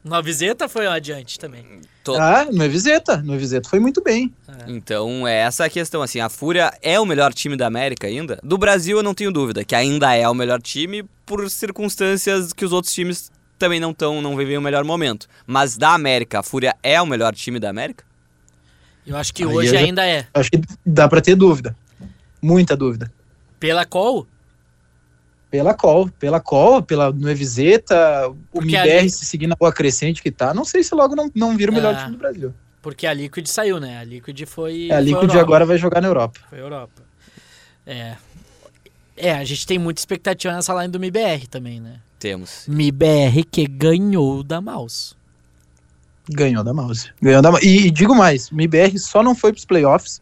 Novizeta 0.03 0.67
foi 0.67 0.85
adiante 0.85 1.39
também. 1.39 1.65
to- 2.03 2.15
Ah, 2.15 2.45
no 2.51 2.61
Eviseta, 2.65 3.17
no 3.17 3.33
Eviseta 3.35 3.69
foi 3.69 3.79
muito 3.79 4.01
bem. 4.03 4.33
Então, 4.67 5.25
é 5.25 5.37
essa 5.37 5.63
a 5.65 5.69
questão, 5.69 6.01
assim, 6.01 6.19
a 6.19 6.27
Fúria 6.27 6.73
é 6.81 6.99
o 6.99 7.05
melhor 7.05 7.33
time 7.33 7.55
da 7.55 7.67
América 7.67 8.05
ainda? 8.07 8.37
Do 8.43 8.57
Brasil 8.57 8.97
eu 8.97 9.03
não 9.03 9.13
tenho 9.13 9.31
dúvida, 9.31 9.63
que 9.63 9.73
ainda 9.73 10.13
é 10.13 10.27
o 10.27 10.33
melhor 10.33 10.61
time 10.61 11.05
por 11.25 11.49
circunstâncias 11.49 12.51
que 12.51 12.65
os 12.65 12.73
outros 12.73 12.93
times 12.93 13.31
também 13.57 13.79
não 13.79 13.91
estão, 13.91 14.21
não 14.21 14.35
vivem 14.35 14.57
o 14.57 14.61
melhor 14.61 14.83
momento. 14.83 15.25
Mas 15.47 15.77
da 15.77 15.93
América, 15.93 16.39
a 16.39 16.43
Fúria 16.43 16.75
é 16.83 17.01
o 17.01 17.05
melhor 17.05 17.33
time 17.33 17.57
da 17.57 17.69
América? 17.69 18.03
Eu 19.05 19.17
acho 19.17 19.33
que 19.33 19.43
Aí 19.43 19.49
hoje 19.49 19.69
eu 19.69 19.73
já- 19.73 19.79
ainda 19.85 20.05
é. 20.05 20.25
Acho 20.33 20.49
que 20.51 20.61
dá 20.85 21.07
pra 21.07 21.21
ter 21.21 21.35
dúvida. 21.35 21.75
Muita 22.41 22.75
dúvida. 22.75 23.11
Pela 23.59 23.85
qual? 23.85 24.25
Pela 25.49 25.73
Col, 25.75 26.09
pela 26.09 26.39
Col, 26.39 26.81
pela 26.81 27.11
Nueviseta, 27.11 28.27
o 28.27 28.35
Porque 28.51 28.75
MBR 28.75 28.97
ali- 28.99 29.09
se 29.11 29.23
seguir 29.23 29.45
na 29.45 29.55
boa 29.55 29.71
crescente 29.71 30.19
que 30.21 30.31
tá, 30.31 30.51
não 30.51 30.65
sei 30.65 30.81
se 30.83 30.95
logo 30.95 31.15
não, 31.15 31.29
não 31.35 31.55
vira 31.55 31.71
o 31.71 31.75
melhor 31.75 31.93
Ah. 31.93 31.97
time 31.99 32.11
do 32.13 32.17
Brasil. 32.17 32.53
Porque 32.81 33.05
a 33.05 33.13
Liquid 33.13 33.45
saiu, 33.45 33.79
né? 33.79 33.99
A 33.99 34.03
Liquid 34.03 34.45
foi. 34.47 34.87
É, 34.89 34.93
a 34.93 34.95
foi 34.95 35.03
Liquid 35.05 35.23
Europa. 35.29 35.39
agora 35.41 35.65
vai 35.65 35.77
jogar 35.77 36.01
na 36.01 36.07
Europa. 36.07 36.39
Foi 36.49 36.59
Europa. 36.59 37.03
É. 37.85 38.15
É, 39.15 39.31
a 39.33 39.43
gente 39.43 39.67
tem 39.67 39.77
muita 39.77 40.01
expectativa 40.01 40.53
nessa 40.55 40.73
line 40.73 40.91
do 40.91 40.99
MIBR 40.99 41.45
também, 41.47 41.79
né? 41.79 41.99
Temos. 42.17 42.65
MIBR 42.67 43.43
que 43.49 43.67
ganhou 43.67 44.41
da 44.41 44.59
Mouse. 44.59 45.13
Ganhou 46.29 46.63
da 46.63 46.73
Mouse. 46.73 47.09
Ganhou 47.21 47.41
da. 47.41 47.51
E, 47.61 47.87
e 47.87 47.91
digo 47.91 48.15
mais, 48.15 48.49
o 48.51 48.55
MBR 48.55 48.97
só 48.99 49.21
não 49.21 49.35
foi 49.35 49.51
pros 49.51 49.65
playoffs, 49.65 50.21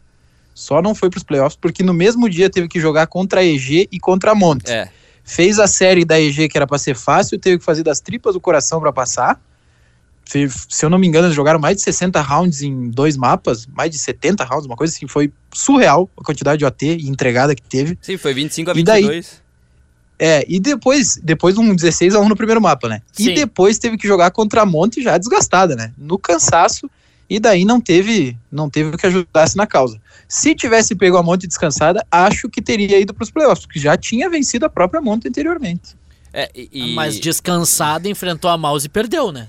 só 0.54 0.82
não 0.82 0.94
foi 0.94 1.08
pros 1.10 1.22
playoffs 1.22 1.56
porque 1.60 1.82
no 1.82 1.94
mesmo 1.94 2.28
dia 2.28 2.50
teve 2.50 2.68
que 2.68 2.80
jogar 2.80 3.06
contra 3.06 3.40
a 3.40 3.44
EG 3.44 3.88
e 3.90 3.98
contra 4.00 4.32
a 4.32 4.34
Monte. 4.34 4.70
É. 4.70 4.88
Fez 5.24 5.58
a 5.60 5.68
série 5.68 6.04
da 6.04 6.20
EG 6.20 6.48
que 6.48 6.58
era 6.58 6.66
pra 6.66 6.78
ser 6.78 6.96
fácil, 6.96 7.38
teve 7.38 7.58
que 7.58 7.64
fazer 7.64 7.82
das 7.84 8.00
tripas 8.00 8.34
do 8.34 8.40
coração 8.40 8.80
pra 8.80 8.92
passar. 8.92 9.40
Fe- 10.28 10.48
Se 10.68 10.84
eu 10.84 10.90
não 10.90 10.98
me 10.98 11.06
engano, 11.06 11.26
eles 11.26 11.36
jogaram 11.36 11.58
mais 11.60 11.76
de 11.76 11.82
60 11.82 12.20
rounds 12.20 12.62
em 12.62 12.90
dois 12.90 13.16
mapas, 13.16 13.66
mais 13.66 13.90
de 13.90 13.98
70 13.98 14.44
rounds, 14.44 14.66
uma 14.66 14.76
coisa 14.76 14.92
assim, 14.94 15.06
foi 15.06 15.32
surreal 15.52 16.08
a 16.18 16.24
quantidade 16.24 16.58
de 16.58 16.64
OT 16.64 16.96
e 16.96 17.08
entregada 17.08 17.54
que 17.54 17.62
teve. 17.62 17.96
Sim, 18.00 18.16
foi 18.16 18.34
25 18.34 18.70
a 18.70 18.74
E 18.74 18.82
daí? 18.82 19.04
22. 20.22 20.40
É, 20.40 20.44
e 20.48 20.60
depois, 20.60 21.20
depois 21.22 21.58
um 21.58 21.74
16 21.74 22.14
a 22.14 22.20
1 22.20 22.28
no 22.28 22.36
primeiro 22.36 22.60
mapa, 22.60 22.88
né? 22.88 23.02
Sim. 23.12 23.30
E 23.30 23.34
depois 23.34 23.78
teve 23.78 23.96
que 23.96 24.06
jogar 24.06 24.30
contra 24.30 24.62
a 24.62 24.66
Monte 24.66 25.02
já 25.02 25.18
desgastada, 25.18 25.74
né? 25.74 25.92
No 25.98 26.18
cansaço, 26.18 26.88
e 27.28 27.40
daí 27.40 27.64
não 27.64 27.80
teve, 27.80 28.36
não 28.50 28.68
teve 28.70 28.90
o 28.90 28.98
que 28.98 29.06
ajudasse 29.06 29.56
na 29.56 29.66
causa. 29.66 30.00
Se 30.28 30.54
tivesse 30.54 30.94
pego 30.94 31.16
a 31.16 31.22
Monte 31.22 31.46
descansada, 31.46 32.06
acho 32.10 32.48
que 32.48 32.62
teria 32.62 32.98
ido 32.98 33.12
para 33.12 33.24
os 33.24 33.30
playoffs, 33.30 33.66
porque 33.66 33.78
já 33.80 33.96
tinha 33.96 34.30
vencido 34.30 34.64
a 34.64 34.68
própria 34.68 35.00
Monte 35.00 35.28
anteriormente. 35.28 35.96
É, 36.32 36.50
e, 36.54 36.94
Mas 36.94 37.20
descansado 37.20 38.08
enfrentou 38.08 38.50
a 38.50 38.56
Mouse 38.56 38.86
e 38.86 38.88
perdeu, 38.88 39.30
né? 39.30 39.48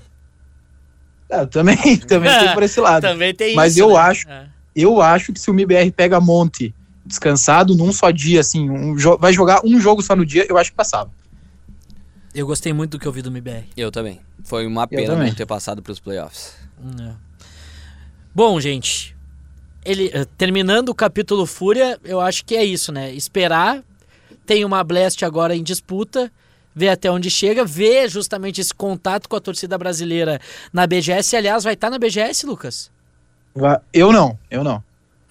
Ah, 1.30 1.46
também, 1.46 1.76
também 2.06 2.30
tem 2.38 2.52
por 2.52 2.62
esse 2.62 2.80
lado. 2.80 3.02
Também 3.08 3.34
tem 3.34 3.54
Mas 3.54 3.72
isso. 3.72 3.80
eu 3.80 3.88
né? 3.90 3.96
acho- 3.96 4.28
É. 4.28 4.46
Eu 4.76 5.00
acho 5.00 5.32
que 5.32 5.38
se 5.38 5.48
o 5.50 5.54
MBR 5.54 5.90
pega 5.92 6.16
a 6.16 6.20
Monte 6.20 6.74
descansado 7.04 7.74
num 7.74 7.92
só 7.92 8.10
dia, 8.10 8.40
assim, 8.40 8.68
um 8.70 8.94
jo- 8.96 9.18
vai 9.18 9.32
jogar 9.32 9.60
um 9.64 9.78
jogo 9.80 10.02
só 10.02 10.14
no 10.16 10.24
dia, 10.24 10.46
eu 10.48 10.56
acho 10.58 10.70
que 10.70 10.76
passava. 10.76 11.10
Eu 12.34 12.46
gostei 12.46 12.72
muito 12.72 12.92
do 12.92 12.98
que 12.98 13.06
eu 13.06 13.12
vi 13.12 13.22
do 13.22 13.30
MIBR. 13.30 13.64
Eu 13.76 13.92
também. 13.92 14.20
Foi 14.42 14.66
uma 14.66 14.86
pena 14.88 15.14
não 15.28 15.34
ter 15.34 15.46
passado 15.46 15.80
pros 15.82 16.00
playoffs. 16.00 16.54
É. 17.00 17.12
Bom, 18.34 18.58
gente, 18.60 19.14
ele 19.84 20.10
eh, 20.12 20.24
terminando 20.36 20.88
o 20.88 20.94
capítulo 20.94 21.46
Fúria, 21.46 21.98
eu 22.04 22.20
acho 22.20 22.44
que 22.44 22.56
é 22.56 22.64
isso, 22.64 22.90
né? 22.90 23.12
Esperar. 23.12 23.82
Tem 24.44 24.64
uma 24.64 24.82
Blast 24.82 25.24
agora 25.24 25.54
em 25.54 25.62
disputa, 25.62 26.30
ver 26.74 26.88
até 26.88 27.08
onde 27.10 27.30
chega, 27.30 27.64
ver 27.64 28.10
justamente 28.10 28.60
esse 28.60 28.74
contato 28.74 29.28
com 29.28 29.36
a 29.36 29.40
torcida 29.40 29.78
brasileira 29.78 30.40
na 30.72 30.86
BGS. 30.86 31.36
Aliás, 31.36 31.62
vai 31.64 31.74
estar 31.74 31.88
na 31.88 31.98
BGS, 31.98 32.44
Lucas? 32.44 32.90
Eu 33.92 34.12
não, 34.12 34.36
eu 34.50 34.64
não. 34.64 34.82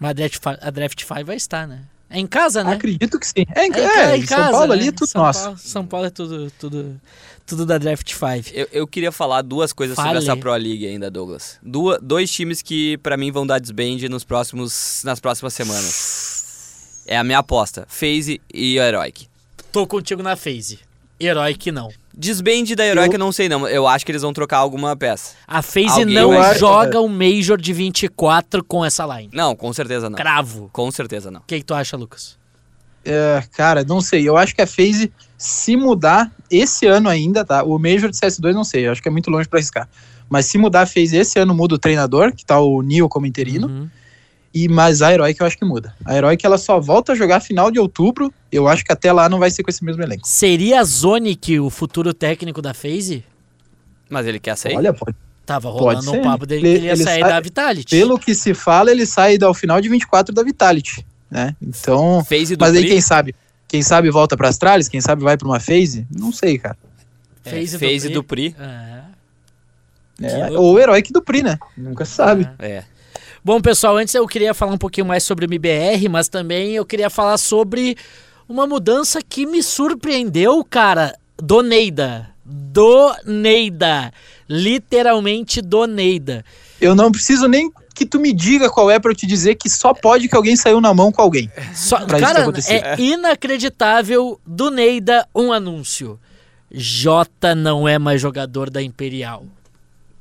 Mas 0.03 0.09
a 0.09 0.13
Draft, 0.13 0.35
Fi- 0.43 0.57
a 0.61 0.69
Draft 0.69 0.99
5 1.01 1.23
vai 1.25 1.35
estar, 1.37 1.65
né? 1.65 1.79
É 2.09 2.19
em 2.19 2.27
casa, 2.27 2.61
né? 2.61 2.73
Acredito 2.73 3.17
que 3.17 3.25
sim. 3.25 3.45
É, 3.55 3.65
em, 3.65 3.71
É 3.73 4.11
é, 4.11 4.17
em 4.17 4.25
São 4.25 4.51
Paulo 4.51 4.67
né? 4.67 4.73
ali 4.73 4.87
é 4.89 4.91
tudo 4.91 5.07
São 5.07 5.23
nosso. 5.23 5.41
Paulo, 5.43 5.57
São 5.57 5.85
Paulo 5.87 6.05
é 6.07 6.09
tudo, 6.09 6.51
tudo, 6.59 7.01
tudo 7.45 7.65
da 7.65 7.77
Draft 7.77 8.11
5. 8.13 8.49
Eu, 8.53 8.67
eu 8.71 8.85
queria 8.85 9.11
falar 9.13 9.41
duas 9.41 9.71
coisas 9.71 9.95
Fale. 9.95 10.09
sobre 10.19 10.23
essa 10.23 10.35
Pro 10.37 10.51
League 10.53 10.85
ainda, 10.85 11.09
Douglas. 11.09 11.57
Dois 12.01 12.29
times 12.29 12.61
que 12.61 12.97
pra 12.97 13.15
mim 13.15 13.31
vão 13.31 13.47
dar 13.47 13.59
desband 13.59 13.97
nos 14.09 14.23
próximos, 14.25 15.01
nas 15.05 15.19
próximas 15.21 15.53
semanas. 15.53 17.03
É 17.07 17.17
a 17.17 17.23
minha 17.23 17.39
aposta. 17.39 17.85
FaZe 17.87 18.41
e 18.53 18.77
o 18.77 18.83
Heroic. 18.83 19.27
Tô 19.71 19.87
contigo 19.87 20.21
na 20.21 20.35
phase. 20.35 20.79
Herói 21.19 21.53
que 21.55 21.71
não. 21.71 21.89
Desband 22.15 22.75
da 22.75 22.85
Heroic 22.85 23.13
eu 23.13 23.19
não 23.19 23.31
sei 23.31 23.49
não. 23.49 23.67
Eu 23.67 23.87
acho 23.87 24.05
que 24.05 24.11
eles 24.11 24.21
vão 24.21 24.31
trocar 24.33 24.57
alguma 24.57 24.95
peça. 24.95 25.35
A 25.47 25.61
phase 25.61 26.01
Alguém 26.01 26.15
não 26.15 26.29
vai- 26.29 26.57
joga 26.57 27.01
um 27.01 27.07
Major 27.07 27.57
de 27.59 27.73
24 27.73 28.63
com 28.63 28.85
essa 28.85 29.05
line. 29.05 29.29
Não, 29.33 29.55
com 29.55 29.73
certeza 29.73 30.09
não. 30.09 30.17
Cravo. 30.17 30.69
Com 30.71 30.91
certeza 30.91 31.31
não. 31.31 31.39
O 31.39 31.43
que, 31.47 31.57
que 31.59 31.65
tu 31.65 31.73
acha, 31.73 31.97
Lucas? 31.97 32.37
É, 33.03 33.43
cara, 33.57 33.83
não 33.83 33.99
sei. 33.99 34.27
Eu 34.27 34.37
acho 34.37 34.55
que 34.55 34.61
a 34.61 34.67
FaZe, 34.67 35.11
se 35.37 35.75
mudar 35.75 36.31
esse 36.49 36.85
ano 36.85 37.09
ainda, 37.09 37.43
tá? 37.43 37.63
O 37.63 37.77
Major 37.79 38.09
de 38.09 38.17
CS2 38.17 38.53
não 38.53 38.63
sei, 38.63 38.87
eu 38.87 38.91
acho 38.91 39.01
que 39.01 39.07
é 39.09 39.11
muito 39.11 39.29
longe 39.29 39.49
pra 39.49 39.59
arriscar. 39.59 39.89
Mas 40.29 40.45
se 40.45 40.57
mudar 40.57 40.81
a 40.81 40.85
FaZe 40.85 41.17
esse 41.17 41.37
ano, 41.39 41.53
muda 41.53 41.75
o 41.75 41.77
treinador, 41.79 42.33
que 42.33 42.45
tá 42.45 42.59
o 42.59 42.81
Neo 42.81 43.09
como 43.09 43.25
interino. 43.25 43.67
Uhum. 43.67 43.89
E 44.53 44.67
mas 44.67 45.01
a 45.01 45.11
Heroic 45.11 45.39
eu 45.41 45.47
acho 45.47 45.57
que 45.57 45.65
muda. 45.65 45.95
A 46.05 46.15
Heroic 46.15 46.45
ela 46.45 46.57
só 46.57 46.79
volta 46.79 47.13
a 47.13 47.15
jogar 47.15 47.39
final 47.39 47.71
de 47.71 47.79
outubro. 47.79 48.31
Eu 48.51 48.67
acho 48.67 48.85
que 48.85 48.91
até 48.93 49.11
lá 49.11 49.27
não 49.27 49.39
vai 49.39 49.49
ser 49.49 49.63
com 49.63 49.69
esse 49.71 49.83
mesmo 49.83 50.03
elenco. 50.03 50.27
Seria 50.27 50.79
a 50.79 50.83
Zonic 50.83 51.59
o 51.59 51.69
futuro 51.71 52.13
técnico 52.13 52.61
da 52.61 52.73
phase? 52.73 53.23
Mas 54.09 54.27
ele 54.27 54.39
quer 54.39 54.55
sair? 54.55 54.75
Olha, 54.75 54.93
pode, 54.93 55.15
Tava 55.45 55.69
rolando 55.69 56.11
um 56.13 56.21
papo 56.21 56.45
dele 56.45 56.61
que 56.61 56.67
Ele- 56.67 56.77
ele 56.77 56.85
ia 56.85 56.91
ele 56.93 57.03
sair 57.03 57.19
sai- 57.21 57.29
da 57.29 57.39
Vitality. 57.39 57.89
Pelo 57.89 58.17
que 58.19 58.33
se 58.35 58.53
fala, 58.53 58.91
ele 58.91 59.05
sai 59.05 59.37
ao 59.41 59.53
final 59.53 59.81
de 59.81 59.89
24 59.89 60.33
da 60.33 60.41
Vitality, 60.43 61.05
né? 61.29 61.53
Então, 61.61 62.23
Phase 62.23 62.55
do 62.55 62.61
mas 62.63 62.75
aí 62.75 62.85
quem 62.85 63.01
sabe? 63.01 63.35
Quem 63.67 63.81
sabe 63.81 64.09
volta 64.11 64.37
para 64.37 64.47
Astralis, 64.49 64.87
quem 64.87 65.01
sabe 65.01 65.23
vai 65.23 65.35
para 65.35 65.47
uma 65.47 65.59
phase? 65.59 66.05
Não 66.15 66.31
sei, 66.31 66.59
cara. 66.59 66.77
Phase 67.43 67.75
é, 67.75 67.77
do 67.77 67.79
phase 67.79 67.99
Pri. 68.05 68.13
do 68.13 68.23
Pri. 68.23 68.55
É. 68.59 69.03
É, 70.21 70.51
ou 70.51 70.73
o 70.75 70.79
herói 70.79 71.01
que 71.01 71.11
do 71.11 71.21
Pri, 71.21 71.41
né? 71.43 71.57
Nunca 71.75 72.05
se 72.05 72.13
sabe. 72.13 72.47
É. 72.59 72.83
Bom, 73.45 73.59
pessoal, 73.59 73.97
antes 73.97 74.15
eu 74.15 74.25
queria 74.25 74.53
falar 74.53 74.71
um 74.71 74.77
pouquinho 74.77 75.05
mais 75.05 75.21
sobre 75.23 75.43
o 75.43 75.49
MBR, 75.49 76.07
mas 76.07 76.29
também 76.29 76.75
eu 76.75 76.85
queria 76.85 77.09
falar 77.09 77.37
sobre 77.37 77.97
uma 78.47 78.65
mudança 78.65 79.19
que 79.21 79.45
me 79.45 79.61
surpreendeu, 79.61 80.63
cara. 80.63 81.13
Do 81.35 81.61
Neida. 81.61 82.29
Do 82.45 83.13
Neida. 83.25 84.13
Literalmente 84.47 85.61
do 85.61 85.85
Neida. 85.85 86.45
Eu 86.79 86.95
não 86.95 87.11
preciso 87.11 87.49
nem 87.49 87.69
que 87.93 88.05
tu 88.05 88.17
me 88.17 88.31
diga 88.31 88.69
qual 88.69 88.89
é 88.89 88.97
para 88.97 89.11
eu 89.11 89.15
te 89.15 89.27
dizer 89.27 89.55
que 89.55 89.69
só 89.69 89.93
pode 89.93 90.29
que 90.29 90.35
alguém 90.37 90.55
saiu 90.55 90.79
na 90.79 90.93
mão 90.93 91.11
com 91.11 91.21
alguém. 91.21 91.51
Só, 91.75 92.05
cara, 92.05 92.45
é 92.69 92.95
inacreditável 92.97 94.39
do 94.47 94.71
Neida 94.71 95.27
um 95.35 95.51
anúncio. 95.51 96.17
Jota 96.71 97.53
não 97.53 97.85
é 97.89 97.99
mais 97.99 98.21
jogador 98.21 98.69
da 98.69 98.81
Imperial. 98.81 99.45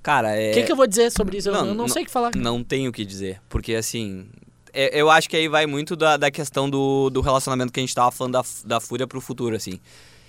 Cara, 0.02 0.36
é. 0.36 0.50
O 0.50 0.54
que, 0.54 0.62
que 0.64 0.72
eu 0.72 0.76
vou 0.76 0.86
dizer 0.86 1.10
sobre 1.12 1.38
isso? 1.38 1.48
Eu 1.48 1.52
Não, 1.54 1.66
não, 1.66 1.74
não- 1.74 1.88
sei 1.88 2.02
o 2.02 2.06
que 2.06 2.10
falar. 2.12 2.32
Não 2.36 2.62
tenho 2.64 2.90
o 2.90 2.92
que 2.92 3.04
dizer. 3.04 3.40
Porque, 3.48 3.74
assim. 3.74 4.26
é- 4.72 4.98
Eu 5.00 5.08
acho 5.10 5.28
que 5.28 5.36
aí 5.36 5.48
vai 5.48 5.66
muito 5.66 5.94
da, 5.94 6.16
da 6.16 6.30
questão 6.30 6.68
do, 6.68 7.08
do 7.10 7.20
relacionamento 7.20 7.72
que 7.72 7.78
a 7.78 7.82
gente 7.82 7.94
tava 7.94 8.10
falando 8.10 8.32
da, 8.32 8.42
da 8.64 8.80
Fúria 8.80 9.06
pro 9.06 9.20
futuro, 9.20 9.54
assim. 9.54 9.78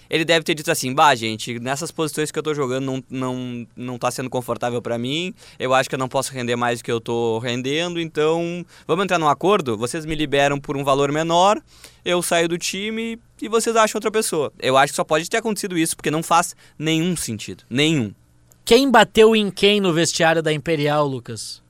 Ele 0.09 0.25
deve 0.25 0.43
ter 0.43 0.53
dito 0.53 0.69
assim, 0.69 0.93
bah, 0.93 1.15
gente, 1.15 1.57
nessas 1.59 1.89
posições 1.89 2.29
que 2.29 2.37
eu 2.37 2.43
tô 2.43 2.53
jogando 2.53 2.83
não, 2.85 3.03
não, 3.09 3.67
não 3.75 3.97
tá 3.97 4.11
sendo 4.11 4.29
confortável 4.29 4.79
pra 4.79 4.95
mim, 4.97 5.33
eu 5.57 5.73
acho 5.73 5.89
que 5.89 5.95
eu 5.95 5.97
não 5.99 6.07
posso 6.09 6.31
render 6.31 6.55
mais 6.55 6.79
do 6.79 6.83
que 6.83 6.91
eu 6.91 7.01
tô 7.01 7.39
rendendo, 7.39 7.99
então 7.99 8.63
vamos 8.85 9.05
entrar 9.05 9.17
num 9.17 9.29
acordo? 9.29 9.75
Vocês 9.75 10.05
me 10.05 10.13
liberam 10.13 10.59
por 10.59 10.77
um 10.77 10.83
valor 10.83 11.11
menor, 11.11 11.59
eu 12.05 12.21
saio 12.21 12.47
do 12.47 12.59
time 12.59 13.17
e 13.41 13.47
vocês 13.49 13.75
acham 13.75 13.97
outra 13.97 14.11
pessoa. 14.11 14.53
Eu 14.59 14.77
acho 14.77 14.91
que 14.93 14.97
só 14.97 15.03
pode 15.05 15.27
ter 15.27 15.37
acontecido 15.37 15.75
isso, 15.75 15.95
porque 15.95 16.11
não 16.11 16.21
faz 16.21 16.55
nenhum 16.77 17.15
sentido. 17.15 17.63
Nenhum. 17.67 18.13
Quem 18.65 18.89
bateu 18.89 19.35
em 19.35 19.49
quem 19.51 19.79
no 19.81 19.91
vestiário 19.93 20.41
da 20.41 20.51
Imperial, 20.53 21.07
Lucas? 21.07 21.61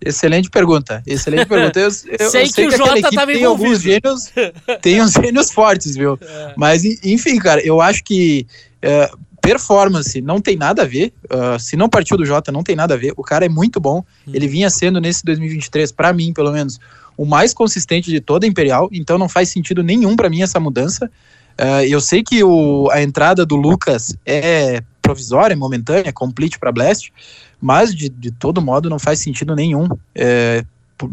Excelente 0.00 0.48
pergunta. 0.48 1.02
Excelente 1.06 1.46
pergunta. 1.48 1.80
Eu, 1.80 1.86
eu- 2.18 2.30
Sei 2.30 2.44
eu 2.46 2.52
que 2.52 2.66
o 2.66 2.70
Jota 2.70 3.10
tem 3.10 3.18
alguns 3.18 3.36
envolvido. 3.36 3.78
gênios, 3.80 4.32
tem 4.80 5.02
uns 5.02 5.12
gênios 5.12 5.50
fortes, 5.50 5.96
viu? 5.96 6.18
Mas 6.56 6.84
en- 6.84 6.98
enfim, 7.02 7.38
cara, 7.38 7.60
eu 7.66 7.80
acho 7.80 8.04
que 8.04 8.46
é, 8.80 9.10
performance 9.42 10.20
não 10.20 10.40
tem 10.40 10.56
nada 10.56 10.82
a 10.82 10.86
ver. 10.86 11.12
ah, 11.28 11.58
se 11.58 11.76
não 11.76 11.88
partiu 11.88 12.16
do 12.16 12.24
Jota, 12.24 12.52
não 12.52 12.62
tem 12.62 12.76
nada 12.76 12.94
a 12.94 12.96
ver. 12.96 13.12
O 13.16 13.24
cara 13.24 13.44
é 13.44 13.48
muito 13.48 13.80
bom. 13.80 14.04
Ele 14.32 14.46
vinha 14.46 14.70
sendo 14.70 15.00
nesse 15.00 15.24
2023, 15.24 15.90
pra 15.90 16.12
mim, 16.12 16.32
pelo 16.32 16.52
menos, 16.52 16.78
o 17.16 17.24
mais 17.26 17.52
consistente 17.52 18.08
de 18.08 18.20
toda 18.20 18.46
a 18.46 18.48
Imperial. 18.48 18.88
Então 18.92 19.18
não 19.18 19.28
faz 19.28 19.48
sentido 19.48 19.82
nenhum 19.82 20.14
pra 20.14 20.30
mim 20.30 20.42
essa 20.42 20.60
mudança. 20.60 21.10
Ah, 21.56 21.84
eu 21.84 22.00
sei 22.00 22.22
que 22.22 22.44
o, 22.44 22.88
a 22.92 23.02
entrada 23.02 23.44
do 23.44 23.56
Lucas 23.56 24.14
é 24.24 24.80
provisória, 25.08 25.56
momentânea, 25.56 26.12
complete 26.12 26.58
pra 26.58 26.70
Blast, 26.70 27.10
mas 27.58 27.94
de, 27.94 28.10
de 28.10 28.30
todo 28.30 28.60
modo 28.60 28.90
não 28.90 28.98
faz 28.98 29.20
sentido 29.20 29.56
nenhum. 29.56 29.88
É, 30.14 30.62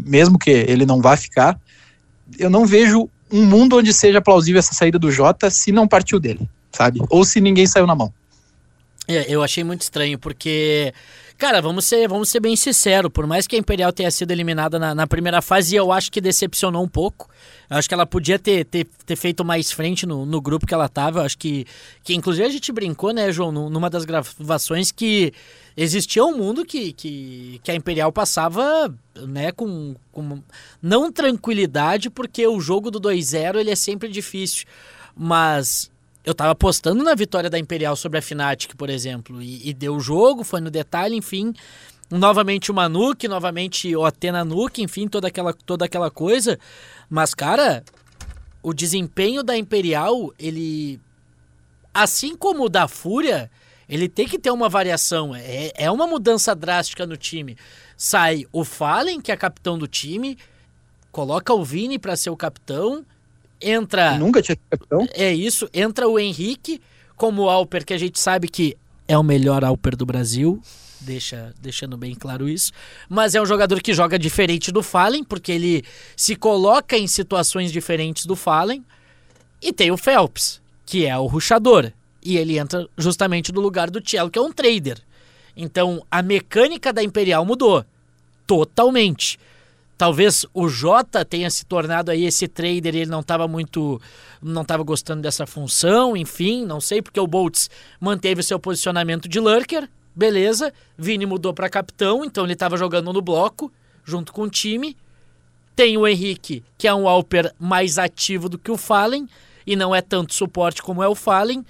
mesmo 0.04 0.38
que 0.38 0.50
ele 0.50 0.84
não 0.84 1.00
vá 1.00 1.16
ficar, 1.16 1.58
eu 2.38 2.50
não 2.50 2.66
vejo 2.66 3.08
um 3.32 3.46
mundo 3.46 3.78
onde 3.78 3.94
seja 3.94 4.20
plausível 4.20 4.58
essa 4.58 4.74
saída 4.74 4.98
do 4.98 5.10
Jota 5.10 5.48
se 5.48 5.72
não 5.72 5.88
partiu 5.88 6.20
dele, 6.20 6.46
sabe? 6.70 7.00
Ou 7.08 7.24
se 7.24 7.40
ninguém 7.40 7.66
saiu 7.66 7.86
na 7.86 7.94
mão. 7.94 8.12
É, 9.08 9.24
eu 9.28 9.42
achei 9.42 9.64
muito 9.64 9.80
estranho, 9.82 10.18
porque, 10.18 10.92
cara, 11.38 11.62
vamos 11.62 11.86
ser, 11.86 12.06
vamos 12.08 12.28
ser 12.28 12.40
bem 12.40 12.54
sinceros, 12.54 13.10
por 13.10 13.26
mais 13.26 13.46
que 13.46 13.56
a 13.56 13.58
Imperial 13.58 13.92
tenha 13.92 14.10
sido 14.10 14.30
eliminada 14.30 14.78
na, 14.78 14.94
na 14.94 15.06
primeira 15.06 15.40
fase, 15.40 15.74
eu 15.74 15.90
acho 15.90 16.12
que 16.12 16.20
decepcionou 16.20 16.84
um 16.84 16.88
pouco. 16.88 17.30
Eu 17.68 17.76
acho 17.76 17.88
que 17.88 17.94
ela 17.94 18.06
podia 18.06 18.38
ter, 18.38 18.64
ter, 18.64 18.86
ter 19.04 19.16
feito 19.16 19.44
mais 19.44 19.72
frente 19.72 20.06
no, 20.06 20.24
no 20.24 20.40
grupo 20.40 20.66
que 20.66 20.74
ela 20.74 20.88
tava. 20.88 21.20
Eu 21.20 21.24
acho 21.24 21.36
que, 21.38 21.66
que, 22.04 22.14
inclusive, 22.14 22.46
a 22.46 22.50
gente 22.50 22.70
brincou, 22.72 23.12
né, 23.12 23.32
João, 23.32 23.50
nu- 23.50 23.68
numa 23.68 23.90
das 23.90 24.04
gravações 24.04 24.92
que 24.92 25.32
existia 25.76 26.24
um 26.24 26.36
mundo 26.36 26.64
que, 26.64 26.92
que, 26.92 27.60
que 27.62 27.70
a 27.70 27.74
Imperial 27.74 28.12
passava, 28.12 28.94
né, 29.16 29.50
com, 29.52 29.94
com 30.12 30.40
não 30.80 31.10
tranquilidade, 31.12 32.08
porque 32.08 32.46
o 32.46 32.60
jogo 32.60 32.90
do 32.90 33.00
2-0 33.00 33.56
ele 33.56 33.70
é 33.70 33.76
sempre 33.76 34.08
difícil. 34.08 34.66
Mas 35.14 35.90
eu 36.24 36.34
tava 36.34 36.50
apostando 36.50 37.02
na 37.02 37.14
vitória 37.14 37.48
da 37.48 37.58
Imperial 37.58 37.96
sobre 37.96 38.18
a 38.18 38.22
Fnatic, 38.22 38.74
por 38.76 38.90
exemplo, 38.90 39.40
e, 39.42 39.68
e 39.68 39.72
deu 39.72 39.96
o 39.96 40.00
jogo, 40.00 40.44
foi 40.44 40.60
no 40.60 40.70
detalhe, 40.70 41.14
enfim. 41.16 41.52
Novamente 42.10 42.70
o 42.70 42.74
Manuk, 42.74 43.26
novamente 43.26 43.94
o 43.96 44.04
Atena 44.04 44.44
Nuke, 44.44 44.82
enfim, 44.82 45.08
toda 45.08 45.28
aquela, 45.28 45.52
toda 45.52 45.84
aquela 45.84 46.10
coisa. 46.10 46.58
Mas, 47.10 47.34
cara, 47.34 47.82
o 48.62 48.72
desempenho 48.72 49.42
da 49.42 49.56
Imperial, 49.56 50.32
ele. 50.38 51.00
Assim 51.92 52.36
como 52.36 52.64
o 52.64 52.68
da 52.68 52.86
Fúria, 52.86 53.50
ele 53.88 54.08
tem 54.08 54.26
que 54.26 54.38
ter 54.38 54.50
uma 54.50 54.68
variação. 54.68 55.34
É, 55.34 55.72
é 55.74 55.90
uma 55.90 56.06
mudança 56.06 56.54
drástica 56.54 57.06
no 57.06 57.16
time. 57.16 57.56
Sai 57.96 58.44
o 58.52 58.64
Fallen, 58.64 59.20
que 59.20 59.32
é 59.32 59.36
capitão 59.36 59.78
do 59.78 59.86
time, 59.86 60.36
coloca 61.10 61.54
o 61.54 61.64
Vini 61.64 61.98
para 61.98 62.16
ser 62.16 62.30
o 62.30 62.36
capitão, 62.36 63.04
entra. 63.60 64.18
Nunca 64.18 64.42
tinha 64.42 64.54
sido 64.54 64.68
capitão. 64.68 65.08
É 65.14 65.32
isso, 65.32 65.68
entra 65.72 66.06
o 66.08 66.18
Henrique 66.18 66.80
como 67.16 67.48
Alper, 67.48 67.86
que 67.86 67.94
a 67.94 67.98
gente 67.98 68.20
sabe 68.20 68.48
que 68.48 68.76
é 69.08 69.16
o 69.16 69.22
melhor 69.22 69.64
Alper 69.64 69.96
do 69.96 70.04
Brasil, 70.04 70.60
deixa, 71.00 71.54
deixando 71.60 71.96
bem 71.96 72.14
claro 72.14 72.48
isso. 72.48 72.72
Mas 73.08 73.34
é 73.34 73.40
um 73.40 73.46
jogador 73.46 73.80
que 73.80 73.94
joga 73.94 74.18
diferente 74.18 74.72
do 74.72 74.82
Fallen, 74.82 75.24
porque 75.24 75.52
ele 75.52 75.84
se 76.16 76.36
coloca 76.36 76.96
em 76.96 77.06
situações 77.06 77.72
diferentes 77.72 78.26
do 78.26 78.36
Fallen. 78.36 78.84
E 79.60 79.72
tem 79.72 79.90
o 79.90 79.96
Phelps, 79.96 80.60
que 80.84 81.06
é 81.06 81.16
o 81.16 81.26
ruxador. 81.26 81.92
E 82.22 82.36
ele 82.36 82.58
entra 82.58 82.88
justamente 82.98 83.52
no 83.52 83.60
lugar 83.60 83.90
do 83.90 84.02
Cello, 84.06 84.30
que 84.30 84.38
é 84.38 84.42
um 84.42 84.52
trader. 84.52 84.98
Então 85.56 86.04
a 86.10 86.22
mecânica 86.22 86.92
da 86.92 87.02
Imperial 87.02 87.44
mudou 87.44 87.84
totalmente. 88.46 89.38
Talvez 89.98 90.44
o 90.52 90.68
Jota 90.68 91.24
tenha 91.24 91.48
se 91.48 91.64
tornado 91.64 92.10
aí 92.10 92.26
esse 92.26 92.46
trader 92.46 92.94
ele 92.94 93.06
não 93.06 93.20
estava 93.20 93.48
muito. 93.48 94.00
não 94.42 94.62
estava 94.62 94.82
gostando 94.82 95.22
dessa 95.22 95.46
função, 95.46 96.14
enfim, 96.14 96.66
não 96.66 96.80
sei, 96.80 97.00
porque 97.00 97.18
o 97.18 97.26
Boltz 97.26 97.70
manteve 97.98 98.42
seu 98.42 98.58
posicionamento 98.58 99.26
de 99.26 99.40
lurker, 99.40 99.88
beleza. 100.16 100.72
Vini 100.96 101.26
mudou 101.26 101.52
para 101.52 101.68
capitão, 101.68 102.24
então 102.24 102.44
ele 102.44 102.54
estava 102.54 102.76
jogando 102.76 103.12
no 103.12 103.20
bloco, 103.20 103.70
junto 104.04 104.32
com 104.32 104.42
o 104.42 104.50
time. 104.50 104.96
Tem 105.76 105.98
o 105.98 106.06
Henrique, 106.08 106.64
que 106.78 106.88
é 106.88 106.94
um 106.94 107.06
Alper 107.06 107.52
mais 107.58 107.98
ativo 107.98 108.48
do 108.48 108.56
que 108.58 108.70
o 108.70 108.78
Fallen, 108.78 109.28
e 109.66 109.76
não 109.76 109.94
é 109.94 110.00
tanto 110.00 110.32
suporte 110.32 110.82
como 110.82 111.02
é 111.02 111.08
o 111.08 111.14
Fallen. 111.14 111.64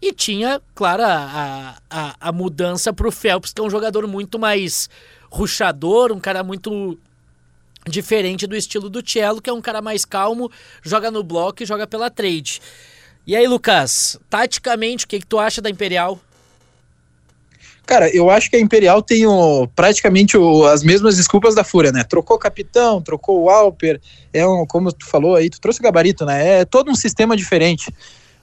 E 0.00 0.12
tinha, 0.12 0.60
claro, 0.74 1.04
a, 1.04 1.76
a, 1.88 2.16
a 2.18 2.32
mudança 2.32 2.92
para 2.92 3.06
o 3.06 3.12
Phelps, 3.12 3.52
que 3.52 3.60
é 3.60 3.64
um 3.64 3.70
jogador 3.70 4.04
muito 4.08 4.36
mais 4.36 4.90
ruxador, 5.30 6.10
um 6.10 6.18
cara 6.18 6.42
muito 6.42 6.98
diferente 7.88 8.46
do 8.46 8.56
estilo 8.56 8.90
do 8.90 9.08
Cello, 9.08 9.40
que 9.40 9.48
é 9.48 9.52
um 9.52 9.60
cara 9.60 9.80
mais 9.80 10.04
calmo, 10.04 10.50
joga 10.82 11.10
no 11.10 11.22
bloco 11.22 11.62
e 11.62 11.66
joga 11.66 11.86
pela 11.86 12.10
trade. 12.10 12.60
E 13.24 13.36
aí, 13.36 13.46
Lucas, 13.46 14.18
taticamente, 14.28 15.04
o 15.04 15.08
que, 15.08 15.20
que 15.20 15.26
tu 15.26 15.38
acha 15.38 15.62
da 15.62 15.70
Imperial? 15.70 16.20
Cara, 17.84 18.08
eu 18.14 18.30
acho 18.30 18.48
que 18.48 18.56
a 18.56 18.60
Imperial 18.60 19.02
tem 19.02 19.26
o, 19.26 19.66
praticamente 19.74 20.36
o- 20.36 20.64
as 20.66 20.82
mesmas 20.84 21.16
desculpas 21.16 21.54
da 21.54 21.64
Fúria, 21.64 21.90
né? 21.92 22.04
Trocou 22.04 22.36
o 22.36 22.40
capitão, 22.40 23.02
trocou 23.02 23.42
o 23.42 23.50
Alper, 23.50 24.00
é 24.32 24.46
um, 24.46 24.64
como 24.64 24.92
tu 24.92 25.04
falou 25.04 25.34
aí, 25.34 25.50
tu 25.50 25.60
trouxe 25.60 25.80
o 25.80 25.82
gabarito, 25.82 26.24
né? 26.24 26.60
É 26.60 26.64
todo 26.64 26.90
um 26.90 26.94
sistema 26.94 27.36
diferente. 27.36 27.92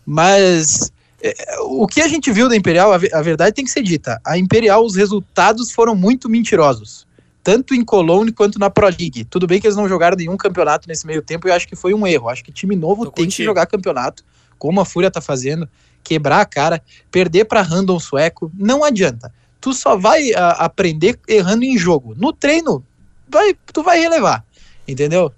Mas 0.06 0.92
é, 1.22 1.34
o 1.62 1.88
que 1.88 2.02
a 2.02 2.08
gente 2.08 2.32
viu 2.32 2.50
da 2.50 2.56
Imperial, 2.56 2.92
a, 2.92 2.96
a 2.96 3.22
verdade 3.22 3.54
tem 3.56 3.64
que 3.66 3.72
ser 3.72 3.84
dita. 3.84 4.20
A 4.26 4.38
Imperial, 4.38 4.84
os 4.84 4.96
resultados 4.96 5.72
foram 5.72 5.96
muito 5.96 6.28
mentirosos. 6.30 7.08
Tanto 7.44 7.74
em 7.74 7.84
Cologne 7.84 8.32
quanto 8.32 8.60
na 8.60 8.70
Pro 8.70 8.88
League. 8.88 9.24
Tudo 9.24 9.48
bem 9.48 9.62
que 9.62 9.68
eles 9.68 9.78
não 9.78 9.88
jogaram 9.88 10.18
nenhum 10.18 10.36
campeonato 10.36 10.88
nesse 10.88 11.08
meio 11.08 11.22
tempo 11.22 11.48
e 11.48 11.52
eu 11.52 11.56
acho 11.56 11.68
que 11.68 11.76
foi 11.76 11.94
um 11.94 12.06
erro. 12.06 12.28
Acho 12.30 12.44
que 12.44 12.52
time 12.52 12.76
novo 12.76 13.06
Tô 13.06 13.12
tem 13.12 13.26
que 13.26 13.32
contigo. 13.32 13.46
jogar 13.46 13.66
campeonato, 13.66 14.24
como 14.58 14.82
a 14.82 14.86
Fúria 14.86 15.10
tá 15.10 15.22
fazendo, 15.22 15.68
quebrar 16.10 16.42
a 16.42 16.46
cara, 16.46 16.82
perder 17.12 17.46
para 17.46 17.62
random 17.62 18.00
sueco, 18.00 18.52
não 18.58 18.84
adianta. 18.84 19.32
Tu 19.62 19.72
só 19.74 19.96
vai 19.96 20.34
a, 20.34 20.52
aprender 20.54 21.20
errando 21.28 21.64
em 21.64 21.78
jogo. 21.78 22.16
No 22.18 22.34
treino, 22.34 22.84
vai, 23.30 23.56
tu 23.72 23.84
vai 23.84 24.00
relevar, 24.00 24.44
entendeu? 24.88 25.32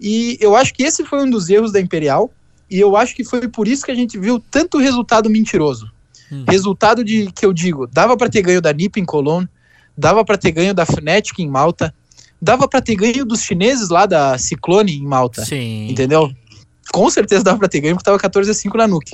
E 0.00 0.38
eu 0.40 0.56
acho 0.56 0.72
que 0.72 0.82
esse 0.82 1.04
foi 1.04 1.22
um 1.22 1.28
dos 1.28 1.50
erros 1.50 1.72
da 1.72 1.80
Imperial, 1.80 2.32
e 2.70 2.80
eu 2.80 2.96
acho 2.96 3.14
que 3.14 3.22
foi 3.22 3.46
por 3.48 3.68
isso 3.68 3.84
que 3.84 3.90
a 3.90 3.94
gente 3.94 4.18
viu 4.18 4.42
tanto 4.50 4.78
resultado 4.78 5.28
mentiroso. 5.28 5.92
Hum. 6.32 6.46
Resultado 6.48 7.04
de 7.04 7.30
que 7.30 7.44
eu 7.44 7.52
digo, 7.52 7.86
dava 7.86 8.16
para 8.16 8.30
ter 8.30 8.40
ganho 8.40 8.62
da 8.62 8.72
NiP 8.72 9.00
em 9.00 9.04
Cologne, 9.04 9.46
dava 9.96 10.24
para 10.24 10.38
ter 10.38 10.52
ganho 10.52 10.72
da 10.72 10.86
Fnatic 10.86 11.38
em 11.38 11.50
Malta, 11.50 11.94
dava 12.40 12.66
para 12.66 12.80
ter 12.80 12.96
ganho 12.96 13.26
dos 13.26 13.42
chineses 13.42 13.90
lá 13.90 14.06
da 14.06 14.38
Ciclone 14.38 14.96
em 14.96 15.04
Malta. 15.04 15.44
Sim. 15.44 15.90
Entendeu? 15.90 16.32
Com 16.90 17.10
certeza 17.10 17.44
dava 17.44 17.58
pra 17.58 17.68
ter 17.68 17.80
ganho 17.80 17.94
porque 17.94 18.04
tava 18.04 18.18
14 18.18 18.50
a 18.50 18.54
5 18.54 18.78
na 18.78 18.88
Nuke. 18.88 19.12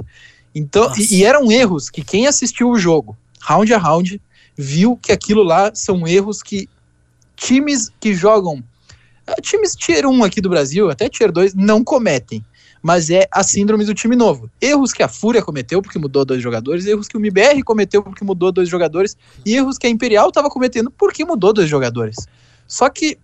Então, 0.55 0.93
e, 0.97 1.19
e 1.19 1.25
eram 1.25 1.51
erros 1.51 1.89
que 1.89 2.03
quem 2.03 2.27
assistiu 2.27 2.71
o 2.71 2.79
jogo, 2.79 3.17
round 3.41 3.73
a 3.73 3.79
round, 3.79 4.21
viu 4.57 4.97
que 4.97 5.13
aquilo 5.13 5.43
lá 5.43 5.75
são 5.75 6.07
erros 6.07 6.43
que 6.43 6.69
times 7.37 7.91
que 8.01 8.13
jogam, 8.13 8.63
eh, 9.27 9.41
times 9.41 9.75
tier 9.75 10.07
1 10.07 10.25
aqui 10.25 10.41
do 10.41 10.51
Brasil, 10.51 10.91
até 10.91 11.09
tier 11.09 11.33
2, 11.33 11.55
não 11.55 11.83
cometem. 11.83 12.45
Mas 12.83 13.11
é 13.11 13.27
a 13.31 13.43
síndrome 13.43 13.85
do 13.85 13.93
time 13.93 14.17
novo. 14.17 14.51
Erros 14.59 14.93
que 14.93 15.03
a 15.03 15.09
Fúria 15.09 15.43
cometeu 15.43 15.83
porque 15.83 15.99
mudou 15.99 16.25
dois 16.25 16.43
jogadores, 16.43 16.87
erros 16.87 17.09
que 17.09 17.17
o 17.17 17.21
MBR 17.21 17.63
cometeu 17.63 18.03
porque 18.03 18.25
mudou 18.25 18.51
dois 18.51 18.71
jogadores, 18.71 19.17
e 19.45 19.55
erros 19.55 19.77
que 19.77 19.87
a 19.87 19.91
Imperial 19.91 20.29
estava 20.29 20.49
cometendo 20.49 20.91
porque 20.91 21.25
mudou 21.25 21.53
dois 21.53 21.69
jogadores. 21.69 22.17
Só 22.67 22.89
que 22.89 23.19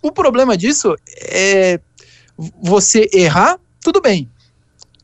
o 0.00 0.10
problema 0.10 0.56
disso 0.56 0.96
é 1.20 1.80
você 2.60 3.10
errar, 3.12 3.58
tudo 3.82 4.00
bem. 4.00 4.30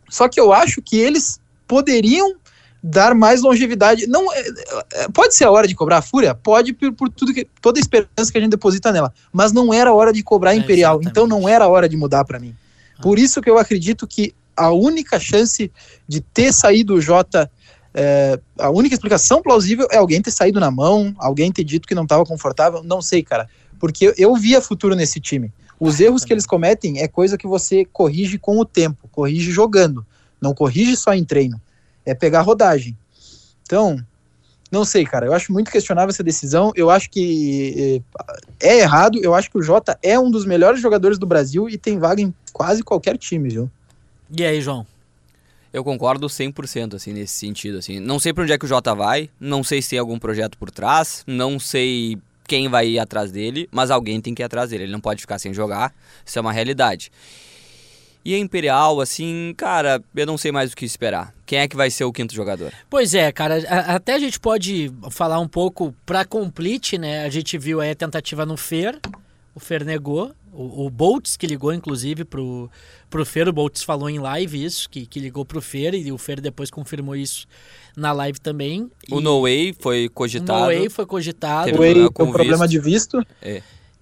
Só 0.08 0.28
que 0.28 0.40
eu 0.40 0.52
acho 0.52 0.80
que 0.80 0.96
eles 0.96 1.40
poderiam 1.66 2.34
dar 2.82 3.14
mais 3.14 3.40
longevidade. 3.40 4.06
Não, 4.06 4.30
é, 4.32 4.44
é, 4.92 5.08
pode 5.08 5.34
ser 5.34 5.44
a 5.44 5.50
hora 5.50 5.66
de 5.66 5.74
cobrar 5.74 5.98
a 5.98 6.02
Fúria? 6.02 6.34
Pode, 6.34 6.72
por, 6.74 6.92
por 6.92 7.08
tudo 7.08 7.32
que, 7.32 7.46
toda 7.60 7.78
a 7.78 7.80
esperança 7.80 8.30
que 8.30 8.36
a 8.36 8.40
gente 8.40 8.50
deposita 8.50 8.92
nela. 8.92 9.12
Mas 9.32 9.52
não 9.52 9.72
era 9.72 9.90
a 9.90 9.94
hora 9.94 10.12
de 10.12 10.22
cobrar 10.22 10.50
a 10.50 10.54
É, 10.54 10.58
Imperial. 10.58 10.96
exatamente. 10.96 11.10
então 11.10 11.26
não 11.26 11.48
era 11.48 11.64
a 11.64 11.68
hora 11.68 11.88
de 11.88 11.96
mudar 11.96 12.24
para 12.24 12.38
mim. 12.38 12.54
Por 13.02 13.18
isso 13.18 13.40
que 13.40 13.48
eu 13.50 13.58
acredito 13.58 14.06
que 14.06 14.34
a 14.56 14.70
única 14.70 15.18
chance 15.18 15.72
de 16.06 16.20
ter 16.20 16.52
saído 16.52 16.94
o 16.94 17.00
Jota. 17.00 17.50
é, 17.94 18.38
a 18.58 18.70
única 18.70 18.94
explicação 18.94 19.40
plausível 19.40 19.86
é 19.90 19.96
alguém 19.96 20.20
ter 20.20 20.30
saído 20.30 20.60
na 20.60 20.70
mão, 20.70 21.14
alguém 21.18 21.50
ter 21.50 21.64
dito 21.64 21.88
que 21.88 21.94
não 21.94 22.02
estava 22.02 22.24
confortável. 22.24 22.82
Não 22.82 23.00
sei, 23.00 23.22
cara. 23.22 23.48
Porque 23.80 24.08
eu, 24.08 24.14
eu 24.16 24.34
via 24.36 24.60
futuro 24.60 24.94
nesse 24.94 25.20
time. 25.20 25.52
Os 25.80 26.00
erros 26.00 26.24
que 26.24 26.32
eles 26.32 26.46
cometem 26.46 27.00
é 27.00 27.08
coisa 27.08 27.36
que 27.38 27.46
você 27.46 27.84
corrige 27.84 28.38
com 28.38 28.58
o 28.58 28.64
tempo, 28.64 29.08
corrige 29.10 29.50
jogando, 29.50 30.06
não 30.44 30.54
corrige 30.54 30.96
só 30.96 31.12
em 31.12 31.24
treino. 31.24 31.60
É 32.06 32.14
pegar 32.14 32.42
rodagem. 32.42 32.96
Então, 33.62 33.98
não 34.70 34.84
sei, 34.84 35.04
cara. 35.04 35.26
Eu 35.26 35.32
acho 35.32 35.52
muito 35.52 35.70
questionável 35.70 36.10
essa 36.10 36.22
decisão. 36.22 36.72
Eu 36.76 36.90
acho 36.90 37.08
que 37.10 38.02
eh, 38.60 38.68
é 38.68 38.80
errado. 38.80 39.18
Eu 39.22 39.34
acho 39.34 39.50
que 39.50 39.58
o 39.58 39.62
Jota 39.62 39.98
é 40.02 40.18
um 40.18 40.30
dos 40.30 40.44
melhores 40.44 40.80
jogadores 40.80 41.18
do 41.18 41.26
Brasil 41.26 41.68
e 41.68 41.78
tem 41.78 41.98
vaga 41.98 42.20
em 42.20 42.32
quase 42.52 42.82
qualquer 42.82 43.16
time, 43.16 43.48
viu? 43.48 43.70
E 44.36 44.44
aí, 44.44 44.60
João? 44.60 44.86
Eu 45.72 45.82
concordo 45.82 46.28
100% 46.28 46.94
assim 46.94 47.12
nesse 47.12 47.34
sentido 47.34 47.78
assim. 47.78 47.98
Não 47.98 48.20
sei 48.20 48.32
pra 48.32 48.44
onde 48.44 48.52
é 48.52 48.58
que 48.58 48.64
o 48.64 48.68
Jota 48.68 48.94
vai, 48.94 49.28
não 49.40 49.64
sei 49.64 49.82
se 49.82 49.90
tem 49.90 49.98
algum 49.98 50.20
projeto 50.20 50.56
por 50.56 50.70
trás, 50.70 51.24
não 51.26 51.58
sei 51.58 52.16
quem 52.46 52.68
vai 52.68 52.86
ir 52.86 52.98
atrás 53.00 53.32
dele, 53.32 53.68
mas 53.72 53.90
alguém 53.90 54.20
tem 54.20 54.34
que 54.34 54.42
ir 54.42 54.44
atrás 54.44 54.70
dele. 54.70 54.84
Ele 54.84 54.92
não 54.92 55.00
pode 55.00 55.20
ficar 55.20 55.38
sem 55.38 55.52
jogar. 55.52 55.92
Isso 56.24 56.38
é 56.38 56.40
uma 56.40 56.52
realidade. 56.52 57.10
E 58.24 58.34
a 58.34 58.38
Imperial, 58.38 59.00
assim, 59.02 59.52
cara, 59.56 60.02
eu 60.16 60.26
não 60.26 60.38
sei 60.38 60.50
mais 60.50 60.72
o 60.72 60.76
que 60.76 60.84
esperar. 60.86 61.34
Quem 61.44 61.58
é 61.58 61.68
que 61.68 61.76
vai 61.76 61.90
ser 61.90 62.04
o 62.04 62.12
quinto 62.12 62.34
jogador? 62.34 62.72
Pois 62.88 63.14
é, 63.14 63.30
cara, 63.30 63.62
a- 63.68 63.94
até 63.96 64.14
a 64.14 64.18
gente 64.18 64.40
pode 64.40 64.90
falar 65.10 65.38
um 65.40 65.48
pouco 65.48 65.94
pra 66.06 66.24
complete, 66.24 66.96
né? 66.96 67.24
A 67.24 67.28
gente 67.28 67.58
viu 67.58 67.80
aí 67.80 67.90
a 67.90 67.94
tentativa 67.94 68.46
no 68.46 68.56
Fer, 68.56 68.98
o 69.54 69.60
Fer 69.60 69.84
negou, 69.84 70.32
o, 70.52 70.86
o 70.86 70.90
Boltz 70.90 71.36
que 71.36 71.46
ligou 71.46 71.70
inclusive 71.72 72.24
pro, 72.24 72.70
pro 73.10 73.26
Fer, 73.26 73.46
o 73.48 73.52
Boltz 73.52 73.82
falou 73.82 74.08
em 74.08 74.18
live 74.18 74.64
isso, 74.64 74.88
que, 74.88 75.04
que 75.04 75.20
ligou 75.20 75.44
pro 75.44 75.60
Fer 75.60 75.92
e 75.94 76.10
o 76.10 76.16
Fer 76.16 76.40
depois 76.40 76.70
confirmou 76.70 77.14
isso 77.14 77.46
na 77.94 78.10
live 78.12 78.40
também. 78.40 78.90
O 79.10 79.20
No 79.20 79.42
Way 79.42 79.74
foi 79.78 80.06
o 80.06 80.10
cogitado. 80.10 80.60
No 80.60 80.66
Way 80.66 80.88
foi 80.88 81.04
cogitado 81.04 81.66
Teve 81.70 81.78
O 81.78 81.94
tem 81.94 82.12
com 82.12 82.32
problema 82.32 82.66
de 82.66 82.78
visto. 82.78 83.22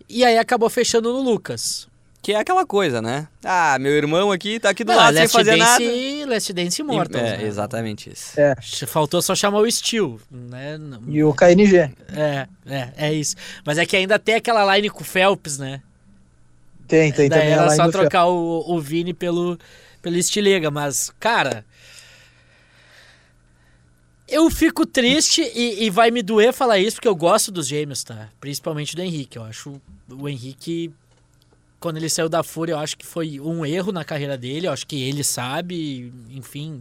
e 0.08 0.24
aí 0.24 0.38
acabou 0.38 0.70
fechando 0.70 1.12
no 1.12 1.20
Lucas. 1.22 1.88
Que 2.22 2.34
é 2.34 2.36
aquela 2.38 2.64
coisa, 2.64 3.02
né? 3.02 3.26
Ah, 3.44 3.76
meu 3.80 3.90
irmão 3.90 4.30
aqui 4.30 4.60
tá 4.60 4.70
aqui 4.70 4.84
do 4.84 4.92
Não, 4.92 4.96
lado 4.96 5.14
sem 5.14 5.22
Last 5.22 5.36
fazer 5.36 5.56
nada. 5.56 5.84
Dance, 5.84 6.24
Last 6.24 6.52
Dance 6.52 6.80
Immortals. 6.80 7.24
é, 7.24 7.36
né? 7.38 7.44
exatamente 7.44 8.10
isso. 8.12 8.40
É. 8.40 8.54
Faltou 8.86 9.20
só 9.20 9.34
chamar 9.34 9.58
o 9.58 9.68
Steel, 9.68 10.20
né? 10.30 10.78
E 11.08 11.24
o 11.24 11.34
KNG. 11.34 11.90
É, 12.14 12.46
é, 12.64 12.88
é 12.96 13.12
isso. 13.12 13.34
Mas 13.66 13.76
é 13.76 13.84
que 13.84 13.96
ainda 13.96 14.20
tem 14.20 14.36
aquela 14.36 14.76
line 14.76 14.88
com 14.88 15.00
o 15.00 15.04
Phelps, 15.04 15.58
né? 15.58 15.82
Tem, 16.86 17.10
tem 17.10 17.28
Daí 17.28 17.40
também 17.40 17.54
a 17.54 17.56
era 17.56 17.64
line 17.64 17.76
só 17.76 17.86
do 17.86 17.90
trocar 17.90 18.26
o, 18.26 18.64
o 18.68 18.80
Vini 18.80 19.12
pelo, 19.12 19.58
pelo 20.00 20.16
Estilega, 20.16 20.70
mas, 20.70 21.10
cara. 21.18 21.64
Eu 24.28 24.48
fico 24.48 24.86
triste 24.86 25.42
e, 25.42 25.84
e 25.84 25.90
vai 25.90 26.12
me 26.12 26.22
doer 26.22 26.52
falar 26.52 26.78
isso, 26.78 26.96
porque 26.96 27.08
eu 27.08 27.16
gosto 27.16 27.50
dos 27.50 27.66
gêmeos, 27.66 28.04
tá? 28.04 28.28
Principalmente 28.40 28.94
do 28.94 29.02
Henrique. 29.02 29.36
Eu 29.36 29.42
acho 29.42 29.80
o 30.08 30.28
Henrique, 30.28 30.92
quando 31.82 31.96
ele 31.96 32.08
saiu 32.08 32.28
da 32.28 32.44
Fúria, 32.44 32.74
eu 32.74 32.78
acho 32.78 32.96
que 32.96 33.04
foi 33.04 33.40
um 33.40 33.66
erro 33.66 33.90
na 33.90 34.04
carreira 34.04 34.38
dele. 34.38 34.68
Eu 34.68 34.72
acho 34.72 34.86
que 34.86 35.02
ele 35.02 35.24
sabe, 35.24 36.12
enfim, 36.30 36.80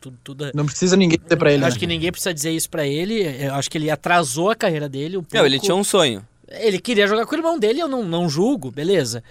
tudo. 0.00 0.16
tudo 0.22 0.50
Não 0.54 0.64
precisa 0.64 0.96
ninguém 0.96 1.18
dizer 1.18 1.36
pra 1.36 1.52
ele. 1.52 1.64
eu 1.64 1.66
acho 1.66 1.76
né? 1.76 1.80
que 1.80 1.86
ninguém 1.88 2.12
precisa 2.12 2.32
dizer 2.32 2.52
isso 2.52 2.70
pra 2.70 2.86
ele. 2.86 3.20
Eu 3.44 3.54
acho 3.54 3.68
que 3.68 3.76
ele 3.76 3.90
atrasou 3.90 4.48
a 4.48 4.54
carreira 4.54 4.88
dele 4.88 5.16
um 5.16 5.22
pouco. 5.22 5.36
Não, 5.36 5.44
ele 5.44 5.58
tinha 5.58 5.74
um 5.74 5.82
sonho. 5.82 6.24
Ele 6.46 6.78
queria 6.78 7.08
jogar 7.08 7.26
com 7.26 7.34
o 7.34 7.38
irmão 7.38 7.58
dele, 7.58 7.80
eu 7.80 7.88
não, 7.88 8.04
não 8.04 8.28
julgo, 8.28 8.70
beleza. 8.70 9.24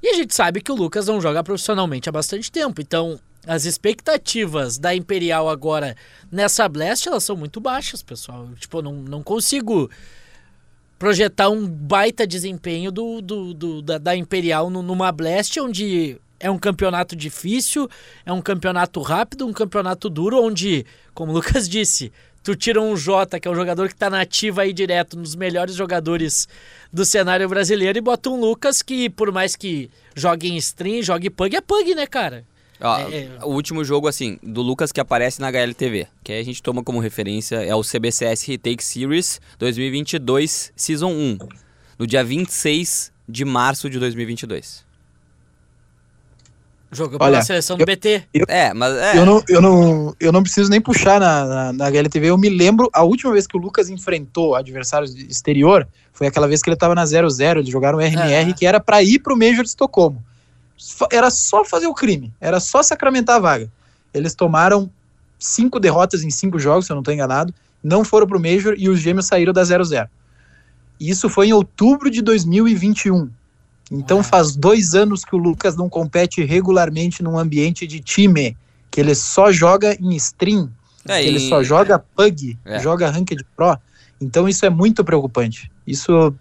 E 0.00 0.08
a 0.08 0.14
gente 0.14 0.32
sabe 0.32 0.62
que 0.62 0.70
o 0.70 0.74
Lucas 0.76 1.06
não 1.08 1.20
joga 1.20 1.42
profissionalmente 1.42 2.08
há 2.08 2.12
bastante 2.12 2.50
tempo, 2.50 2.80
então 2.80 3.20
as 3.46 3.64
expectativas 3.64 4.78
da 4.78 4.94
Imperial 4.94 5.50
agora 5.50 5.96
nessa 6.30 6.66
Blast, 6.68 7.06
elas 7.06 7.24
são 7.24 7.36
muito 7.36 7.60
baixas, 7.60 8.02
pessoal. 8.02 8.46
Eu, 8.48 8.56
tipo, 8.56 8.78
eu 8.78 8.82
não, 8.82 8.94
não 8.94 9.22
consigo 9.22 9.90
projetar 11.00 11.48
um 11.48 11.66
baita 11.66 12.26
desempenho 12.26 12.92
do, 12.92 13.22
do, 13.22 13.54
do- 13.54 13.80
da, 13.82 13.96
da 13.96 14.14
Imperial 14.14 14.68
no- 14.68 14.82
numa 14.82 15.10
Blast, 15.10 15.58
onde 15.58 16.18
é 16.38 16.50
um 16.50 16.58
campeonato 16.58 17.16
difícil, 17.16 17.88
é 18.24 18.30
um 18.30 18.42
campeonato 18.42 19.00
rápido, 19.00 19.46
um 19.46 19.52
campeonato 19.52 20.10
duro, 20.10 20.42
onde, 20.44 20.84
como 21.14 21.32
o 21.32 21.34
Lucas 21.34 21.66
disse, 21.66 22.12
tu 22.42 22.54
tira 22.54 22.82
um 22.82 22.94
Jota, 22.98 23.40
que 23.40 23.48
é 23.48 23.50
um 23.50 23.54
jogador 23.54 23.88
que 23.88 23.94
tá 23.94 24.10
na 24.10 24.20
ativa 24.20 24.60
aí 24.60 24.74
direto, 24.74 25.16
dos 25.16 25.34
melhores 25.34 25.74
jogadores 25.74 26.46
do 26.92 27.02
cenário 27.06 27.48
brasileiro, 27.48 27.96
e 27.96 28.02
bota 28.02 28.28
um 28.28 28.38
Lucas 28.38 28.82
que, 28.82 29.08
por 29.08 29.32
mais 29.32 29.56
que 29.56 29.88
jogue 30.14 30.50
em 30.50 30.56
stream, 30.58 31.02
jogue 31.02 31.30
pug, 31.30 31.56
é 31.56 31.62
pug, 31.62 31.94
né, 31.94 32.06
cara? 32.06 32.44
Ó, 32.80 32.98
É, 32.98 33.16
é. 33.24 33.30
O 33.42 33.48
último 33.48 33.84
jogo, 33.84 34.08
assim, 34.08 34.38
do 34.42 34.62
Lucas 34.62 34.90
que 34.92 35.00
aparece 35.00 35.40
na 35.40 35.48
HLTV, 35.48 36.06
que 36.24 36.32
aí 36.32 36.40
a 36.40 36.44
gente 36.44 36.62
toma 36.62 36.82
como 36.82 36.98
referência, 37.00 37.56
é 37.56 37.74
o 37.74 37.82
CBCS 37.82 38.46
Retake 38.46 38.82
Series 38.82 39.40
2022 39.58 40.72
Season 40.74 41.10
1, 41.12 41.38
no 41.98 42.06
dia 42.06 42.24
26 42.24 43.12
de 43.28 43.44
março 43.44 43.88
de 43.90 43.98
2022. 43.98 44.84
Jogou 46.92 47.18
Olha, 47.20 47.34
pela 47.34 47.42
seleção 47.42 47.76
do 47.76 47.82
eu- 47.82 47.86
BT. 47.86 48.24
É, 48.48 48.74
mas 48.74 48.92
é. 48.96 49.16
Eu 49.16 49.24
não, 49.24 49.42
eu, 49.48 49.60
não, 49.60 50.16
eu 50.18 50.32
não 50.32 50.42
preciso 50.42 50.68
nem 50.68 50.80
puxar 50.80 51.20
na, 51.20 51.44
na, 51.44 51.72
na 51.72 51.86
HLTV. 51.86 52.26
Eu 52.30 52.36
me 52.38 52.48
lembro, 52.48 52.90
a 52.92 53.04
última 53.04 53.32
vez 53.32 53.46
que 53.46 53.56
o 53.56 53.60
Lucas 53.60 53.88
enfrentou 53.88 54.56
adversários 54.56 55.14
de 55.14 55.24
exterior 55.30 55.86
foi 56.12 56.26
aquela 56.26 56.48
vez 56.48 56.60
que 56.60 56.68
ele 56.68 56.76
tava 56.76 56.96
na 56.96 57.04
0-0. 57.04 57.58
Eles 57.58 57.68
jogaram 57.70 57.98
RMR, 58.00 58.50
Ah. 58.50 58.52
que 58.54 58.66
era 58.66 58.80
pra 58.80 59.04
ir 59.04 59.20
pro 59.20 59.36
Major 59.36 59.62
de 59.62 59.68
Estocolmo. 59.68 60.20
Era 61.12 61.30
só 61.30 61.64
fazer 61.64 61.86
o 61.86 61.94
crime, 61.94 62.32
era 62.40 62.58
só 62.60 62.82
sacramentar 62.82 63.36
a 63.36 63.40
vaga. 63.40 63.72
Eles 64.12 64.34
tomaram 64.34 64.90
cinco 65.38 65.78
derrotas 65.78 66.22
em 66.22 66.30
cinco 66.30 66.58
jogos, 66.58 66.86
se 66.86 66.92
eu 66.92 66.96
não 66.96 67.02
tô 67.02 67.10
enganado. 67.12 67.52
Não 67.82 68.04
foram 68.04 68.26
pro 68.26 68.40
Major 68.40 68.74
e 68.76 68.88
os 68.88 69.00
gêmeos 69.00 69.26
saíram 69.26 69.52
da 69.52 69.62
0-0. 69.62 70.08
E 70.98 71.08
Isso 71.10 71.28
foi 71.28 71.48
em 71.48 71.52
outubro 71.52 72.10
de 72.10 72.20
2021. 72.20 73.30
Então 73.90 74.22
faz 74.22 74.54
dois 74.54 74.94
anos 74.94 75.24
que 75.24 75.34
o 75.34 75.38
Lucas 75.38 75.74
não 75.76 75.88
compete 75.88 76.44
regularmente 76.44 77.22
num 77.22 77.38
ambiente 77.38 77.86
de 77.86 78.00
time, 78.00 78.56
que 78.90 79.00
ele 79.00 79.14
só 79.14 79.50
joga 79.50 79.96
em 80.00 80.14
stream, 80.16 80.70
É, 81.08 81.24
ele 81.24 81.40
só 81.40 81.62
joga 81.62 81.98
pug, 81.98 82.58
É. 82.64 82.78
joga 82.78 83.10
ranked 83.10 83.44
pro. 83.56 83.76
Então 84.20 84.48
isso 84.48 84.66
é 84.66 84.70
muito 84.70 85.02
preocupante. 85.02 85.70
Isso 85.86 86.34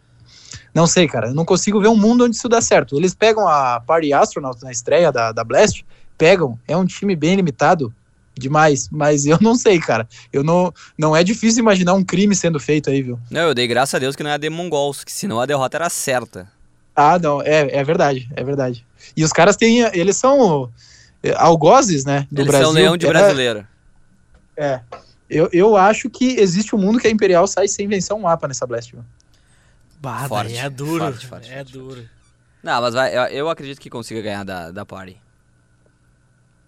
não 0.73 0.88
sei, 0.88 1.08
cara. 1.08 1.27
Eu 1.29 1.34
não 1.34 1.45
consigo 1.45 1.79
ver 1.79 1.88
um 1.88 1.95
mundo 1.97 2.25
onde 2.25 2.36
isso 2.36 2.49
dá 2.49 2.62
certo. 2.62 2.95
Eles 2.97 3.13
pegam 3.13 3.47
a 3.47 3.79
Party 3.79 4.13
Astronauts 4.13 4.63
na 4.63 4.71
estreia 4.71 5.12
da, 5.12 5.32
da 5.32 5.43
Blast, 5.43 5.86
pegam, 6.17 6.60
é 6.67 6.75
um 6.75 6.86
time 6.86 7.15
bem 7.15 7.36
limitado 7.36 7.93
demais, 8.38 8.88
mas 8.89 9.25
eu 9.25 9.38
não 9.41 9.55
sei, 9.55 9.79
cara. 9.79 10.08
Eu 10.32 10.43
não 10.43 10.73
não 10.97 11.15
é 11.15 11.23
difícil 11.23 11.60
imaginar 11.62 11.93
um 11.93 12.03
crime 12.03 12.36
sendo 12.36 12.60
feito 12.60 12.89
aí, 12.89 13.01
viu? 13.01 13.19
Não, 13.29 13.41
eu 13.41 13.53
dei 13.53 13.67
graças 13.67 13.93
a 13.95 13.99
Deus 13.99 14.15
que 14.15 14.23
não 14.23 14.29
é 14.32 14.36
a 14.36 14.39
The 14.39 14.49
Mongols, 14.49 15.03
que 15.03 15.12
senão 15.12 15.39
a 15.41 15.45
derrota 15.45 15.77
era 15.77 15.89
certa. 15.89 16.49
Ah, 16.95 17.17
não, 17.19 17.41
é, 17.41 17.77
é 17.77 17.84
verdade, 17.84 18.29
é 18.36 18.43
verdade. 18.43 18.86
E 19.15 19.23
os 19.23 19.32
caras 19.32 19.55
têm, 19.55 19.79
eles 19.93 20.17
são 20.17 20.69
é, 21.23 21.34
algozes, 21.38 22.03
né, 22.05 22.27
do 22.32 22.41
Eles 22.41 22.47
Brasil. 22.51 22.65
são 22.67 22.73
leão 22.75 22.97
de 22.97 23.05
É, 23.05 23.10
brasileiro. 23.10 23.67
É, 24.58 24.82
eu, 25.29 25.49
eu 25.53 25.77
acho 25.77 26.10
que 26.10 26.38
existe 26.39 26.75
um 26.75 26.79
mundo 26.79 26.99
que 26.99 27.08
a 27.08 27.12
Imperial 27.12 27.47
sai 27.47 27.67
sem 27.67 27.88
vencer 27.88 28.13
um 28.15 28.21
mapa 28.21 28.47
nessa 28.47 28.65
Blast. 28.67 28.91
Viu? 28.91 29.03
Bah, 30.00 30.28
Forte, 30.28 30.56
é 30.56 30.70
duro. 30.70 31.04
forte, 31.04 31.28
forte, 31.28 31.52
é 31.52 31.56
forte, 31.58 31.74
duro. 31.74 32.10
Não, 32.64 32.82
mas 32.82 32.94
vai, 32.94 33.16
eu, 33.18 33.24
eu 33.24 33.50
acredito 33.50 33.80
que 33.80 33.90
consiga 33.90 34.22
ganhar 34.22 34.44
da, 34.44 34.72
da 34.72 34.86
Party. 34.86 35.18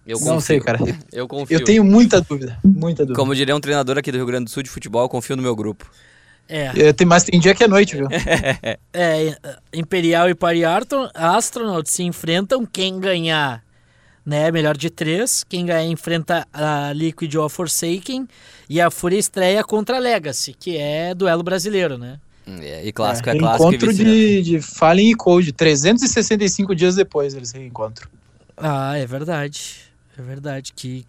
Eu 0.06 0.18
Não 0.20 0.40
sei, 0.40 0.60
cara. 0.60 0.78
Eu 1.12 1.28
confio. 1.28 1.58
Eu 1.60 1.64
tenho 1.64 1.84
muita 1.84 2.20
dúvida, 2.20 2.58
muita 2.64 3.04
dúvida. 3.04 3.16
Como 3.16 3.34
diria 3.34 3.54
um 3.54 3.60
treinador 3.60 3.96
aqui 3.98 4.10
do 4.10 4.16
Rio 4.18 4.26
Grande 4.26 4.46
do 4.46 4.50
Sul 4.50 4.62
de 4.62 4.68
futebol, 4.70 5.02
eu 5.04 5.08
confio 5.08 5.36
no 5.36 5.42
meu 5.42 5.54
grupo. 5.54 5.88
É, 6.48 6.88
É, 6.88 6.92
tem, 6.92 7.06
mas 7.06 7.22
tem 7.22 7.38
dia 7.38 7.54
que 7.54 7.62
é 7.62 7.68
noite, 7.68 7.96
viu? 7.96 8.08
é, 8.92 9.38
Imperial 9.72 10.28
e 10.28 10.34
Party 10.34 10.64
Arton- 10.64 11.08
Astronauts 11.14 11.92
se 11.92 12.02
enfrentam. 12.02 12.66
Quem 12.66 12.98
ganhar 12.98 13.62
né? 14.24 14.50
Melhor 14.50 14.76
de 14.76 14.90
três. 14.90 15.44
Quem 15.44 15.66
ganhar 15.66 15.84
enfrenta 15.84 16.46
a 16.52 16.92
Liquid 16.92 17.34
ou 17.36 17.44
a 17.44 17.50
Forsaken. 17.50 18.26
E 18.68 18.80
a 18.80 18.90
Fúria 18.90 19.18
estreia 19.18 19.62
contra 19.62 19.96
a 19.96 20.00
Legacy, 20.00 20.52
que 20.58 20.76
é 20.76 21.14
duelo 21.14 21.42
brasileiro, 21.42 21.96
né? 21.98 22.18
É, 22.46 22.84
e 22.84 22.92
clássico 22.92 23.30
é, 23.30 23.38
clássico. 23.38 23.68
Encontro 23.68 23.90
e 23.92 23.94
de, 23.94 24.42
de 24.42 24.60
Fallen 24.60 25.10
e 25.10 25.14
Cold. 25.14 25.52
365 25.52 26.74
dias 26.74 26.96
depois 26.96 27.34
eles 27.34 27.52
reencontram. 27.52 28.08
Ah, 28.56 28.96
é 28.98 29.06
verdade. 29.06 29.76
É 30.18 30.22
verdade. 30.22 30.72
Que. 30.74 31.06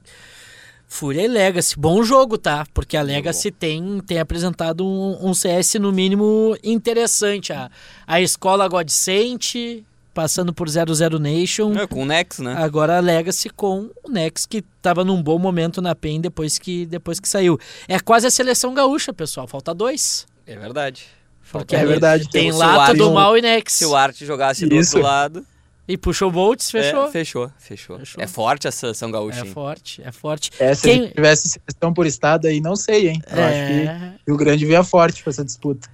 Fúria 0.88 1.24
e 1.24 1.28
Legacy. 1.28 1.78
Bom 1.78 2.04
jogo, 2.04 2.38
tá? 2.38 2.68
Porque 2.72 2.96
a 2.96 3.02
Legacy 3.02 3.50
tem, 3.50 4.00
tem 4.06 4.20
apresentado 4.20 4.86
um, 4.86 5.28
um 5.28 5.34
CS 5.34 5.74
no 5.76 5.92
mínimo 5.92 6.56
interessante. 6.64 7.52
A, 7.52 7.72
a 8.06 8.22
escola 8.22 8.68
Godsent, 8.68 9.84
passando 10.14 10.54
por 10.54 10.70
00 10.70 11.18
Nation. 11.18 11.74
É, 11.74 11.88
com 11.88 12.04
o 12.04 12.06
Nex, 12.06 12.38
né? 12.38 12.54
Agora 12.60 12.98
a 12.98 13.00
Legacy 13.00 13.50
com 13.50 13.90
o 14.04 14.10
Nex, 14.10 14.46
que 14.46 14.62
tava 14.84 15.04
num 15.04 15.22
bom 15.22 15.40
momento 15.40 15.82
na 15.82 15.96
PEN 15.96 16.22
depois 16.22 16.60
que, 16.60 16.86
depois 16.86 17.20
que 17.20 17.28
saiu. 17.28 17.60
É 17.88 18.00
quase 18.00 18.28
a 18.28 18.32
seleção 18.32 18.72
gaúcha, 18.76 19.12
pessoal. 19.12 19.48
Falta 19.48 19.74
dois. 19.74 20.28
É 20.46 20.56
verdade. 20.56 21.08
Porque 21.60 21.76
É 21.76 21.86
verdade. 21.86 22.30
Tem 22.30 22.52
o 22.52 22.56
Lato 22.58 22.80
Arte- 22.80 22.98
do 22.98 23.12
Mal 23.12 23.38
e 23.38 23.42
Nex. 23.42 23.74
Se 23.74 23.86
o 23.86 23.96
Art 23.96 24.16
jogasse 24.24 24.66
do 24.66 24.76
Isso. 24.76 24.98
outro 24.98 25.10
lado. 25.10 25.46
E 25.88 25.98
puxou 25.98 26.32
Bolts, 26.32 26.72
fechou. 26.72 27.08
É, 27.08 27.12
fechou, 27.12 27.52
fechou, 27.60 28.00
Fechou. 28.00 28.24
É 28.24 28.26
forte 28.28 28.68
a 28.70 28.72
seleção 28.72 29.12
gaúcha. 29.12 29.42
É 29.42 29.44
hein? 29.46 29.52
forte, 29.52 30.02
é 30.02 30.12
forte. 30.14 30.50
É, 30.58 30.74
se 30.74 30.82
Quem- 30.84 31.10
tivesse 31.10 31.50
seleção 31.50 31.94
por 31.94 32.06
estado 32.06 32.48
aí, 32.48 32.62
não 32.62 32.74
sei, 32.76 33.10
hein? 33.10 33.22
Eu 33.30 33.44
acho 33.44 33.54
que 33.54 33.88
É, 33.90 34.14
Rio 34.26 34.38
Grande 34.38 34.66
vinha 34.66 34.82
forte 34.84 35.22
pra 35.22 35.32
essa 35.32 35.44
disputa. 35.44 35.90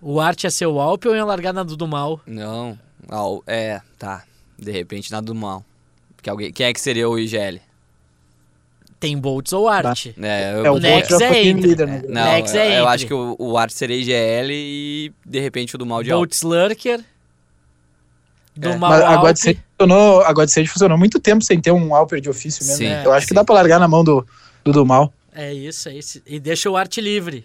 o 0.00 0.18
Art 0.18 0.42
ia 0.44 0.50
ser 0.50 0.66
o 0.66 0.80
Alpe 0.80 1.08
ou 1.08 1.14
ia 1.14 1.24
largar 1.26 1.52
na 1.52 1.62
do 1.62 1.86
Mal? 1.86 2.20
Não. 2.26 2.78
Ah, 3.06 3.26
o- 3.28 3.44
é, 3.46 3.82
tá. 3.98 4.24
De 4.58 4.70
repente, 4.72 5.12
nada 5.12 5.26
do 5.26 5.34
mal. 5.34 5.62
Porque 6.16 6.30
alguém, 6.30 6.50
quem 6.50 6.64
é 6.64 6.72
que 6.72 6.80
seria 6.80 7.06
o 7.06 7.18
IGL? 7.18 7.60
Tem 9.00 9.18
Bolts 9.18 9.52
ou 9.52 9.68
Art? 9.68 10.06
É, 10.20 10.54
eu, 10.54 10.66
É, 10.66 10.70
o 10.70 10.78
Nex 10.78 11.08
Bolt 11.08 11.20
já 11.20 11.26
é 11.26 11.52
líder, 11.52 11.86
né? 11.86 12.02
Não, 12.08 12.24
Nex 12.24 12.54
eu, 12.54 12.60
é 12.60 12.66
eu 12.66 12.70
entre. 12.82 12.94
acho 12.94 13.06
que 13.06 13.14
o, 13.14 13.36
o 13.38 13.58
Art 13.58 13.70
seria 13.70 13.96
IGL 13.96 14.50
e 14.52 15.12
de 15.26 15.40
repente 15.40 15.74
o 15.74 15.78
do 15.78 15.84
mal 15.84 16.02
de 16.02 16.10
Alp. 16.10 16.20
Bolts 16.20 16.42
Lurker. 16.42 17.00
Do 18.56 18.68
É. 18.68 18.76
Mal 18.76 18.90
Mas 18.90 19.02
a 19.02 19.54
funcionou, 19.76 20.22
a 20.22 20.32
Godsend 20.32 20.68
funcionou 20.68 20.96
muito 20.96 21.18
tempo 21.18 21.44
sem 21.44 21.60
ter 21.60 21.72
um 21.72 21.94
Alper 21.94 22.20
de 22.20 22.30
ofício 22.30 22.64
mesmo. 22.64 22.78
Sim, 22.78 22.88
né? 22.88 23.04
Eu 23.04 23.12
acho 23.12 23.26
que 23.26 23.30
sim. 23.30 23.34
dá 23.34 23.44
pra 23.44 23.54
largar 23.56 23.80
na 23.80 23.88
mão 23.88 24.04
do, 24.04 24.24
do 24.62 24.72
do 24.72 24.86
mal. 24.86 25.12
É 25.34 25.52
isso, 25.52 25.88
é 25.88 25.94
isso. 25.94 26.22
E 26.24 26.38
deixa 26.38 26.70
o 26.70 26.76
Art 26.76 26.96
livre. 26.98 27.44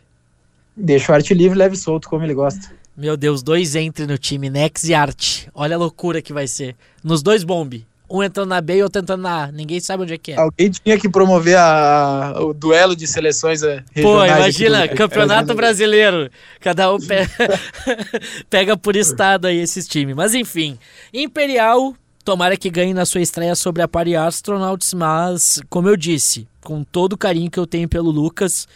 Deixa 0.80 1.12
o 1.12 1.16
arte 1.16 1.34
livre, 1.34 1.58
leve 1.58 1.76
e 1.76 1.78
solto, 1.78 2.08
como 2.08 2.24
ele 2.24 2.34
gosta. 2.34 2.72
Meu 2.96 3.18
Deus, 3.18 3.44
dois 3.44 3.76
entre 3.76 4.06
no 4.06 4.18
time, 4.18 4.50
Nex 4.50 4.86
e 4.86 4.94
Art. 4.94 5.48
Olha 5.54 5.76
a 5.76 5.80
loucura 5.80 6.22
que 6.22 6.32
vai 6.32 6.48
ser. 6.48 6.76
Nos 7.04 7.22
dois 7.22 7.44
bombe. 7.44 7.86
Um 8.10 8.24
entrando 8.24 8.50
na 8.50 8.60
B 8.60 8.78
e 8.78 8.84
outro 8.84 9.02
entrando 9.02 9.22
na 9.22 9.44
A. 9.46 9.52
Ninguém 9.52 9.80
sabe 9.80 10.04
onde 10.04 10.14
é 10.14 10.18
que 10.18 10.32
é. 10.32 10.38
Alguém 10.40 10.72
tinha 10.72 10.98
que 11.00 11.08
promover 11.08 11.58
a- 11.58 12.34
o 12.40 12.54
duelo 12.54 12.96
de 12.96 13.06
seleções 13.06 13.62
eh, 13.62 13.84
Pô, 14.02 14.20
regionais. 14.22 14.32
aqui 14.32 14.40
imagina, 14.66 14.88
do- 14.88 14.96
campeonato 14.96 15.54
brasileiro. 15.54 16.30
Cada 16.60 16.92
um 16.92 16.98
pe- 16.98 17.28
pega 18.50 18.78
por 18.78 18.96
estado 18.96 19.46
aí 19.48 19.58
esses 19.58 19.88
times. 19.88 20.16
Mas 20.16 20.34
enfim, 20.34 20.78
Imperial, 21.14 21.94
tomara 22.24 22.58
que 22.58 22.70
ganhe 22.70 22.94
na 22.94 23.06
sua 23.06 23.22
estreia 23.22 23.56
sobre 23.56 23.82
a 23.82 23.88
Party 23.88 24.16
Astronauts, 24.16 24.94
mas, 24.94 25.62
como 25.70 25.88
eu 25.90 25.96
disse, 25.98 26.48
com 26.64 26.84
todo 26.84 27.14
o 27.14 27.18
carinho 27.18 27.50
que 27.52 27.60
eu 27.60 27.68
tenho 27.68 27.88
pelo 27.88 28.10
Lucas, 28.12 28.68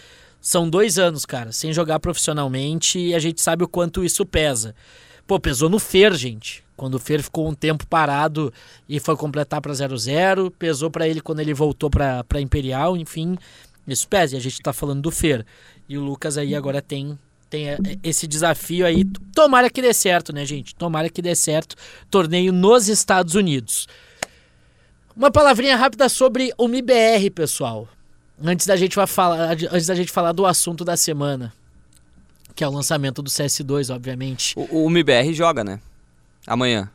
são 0.42 0.70
dois 0.70 1.00
anos, 1.00 1.26
cara, 1.26 1.52
sem 1.52 1.72
jogar 1.72 2.00
profissionalmente 2.00 3.00
e 3.00 3.16
a 3.16 3.20
gente 3.20 3.42
sabe 3.42 3.64
o 3.64 3.68
quanto 3.68 4.04
isso 4.04 4.26
pesa. 4.26 4.76
Pô, 5.26 5.40
pesou 5.40 5.70
no 5.70 5.80
Fer, 5.80 6.14
gente. 6.14 6.64
Quando 6.76 6.96
o 6.96 7.00
Fer 7.00 7.22
ficou 7.22 7.48
um 7.48 7.54
tempo 7.54 7.86
parado 7.88 8.52
e 8.90 9.00
foi 9.00 9.16
completar 9.16 9.62
pra 9.62 9.72
0-0, 9.72 10.52
pesou 10.52 10.90
pra 10.90 11.08
ele 11.08 11.22
quando 11.22 11.40
ele 11.40 11.54
voltou 11.54 11.90
pra 11.90 12.42
Imperial, 12.42 12.98
enfim, 12.98 13.38
isso 13.88 14.08
pesa. 14.08 14.36
E 14.36 14.38
a 14.38 14.42
gente 14.42 14.62
tá 14.62 14.74
falando 14.74 15.02
do 15.02 15.12
Fer. 15.12 15.46
E 15.88 15.98
o 15.98 16.02
Lucas 16.02 16.38
aí 16.38 16.56
agora 16.56 16.82
tem 16.82 17.18
tem 17.54 17.70
eh, 17.70 17.78
esse 18.04 18.26
desafio 18.26 18.84
aí. 18.84 19.06
Tomara 19.36 19.70
que 19.70 19.80
dê 19.80 19.94
certo, 19.94 20.34
né, 20.34 20.44
gente? 20.44 20.74
Tomara 20.74 21.08
que 21.08 21.22
dê 21.22 21.36
certo. 21.36 21.76
Torneio 22.10 22.52
nos 22.52 22.88
Estados 22.88 23.36
Unidos. 23.36 23.88
Uma 25.16 25.30
palavrinha 25.30 25.76
rápida 25.76 26.10
sobre 26.10 26.52
o 26.58 26.68
MIBR, 26.68 27.30
pessoal. 27.30 27.88
Antes 28.44 28.66
da 28.66 28.76
gente 28.76 28.96
falar, 29.06 29.52
antes 29.72 29.86
da 29.86 29.94
gente 29.94 30.12
falar 30.12 30.32
do 30.32 30.48
assunto 30.48 30.84
da 30.84 30.98
semana, 30.98 31.54
que 32.56 32.64
é 32.64 32.68
o 32.68 32.72
lançamento 32.72 33.22
do 33.22 33.30
CS2, 33.30 33.94
obviamente. 33.94 34.54
O, 34.56 34.86
o 34.86 34.90
MBR 34.90 35.34
joga, 35.34 35.64
né? 35.64 35.80
Amanhã. 36.46 36.90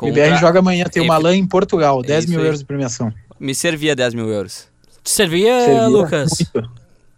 O 0.00 0.08
IBR 0.08 0.36
joga 0.38 0.58
amanhã, 0.58 0.84
tem 0.86 1.02
uma 1.02 1.16
LAN 1.16 1.36
em 1.36 1.46
Portugal, 1.46 2.02
10 2.02 2.24
Isso 2.24 2.30
mil 2.30 2.40
aí. 2.40 2.46
euros 2.46 2.60
de 2.60 2.66
premiação. 2.66 3.12
Me 3.38 3.54
servia 3.54 3.94
10 3.94 4.14
mil 4.14 4.28
euros. 4.28 4.66
Te 5.02 5.10
servia, 5.10 5.60
Servia 5.60 5.86
Lucas? 5.86 6.30
Muito. 6.54 6.70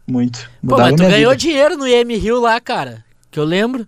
Muito. 0.07 0.51
Pô, 0.67 0.77
mas 0.77 0.95
tu 0.95 1.03
ganhou 1.03 1.31
vida. 1.31 1.37
dinheiro 1.37 1.77
no 1.79 1.87
IM 1.89 2.17
Rio 2.17 2.41
lá, 2.41 2.61
cara. 2.61 3.03
Que 3.31 3.41
eu 3.41 3.45
lembro. 3.45 3.87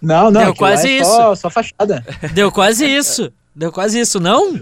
Não, 0.00 0.30
não. 0.30 0.40
Deu 0.40 0.50
lá 0.50 0.56
quase 0.56 0.88
é 0.88 0.98
isso. 0.98 1.10
Só, 1.10 1.34
só 1.34 1.50
fachada. 1.50 2.04
Deu 2.32 2.52
quase 2.52 2.86
isso. 2.86 3.32
Deu 3.54 3.72
quase 3.72 3.98
isso, 3.98 4.20
não? 4.20 4.60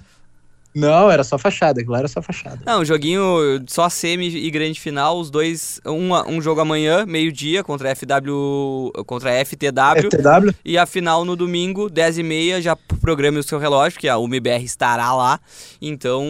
Não, 0.79 1.11
era 1.11 1.25
só 1.25 1.37
fachada. 1.37 1.81
Aquilo 1.81 1.93
lá 1.93 1.99
era 1.99 2.09
só 2.09 2.23
fachada. 2.23 2.61
Não, 2.65 2.85
joguinho 2.85 3.21
só 3.67 3.89
semi 3.89 4.29
e 4.29 4.51
grande 4.51 4.79
final, 4.81 5.19
os 5.19 5.31
dois, 5.31 5.81
um, 5.85 6.13
um 6.29 6.41
jogo 6.41 6.61
amanhã, 6.61 7.05
meio-dia, 7.07 7.65
contra 7.65 7.91
a 7.91 7.97
FW, 7.97 8.93
contra 9.07 9.31
a 9.31 9.45
FTW, 9.45 10.09
FTW. 10.11 10.55
e 10.65 10.79
a 10.79 10.87
final 10.87 11.25
no 11.25 11.35
domingo, 11.35 11.91
10h30, 11.91 12.61
já 12.61 12.77
programe 13.01 13.39
o 13.39 13.43
seu 13.43 13.59
relógio, 13.59 13.99
que 13.99 14.09
a 14.09 14.17
UMBR 14.19 14.63
estará 14.65 15.15
lá. 15.15 15.41
Então, 15.81 16.23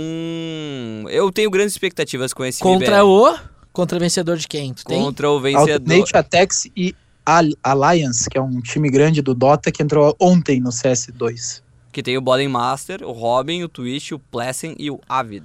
eu 1.11 1.31
tenho 1.33 1.51
grandes 1.51 1.73
expectativas 1.75 2.33
com 2.33 2.45
esse 2.45 2.61
Contra 2.61 2.99
MBR. 2.99 3.05
o. 3.05 3.39
Contra 3.73 3.97
o 3.97 4.01
vencedor 4.01 4.37
de 4.37 4.49
quem? 4.49 4.73
Tu 4.75 4.85
tem? 4.85 5.01
Contra 5.01 5.31
o 5.31 5.41
vencedor. 5.41 5.73
Alternate 5.75 6.17
Attacks 6.17 6.69
e 6.77 6.95
Al- 7.25 7.53
Alliance, 7.63 8.29
que 8.29 8.37
é 8.39 8.41
um 8.43 8.61
time 8.61 8.91
grande 8.91 9.23
do 9.23 9.35
Dota 9.35 9.71
que 9.71 9.83
entrou 9.83 10.17
ontem 10.21 10.61
no 10.61 10.71
CS2. 10.71 11.63
Que 11.93 12.03
tem 12.03 12.17
o 12.17 12.21
Boden 12.21 12.49
Master, 12.49 13.03
o 13.03 13.13
Robin, 13.13 13.63
o 13.63 13.69
Twitch, 13.69 14.13
o 14.13 14.19
Plessen 14.19 14.75
e 14.79 14.91
o 14.91 15.01
Avid. 15.09 15.45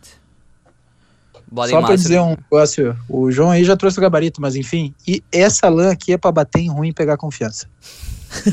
Boden 1.51 1.71
Só 1.71 1.77
pra 1.79 1.89
Master. 1.89 1.97
dizer 1.97 2.19
um 2.19 2.35
negócio, 2.51 2.97
o 3.09 3.31
João 3.31 3.51
aí 3.51 3.63
já 3.63 3.75
trouxe 3.77 3.97
o 3.97 4.01
gabarito, 4.01 4.41
mas 4.41 4.55
enfim. 4.55 4.93
E 5.07 5.23
essa 5.31 5.69
LAN 5.69 5.91
aqui 5.91 6.13
é 6.13 6.17
pra 6.17 6.31
bater 6.31 6.59
em 6.59 6.69
ruim 6.69 6.89
e 6.89 6.93
pegar 6.93 7.17
confiança. 7.17 7.67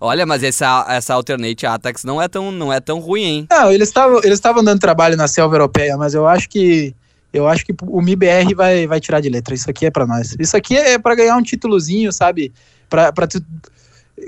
Olha, 0.00 0.26
mas 0.26 0.42
essa, 0.42 0.84
essa 0.88 1.14
Alternate 1.14 1.66
Attacks 1.66 2.04
não 2.04 2.20
é 2.20 2.28
tão, 2.28 2.50
não 2.52 2.72
é 2.72 2.80
tão 2.80 2.98
ruim, 3.00 3.22
hein? 3.22 3.46
Não, 3.50 3.72
eles 3.72 3.88
estavam 3.88 4.18
eles 4.18 4.34
estavam 4.34 4.62
dando 4.62 4.80
trabalho 4.80 5.16
na 5.16 5.28
selva 5.28 5.54
europeia, 5.56 5.96
mas 5.96 6.14
eu 6.14 6.26
acho 6.26 6.48
que 6.48 6.94
eu 7.32 7.46
acho 7.46 7.64
que 7.66 7.74
o 7.82 8.00
MIBR 8.00 8.54
vai, 8.54 8.86
vai 8.86 9.00
tirar 9.00 9.20
de 9.20 9.28
letra. 9.28 9.54
Isso 9.54 9.68
aqui 9.68 9.86
é 9.86 9.90
pra 9.90 10.06
nós. 10.06 10.34
Isso 10.38 10.56
aqui 10.56 10.76
é 10.76 10.98
pra 10.98 11.14
ganhar 11.14 11.36
um 11.36 11.42
títulozinho, 11.42 12.12
sabe? 12.12 12.52
Pra, 12.88 13.12
pra 13.12 13.26
tu- 13.26 13.44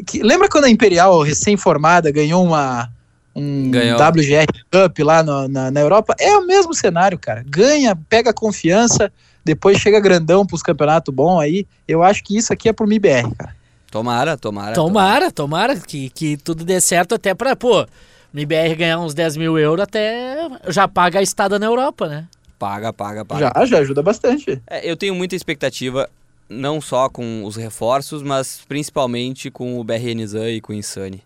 que- 0.07 0.22
lembra 0.22 0.48
quando 0.48 0.64
a 0.64 0.70
Imperial, 0.70 1.20
recém-formada, 1.22 2.11
ganhou 2.11 2.44
uma 2.44 2.90
um 3.35 3.70
Ganhou. 3.70 3.98
WGR 3.98 4.46
Cup 4.70 4.98
lá 5.01 5.22
no- 5.22 5.46
na, 5.46 5.70
na 5.70 5.81
Europa? 5.81 6.14
É 6.18 6.37
o 6.37 6.44
mesmo 6.46 6.74
cenário, 6.74 7.16
cara. 7.18 7.44
Ganha, 7.46 7.94
pega 8.09 8.33
confiança, 8.33 9.12
depois 9.44 9.79
chega 9.79 10.01
grandão 10.01 10.44
pros 10.44 10.61
campeonatos 10.62 11.14
bons 11.14 11.38
aí. 11.40 11.66
Eu 11.87 12.03
acho 12.03 12.24
que 12.24 12.37
isso 12.37 12.53
aqui 12.53 12.68
é 12.68 12.72
pro 12.72 12.87
MIBR, 12.87 13.33
cara. 13.38 13.55
Tomara, 13.90 14.37
tomara. 14.37 14.74
Tomara, 14.74 15.31
tomara 15.31 15.77
que, 15.77 16.11
que 16.11 16.37
tudo 16.37 16.64
dê 16.64 16.81
certo 16.81 17.14
até 17.14 17.33
pra, 17.33 17.55
pô, 17.57 17.83
o 17.83 17.87
MBR 18.35 18.74
ganhar 18.74 18.98
uns 18.98 19.14
10 19.14 19.37
mil 19.37 19.57
euros 19.59 19.83
até 19.85 20.37
já 20.68 20.87
paga 20.88 21.20
a 21.20 21.22
estada 21.22 21.59
na 21.59 21.66
Europa, 21.66 22.09
né? 22.09 22.27
Paga, 22.59 22.92
paga, 22.92 23.24
paga. 23.24 23.53
Já, 23.57 23.64
já 23.66 23.79
ajuda 23.79 24.03
bastante. 24.03 24.61
É, 24.66 24.90
eu 24.90 24.96
tenho 24.96 25.14
muita 25.14 25.37
expectativa, 25.37 26.11
não 26.48 26.80
só 26.80 27.08
com 27.08 27.44
os 27.44 27.56
reforços, 27.56 28.22
mas 28.22 28.62
principalmente 28.66 29.50
com 29.50 29.78
o 29.78 29.84
BRN 29.84 30.26
Zan 30.26 30.50
e 30.50 30.61
com 30.61 30.72
o 30.72 30.76
Insane. 30.76 31.22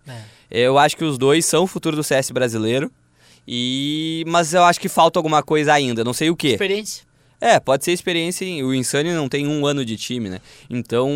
Eu 0.50 0.78
acho 0.78 0.96
que 0.96 1.04
os 1.04 1.16
dois 1.16 1.44
são 1.44 1.64
o 1.64 1.66
futuro 1.66 1.96
do 1.96 2.04
CS 2.04 2.30
brasileiro. 2.30 2.90
E 3.46 4.24
mas 4.26 4.54
eu 4.54 4.62
acho 4.62 4.80
que 4.80 4.88
falta 4.88 5.18
alguma 5.18 5.42
coisa 5.42 5.72
ainda, 5.72 6.04
não 6.04 6.12
sei 6.12 6.30
o 6.30 6.37
que. 6.37 6.48
Experiência. 6.48 7.04
É, 7.40 7.58
pode 7.58 7.85
ser 7.85 7.90
experiência. 7.90 8.46
O 8.64 8.72
Insane 8.72 9.12
não 9.12 9.28
tem 9.28 9.48
um 9.48 9.66
ano 9.66 9.85
de 9.85 9.96
time, 9.96 10.28
né? 10.30 10.40
Então, 10.70 11.11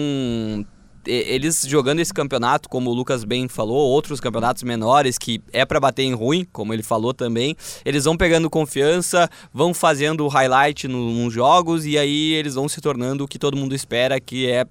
eles 1.07 1.63
jogando 1.67 2.01
esse 2.01 2.13
campeonato, 2.13 2.69
como 2.69 2.91
o 2.91 2.95
Lucas 2.95 3.25
bem 3.25 3.49
falou, 3.49 3.77
outros 3.89 4.21
campeonatos 4.21 4.63
menores 4.63 5.17
que 5.19 5.41
é 5.53 5.65
pra 5.65 5.79
bater 5.81 6.03
em 6.03 6.15
ruim, 6.15 6.47
como 6.53 6.73
ele 6.75 6.83
falou 6.83 7.15
também, 7.15 7.57
eles 7.85 8.05
vão 8.05 8.17
pegando 8.17 8.51
confiança, 8.51 9.29
vão 9.53 9.73
fazendo 9.73 10.27
highlight 10.29 10.89
no- 10.89 11.11
nos 11.13 11.33
jogos 11.33 11.87
e 11.87 11.97
aí 11.99 12.33
eles 12.35 12.55
vão 12.55 12.69
se 12.69 12.81
tornando 12.81 13.25
o 13.25 13.29
que 13.29 13.39
todo 13.39 13.57
mundo 13.57 13.75
espera, 13.75 14.21
que 14.21 14.51
é 14.51 14.67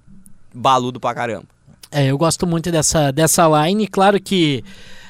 baludo 0.54 1.00
pra 1.00 1.14
caramba. 1.14 1.46
É, 1.90 2.06
eu 2.06 2.18
gosto 2.18 2.46
muito 2.46 2.70
dessa, 2.70 3.10
dessa 3.12 3.46
line. 3.66 3.86
Claro 3.86 4.20
que 4.20 4.62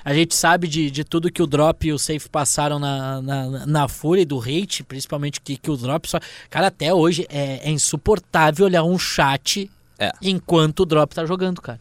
a 0.04 0.14
gente 0.14 0.36
sabe 0.36 0.68
de, 0.68 0.90
de 0.90 1.02
tudo 1.02 1.32
que 1.32 1.42
o 1.42 1.46
Drop 1.46 1.84
e 1.86 1.92
o 1.92 1.98
Safe 1.98 2.28
passaram 2.28 2.78
na, 2.78 3.20
na, 3.22 3.66
na 3.66 3.88
fúria 3.88 4.24
do 4.24 4.38
hate, 4.38 4.84
principalmente 4.84 5.40
que, 5.40 5.56
que 5.56 5.70
o 5.70 5.76
Drop 5.76 6.08
só. 6.08 6.20
Cara, 6.50 6.68
até 6.68 6.92
hoje 6.94 7.26
é, 7.28 7.68
é 7.68 7.70
insuportável 7.70 8.66
olhar 8.66 8.84
um 8.84 8.98
chat 8.98 9.68
É. 9.98 10.12
enquanto 10.22 10.80
o 10.80 10.86
Drop 10.86 11.14
tá 11.14 11.24
jogando, 11.24 11.60
cara. 11.62 11.80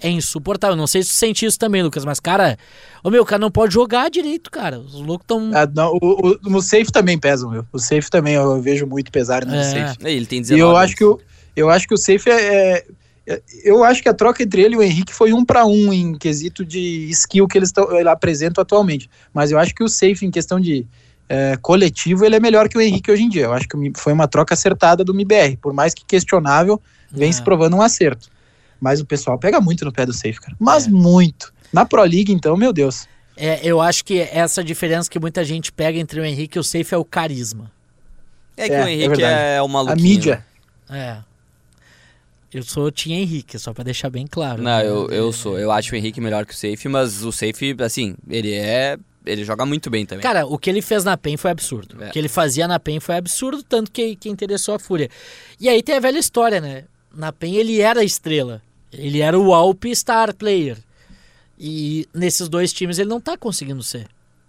é 0.00 0.08
insuportável. 0.08 0.76
Não 0.76 0.86
sei 0.86 1.02
se 1.02 1.08
tu 1.10 1.14
sente 1.16 1.44
isso 1.44 1.58
também, 1.58 1.82
Lucas, 1.82 2.04
mas, 2.04 2.20
cara, 2.20 2.56
o 3.02 3.10
meu 3.10 3.24
cara 3.26 3.40
não 3.40 3.50
pode 3.50 3.74
jogar 3.74 4.08
direito, 4.08 4.48
cara. 4.50 4.78
Os 4.78 4.94
loucos 4.94 5.26
tão. 5.26 5.50
Ah, 5.52 5.66
não, 5.66 5.92
o, 6.00 6.38
o, 6.50 6.56
o 6.56 6.62
safe 6.62 6.92
também 6.92 7.18
pesa, 7.18 7.48
meu. 7.48 7.66
O 7.72 7.78
safe 7.80 8.08
também 8.08 8.34
eu 8.34 8.62
vejo 8.62 8.86
muito 8.86 9.10
pesar 9.10 9.44
no 9.44 9.54
É. 9.54 9.64
safe. 9.64 9.98
É, 10.06 10.12
Ele 10.12 10.24
tem 10.24 10.38
E 10.38 10.42
19 10.42 10.60
eu 10.60 10.68
anos. 10.70 10.80
acho 10.82 10.96
que 10.96 11.04
o, 11.04 11.20
eu 11.56 11.68
acho 11.68 11.88
que 11.88 11.94
o 11.94 11.98
safe 11.98 12.30
é, 12.30 12.84
é- 13.26 13.42
Eu 13.64 13.82
acho 13.84 14.00
que 14.02 14.08
a 14.08 14.14
troca 14.14 14.42
entre 14.42 14.62
ele 14.62 14.74
e 14.74 14.78
o 14.78 14.82
Henrique 14.82 15.12
foi 15.12 15.32
um 15.34 15.44
para 15.44 15.66
um 15.66 15.92
em 15.92 16.14
quesito 16.16 16.64
de 16.64 17.08
skill 17.10 17.46
que 17.48 17.58
eles, 17.58 17.72
tão- 17.72 17.92
ele 17.94 18.08
apresentam 18.08 18.62
atualmente. 18.62 19.10
Mas 19.34 19.50
eu 19.50 19.58
acho 19.58 19.74
que 19.74 19.82
o 19.84 19.88
safe, 19.88 20.24
em 20.24 20.30
questão 20.30 20.58
de 20.60 20.86
é, 21.28 21.58
coletivo, 21.60 22.24
ele 22.24 22.36
é 22.36 22.40
melhor 22.40 22.68
que 22.70 22.78
o 22.78 22.80
Henrique 22.80 23.10
hoje 23.10 23.24
em 23.24 23.28
dia. 23.28 23.44
Eu 23.46 23.52
acho 23.52 23.68
que 23.68 23.76
foi 23.96 24.12
uma 24.14 24.26
troca 24.28 24.54
acertada 24.54 25.04
do 25.04 25.12
MBR. 25.12 25.58
Por 25.58 25.74
mais 25.74 25.92
que 25.92 26.02
questionável, 26.06 26.80
vem 27.10 27.28
É. 27.30 27.32
se 27.32 27.42
provando 27.42 27.76
um 27.76 27.82
acerto. 27.82 28.28
Mas 28.80 29.00
o 29.00 29.04
pessoal 29.06 29.38
pega 29.38 29.60
muito 29.60 29.84
no 29.84 29.92
pé 29.92 30.06
do 30.06 30.12
safe, 30.12 30.40
cara. 30.40 30.56
Mas 30.58 30.86
É. 30.86 30.90
muito. 30.90 31.52
Na 31.72 31.84
Pro 31.84 32.02
League, 32.02 32.32
então, 32.32 32.56
meu 32.56 32.72
Deus. 32.72 33.06
É, 33.36 33.60
eu 33.62 33.80
acho 33.80 34.04
que 34.04 34.20
essa 34.20 34.64
diferença 34.64 35.08
que 35.10 35.18
muita 35.18 35.44
gente 35.44 35.70
pega 35.70 35.98
entre 35.98 36.20
o 36.20 36.24
Henrique 36.24 36.58
e 36.58 36.60
o 36.60 36.64
Safe 36.64 36.92
é 36.92 36.96
o 36.96 37.04
carisma. 37.04 37.70
É 38.56 38.66
que 38.68 38.74
É, 38.74 38.82
o 38.84 38.86
é 38.88 38.92
Henrique 38.92 39.08
verdade. 39.10 39.40
é, 39.42 39.62
o 39.62 39.64
A 39.64 39.68
maluquinho. 39.68 40.02
mídia. 40.08 40.44
É. 40.90 41.18
Eu 42.52 42.62
sou 42.62 42.90
Tim 42.90 43.12
Henrique, 43.12 43.58
só 43.58 43.72
pra 43.74 43.84
deixar 43.84 44.08
bem 44.10 44.26
claro. 44.26 44.62
Não, 44.62 44.78
né? 44.78 44.86
eu, 44.86 45.08
eu 45.10 45.32
sou. 45.32 45.58
Eu 45.58 45.70
acho 45.70 45.92
o 45.92 45.96
Henrique 45.96 46.20
melhor 46.20 46.46
que 46.46 46.54
o 46.54 46.56
Safe, 46.56 46.88
mas 46.88 47.22
o 47.22 47.30
Safe, 47.30 47.76
assim, 47.80 48.16
ele 48.28 48.52
é. 48.54 48.96
Ele 49.26 49.44
joga 49.44 49.66
muito 49.66 49.90
bem 49.90 50.06
também. 50.06 50.22
Cara, 50.22 50.46
o 50.46 50.56
que 50.58 50.70
ele 50.70 50.80
fez 50.80 51.04
na 51.04 51.14
PEN 51.16 51.36
foi 51.36 51.50
absurdo. 51.50 52.02
É. 52.02 52.08
O 52.08 52.10
que 52.10 52.18
ele 52.18 52.28
fazia 52.28 52.66
na 52.66 52.80
PEN 52.80 52.98
foi 52.98 53.16
absurdo, 53.16 53.62
tanto 53.62 53.90
que, 53.90 54.16
que 54.16 54.30
interessou 54.30 54.74
a 54.74 54.78
Fúria. 54.78 55.10
E 55.60 55.68
aí 55.68 55.82
tem 55.82 55.96
a 55.96 56.00
velha 56.00 56.18
história, 56.18 56.60
né? 56.62 56.84
Na 57.18 57.32
PEN 57.32 57.56
ele 57.56 57.80
era 57.80 58.00
a 58.00 58.04
estrela. 58.04 58.62
Ele 58.92 59.20
era 59.20 59.36
o 59.38 59.52
Alp 59.52 59.84
Star 59.92 60.32
Player. 60.34 60.78
E 61.58 62.06
nesses 62.14 62.48
dois 62.48 62.72
times 62.72 62.98
ele 62.98 63.08
não 63.10 63.20
tá 63.20 63.36
conseguindo 63.36 63.82
ser. 63.82 64.06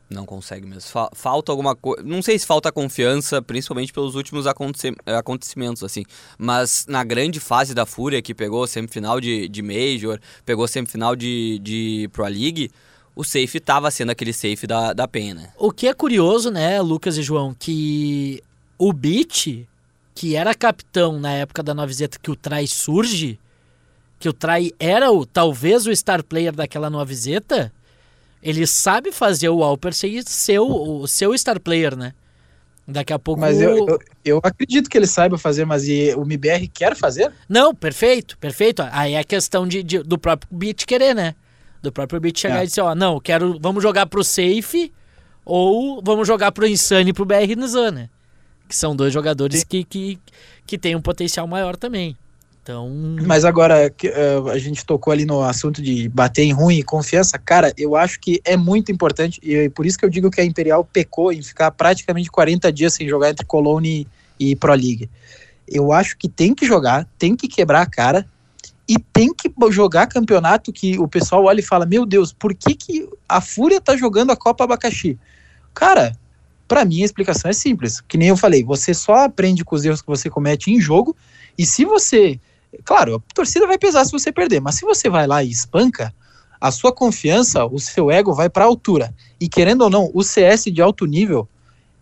Não 0.10 0.26
consegue 0.26 0.66
mesmo. 0.66 0.82
Fa- 0.90 1.10
falta 1.14 1.52
alguma 1.52 1.76
coisa. 1.76 2.02
Não 2.04 2.22
sei 2.22 2.38
se 2.38 2.46
falta 2.46 2.72
confiança, 2.72 3.42
principalmente 3.42 3.92
pelos 3.92 4.16
últimos 4.16 4.48
aconte- 4.48 4.96
acontecimentos, 5.06 5.84
assim. 5.84 6.04
Mas 6.38 6.86
na 6.88 7.04
grande 7.04 7.40
fase 7.40 7.74
da 7.74 7.86
Fúria, 7.86 8.22
que 8.22 8.34
pegou 8.34 8.66
semifinal 8.68 9.20
de, 9.20 9.48
de 9.50 9.62
Major, 9.62 10.20
pegou 10.46 10.68
semifinal 10.68 11.16
de, 11.16 11.60
de 11.60 12.10
Pro 12.14 12.24
League, 12.26 12.72
o 13.16 13.24
safe 13.24 13.60
tava 13.60 13.92
sendo 13.92 14.12
aquele 14.12 14.34
safe 14.34 14.66
da, 14.66 14.94
da 14.94 15.08
PEN, 15.08 15.34
né? 15.34 15.52
O 15.58 15.72
que 15.72 15.88
é 15.88 15.94
curioso, 15.94 16.50
né, 16.50 16.82
Lucas 16.82 17.18
e 17.18 17.22
João, 17.24 17.54
que 17.58 18.42
o 18.80 18.92
Beat, 18.94 19.68
que 20.20 20.36
era 20.36 20.54
capitão 20.54 21.18
na 21.18 21.32
época 21.32 21.64
da 21.64 21.74
Novezeta 21.74 22.20
que 22.22 22.30
o 22.30 22.36
Trai 22.36 22.68
surge, 22.68 23.40
que 24.20 24.28
o 24.28 24.34
Trai 24.34 24.74
era 24.78 25.10
o 25.10 25.26
talvez 25.26 25.88
o 25.88 25.96
star 25.96 26.22
player 26.22 26.52
daquela 26.54 26.90
Novezeta, 26.90 27.72
ele 28.44 28.68
sabe 28.68 29.14
fazer 29.14 29.48
o 29.48 29.64
Alper 29.64 29.94
ser 29.94 30.22
seu, 30.26 30.68
o 30.68 31.08
seu 31.08 31.38
star 31.38 31.58
player, 31.58 31.96
né? 31.96 32.14
Daqui 32.86 33.14
a 33.14 33.18
pouco. 33.20 33.40
Mas 33.40 33.62
eu, 33.62 33.78
eu, 33.88 34.00
eu 34.26 34.40
acredito 34.44 34.90
que 34.90 34.98
ele 34.98 35.08
saiba 35.08 35.38
fazer, 35.38 35.64
mas 35.64 35.88
e 35.88 36.14
o 36.18 36.24
MBR 36.24 36.68
quer 36.68 36.98
fazer? 36.98 37.32
Não, 37.48 37.74
perfeito, 37.74 38.38
perfeito. 38.40 38.84
Aí 38.92 39.14
é 39.14 39.24
questão 39.24 39.66
de, 39.66 39.82
de- 39.82 40.04
do 40.04 40.18
próprio 40.18 40.50
Beat 40.52 40.84
querer, 40.86 41.16
né? 41.16 41.34
Do 41.82 41.94
próprio 41.94 42.20
Beat 42.20 42.38
chegar 42.38 42.60
É. 42.60 42.64
e 42.66 42.68
dizer, 42.68 42.82
ó, 42.82 42.94
não, 42.94 43.22
quero, 43.22 43.58
vamos 43.62 43.82
jogar 43.82 44.06
pro 44.06 44.22
Safe 44.22 44.92
ou 45.46 46.02
vamos 46.04 46.28
jogar 46.28 46.52
pro 46.52 46.68
Insane 46.68 47.12
e 47.12 47.14
pro 47.14 47.24
BR 47.24 47.56
Nizan, 47.56 47.92
né? 47.92 48.10
Que 48.70 48.76
são 48.76 48.96
dois 48.96 49.12
jogadores 49.12 49.66
que, 49.66 49.84
que, 49.84 50.20
que 50.66 50.78
têm 50.78 50.96
um 50.96 51.02
potencial 51.02 51.46
maior 51.48 51.76
também. 51.76 52.16
Então, 52.62 52.88
Mas 53.26 53.46
agora, 53.46 53.92
eh, 54.04 54.42
a 54.54 54.58
gente 54.60 54.86
tocou 54.86 55.12
ali 55.12 55.26
no 55.26 55.42
assunto 55.42 55.82
de 55.82 56.08
bater 56.08 56.44
em 56.44 56.54
ruim 56.54 56.78
e 56.78 56.84
confiança. 56.84 57.40
Cara, 57.40 57.74
eu 57.76 57.96
acho 57.96 58.20
que 58.20 58.40
é 58.46 58.56
muito 58.56 58.92
importante, 58.92 59.40
e 59.42 59.56
é 59.56 59.70
por 59.70 59.88
isso 59.88 59.98
que 59.98 60.06
eu 60.06 60.10
digo 60.10 60.30
que 60.30 60.40
a 60.40 60.46
Imperial 60.46 60.86
pecou 60.86 61.34
em 61.34 61.42
ficar 61.42 61.72
praticamente 61.72 62.30
40 62.30 62.72
dias 62.72 62.94
sem 62.94 63.10
jogar 63.10 63.32
entre 63.32 63.44
Cologne 63.44 64.08
e 64.40 64.56
Pro 64.56 64.74
League. 64.74 65.10
Eu 65.68 65.92
acho 65.92 66.16
que 66.16 66.30
tem 66.30 66.54
que 66.54 66.64
jogar, 66.64 67.08
tem 67.18 67.36
que 67.36 67.48
quebrar 67.48 67.82
a 67.82 67.86
cara 67.88 68.28
e 68.88 69.00
tem 69.00 69.34
que 69.34 69.52
jogar 69.72 70.06
campeonato 70.06 70.72
que 70.72 71.00
o 71.00 71.08
pessoal 71.08 71.46
olha 71.46 71.62
e 71.62 71.64
fala: 71.64 71.88
Meu 71.88 72.06
Deus, 72.06 72.32
por 72.32 72.54
que, 72.54 72.76
que 72.76 73.10
a 73.28 73.42
Fúria 73.42 73.82
tá 73.82 73.98
jogando 73.98 74.32
a 74.32 74.36
Copa 74.36 74.64
Abacaxi? 74.64 75.18
Cara, 75.74 76.16
pra 76.70 76.86
mim 76.86 77.02
a 77.02 77.06
explicação 77.06 77.52
é 77.52 77.54
simples. 77.54 78.00
Que 78.00 78.18
nem 78.18 78.30
eu 78.30 78.38
falei, 78.38 78.64
você 78.64 78.94
só 78.94 79.26
aprende 79.26 79.66
com 79.66 79.76
os 79.76 79.84
erros 79.84 80.02
que 80.02 80.08
você 80.08 80.30
comete 80.30 80.72
em 80.72 80.80
jogo, 80.80 81.14
e 81.58 81.66
se 81.66 81.84
você 81.84 82.40
Claro, 82.86 83.16
a 83.16 83.34
torcida 83.34 83.66
vai 83.68 83.78
pesar 83.78 84.06
se 84.06 84.12
você 84.12 84.32
perder, 84.32 84.62
mas 84.62 84.76
se 84.76 84.86
você 84.86 85.10
vai 85.10 85.26
lá 85.26 85.44
e 85.44 85.50
espanca, 85.50 86.14
a 86.62 86.72
sua 86.72 86.94
confiança, 86.94 87.66
o 87.66 87.80
seu 87.80 88.12
ego 88.12 88.34
vai 88.34 88.50
para 88.50 88.64
a 88.64 88.68
altura. 88.68 89.14
E 89.40 89.48
querendo 89.48 89.82
ou 89.82 89.90
não, 89.90 90.12
o 90.14 90.24
CS 90.24 90.66
de 90.66 90.82
alto 90.82 91.06
nível 91.06 91.48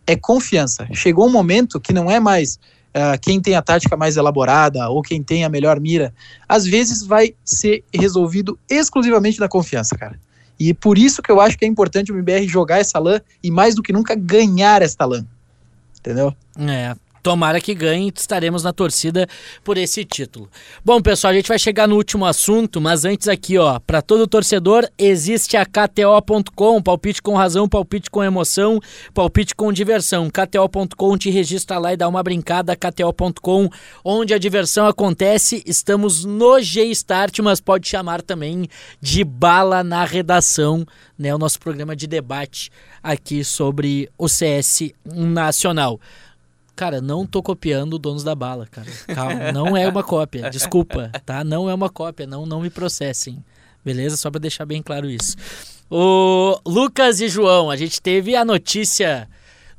é 0.06 0.16
confiança. 0.16 0.88
Chegou 0.94 1.28
um 1.28 1.32
momento 1.32 1.80
que 1.80 1.94
não 1.94 2.10
é 2.10 2.20
mais 2.20 2.60
ah, 2.94 3.18
quem 3.18 3.40
tem 3.40 3.56
a 3.56 3.62
tática 3.62 3.96
mais 3.96 4.18
elaborada 4.18 4.90
ou 4.90 5.02
quem 5.02 5.22
tem 5.22 5.44
a 5.44 5.50
melhor 5.50 5.80
mira. 5.80 6.14
Às 6.50 6.66
vezes 6.66 7.04
vai 7.04 7.36
ser 7.46 7.84
resolvido 7.94 8.58
exclusivamente 8.70 9.40
na 9.40 9.48
confiança, 9.48 9.96
cara. 9.96 10.20
E 10.60 10.74
por 10.74 10.98
isso 10.98 11.22
que 11.22 11.32
eu 11.32 11.40
acho 11.40 11.58
que 11.58 11.66
é 11.66 11.68
importante 11.68 12.12
o 12.12 12.16
MBR 12.16 12.48
jogar 12.48 12.80
essa 12.80 13.00
LAN 13.00 13.22
e 13.44 13.52
mais 13.52 13.76
do 13.76 13.84
que 13.84 13.94
nunca 13.94 14.16
ganhar 14.16 14.82
esta 14.82 15.06
LAN. 15.06 15.26
Entendeu? 16.00 16.34
é. 16.70 16.96
Tomara 17.22 17.60
que 17.60 17.74
ganhe, 17.74 18.12
estaremos 18.16 18.64
na 18.64 18.72
torcida 18.72 19.28
por 19.64 19.78
esse 19.78 20.06
título. 20.06 20.50
Bom, 20.84 21.02
pessoal, 21.02 21.32
a 21.32 21.36
gente 21.36 21.48
vai 21.48 21.60
chegar 21.60 21.88
no 21.88 21.96
último 21.96 22.26
assunto, 22.26 22.80
mas 22.80 23.06
antes 23.06 23.28
aqui, 23.28 23.58
ó, 23.58 23.80
para 23.80 24.02
todo 24.02 24.28
torcedor 24.28 24.88
existe 24.98 25.58
a 25.58 25.66
KTO.com, 25.66 26.82
palpite 26.82 27.22
com 27.22 27.36
razão, 27.36 27.68
palpite 27.68 28.10
com 28.10 28.24
emoção, 28.24 28.80
palpite 29.14 29.56
com 29.56 29.74
diversão. 29.74 30.30
KTO.com 30.30 31.18
te 31.18 31.30
registra 31.30 31.78
lá 31.78 31.94
e 31.94 31.98
dá 31.98 32.08
uma 32.08 32.24
brincada, 32.24 32.76
KTO.com, 32.76 33.70
onde 34.04 34.34
a 34.34 34.38
diversão 34.38 34.88
acontece. 34.88 35.64
Estamos 35.66 36.24
no 36.24 36.60
G-Start, 36.62 37.40
mas 37.40 37.60
pode 37.60 37.88
chamar 37.88 38.22
também 38.22 38.68
de 39.02 39.24
bala 39.24 39.84
na 39.84 40.06
redação, 40.06 40.86
né, 41.18 41.34
o 41.34 41.38
nosso 41.38 41.60
programa 41.60 41.96
de 41.96 42.08
debate 42.08 42.72
aqui 43.04 43.44
sobre 43.44 44.10
o 44.18 44.28
CS 44.28 44.92
nacional. 45.06 46.00
Cara, 46.78 47.02
não 47.02 47.26
tô 47.26 47.42
copiando 47.42 47.98
Donos 47.98 48.24
da 48.24 48.36
Bala, 48.36 48.68
cara. 48.68 48.88
Calma, 49.08 49.52
não 49.52 49.76
é 49.76 49.88
uma 49.88 50.04
cópia. 50.04 50.48
Desculpa, 50.52 51.12
tá? 51.26 51.44
Não 51.44 51.68
é 51.68 51.74
uma 51.74 51.90
cópia, 51.90 52.28
não, 52.28 52.46
não 52.46 52.62
me 52.62 52.70
processem. 52.70 53.44
Beleza? 53.84 54.16
Só 54.16 54.30
pra 54.30 54.40
deixar 54.40 54.64
bem 54.64 54.84
claro 54.84 55.10
isso. 55.10 55.36
O 55.90 56.60
Lucas 56.68 57.20
e 57.20 57.28
João, 57.30 57.72
a 57.72 57.76
gente 57.76 58.00
teve 58.00 58.36
a 58.36 58.46
notícia 58.46 59.28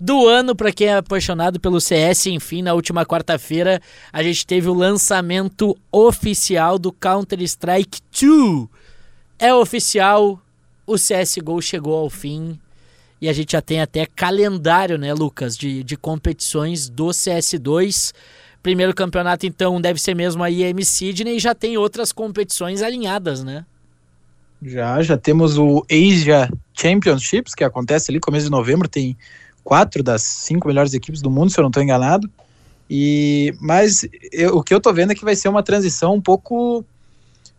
do 0.00 0.26
ano 0.26 0.56
para 0.56 0.72
quem 0.72 0.88
é 0.88 0.96
apaixonado 0.96 1.60
pelo 1.60 1.80
CS, 1.80 2.26
enfim, 2.26 2.62
na 2.62 2.74
última 2.74 3.06
quarta-feira 3.06 3.80
a 4.12 4.20
gente 4.20 4.44
teve 4.44 4.68
o 4.68 4.74
lançamento 4.74 5.78
oficial 5.92 6.80
do 6.80 6.90
Counter-Strike 6.90 8.00
2. 8.20 8.66
É 9.38 9.54
oficial, 9.54 10.40
o 10.84 10.96
CSGO 10.96 11.62
chegou 11.62 11.96
ao 11.96 12.10
fim. 12.10 12.58
E 13.20 13.28
a 13.28 13.32
gente 13.32 13.52
já 13.52 13.60
tem 13.60 13.80
até 13.80 14.06
calendário, 14.06 14.96
né, 14.96 15.12
Lucas, 15.12 15.56
de, 15.56 15.82
de 15.82 15.96
competições 15.96 16.88
do 16.88 17.06
CS2. 17.08 18.12
Primeiro 18.62 18.94
campeonato, 18.94 19.46
então, 19.46 19.80
deve 19.80 20.00
ser 20.00 20.14
mesmo 20.14 20.42
a 20.42 20.50
IM 20.50 20.82
Sydney 20.84 21.36
e 21.36 21.40
já 21.40 21.54
tem 21.54 21.76
outras 21.76 22.12
competições 22.12 22.82
alinhadas, 22.82 23.42
né? 23.42 23.64
Já, 24.62 25.00
já 25.02 25.16
temos 25.16 25.56
o 25.56 25.84
Asia 25.90 26.50
Championships, 26.74 27.54
que 27.54 27.62
acontece 27.62 28.10
ali 28.10 28.18
começo 28.18 28.46
de 28.46 28.50
novembro, 28.50 28.88
tem 28.88 29.16
quatro 29.62 30.02
das 30.02 30.22
cinco 30.22 30.66
melhores 30.66 30.94
equipes 30.94 31.22
do 31.22 31.30
mundo, 31.30 31.50
se 31.50 31.58
eu 31.58 31.62
não 31.62 31.70
estou 31.70 31.82
enganado. 31.82 32.28
E 32.90 33.54
mas 33.60 34.06
eu- 34.32 34.56
o 34.56 34.62
que 34.62 34.72
eu 34.74 34.80
tô 34.80 34.92
vendo 34.92 35.12
é 35.12 35.14
que 35.14 35.24
vai 35.24 35.36
ser 35.36 35.48
uma 35.48 35.62
transição 35.62 36.14
um 36.14 36.20
pouco 36.20 36.84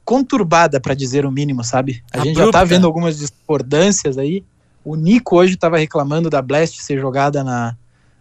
conturbada, 0.03 0.79
para 0.79 0.95
dizer 0.95 1.25
o 1.25 1.31
mínimo, 1.31 1.63
sabe? 1.63 2.03
A 2.11 2.17
gente 2.25 2.35
já 2.37 2.45
tá 2.51 2.63
vendo 2.63 2.87
algumas 2.87 3.17
discordâncias 3.17 4.17
aí. 4.17 4.43
O 4.83 4.95
Nico 4.95 5.37
hoje 5.37 5.53
estava 5.53 5.77
reclamando 5.77 6.29
da 6.29 6.41
Blast 6.41 6.81
ser 6.81 6.99
jogada 6.99 7.43
na, 7.43 7.75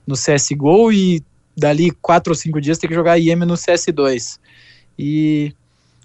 no 0.06 0.14
CSGO 0.14 0.92
e 0.92 1.22
dali 1.56 1.90
quatro 1.90 2.32
ou 2.32 2.36
cinco 2.36 2.60
dias 2.60 2.78
tem 2.78 2.88
que 2.88 2.94
jogar 2.94 3.18
IM 3.18 3.36
no 3.36 3.54
CS2. 3.54 4.38
E 4.98 5.54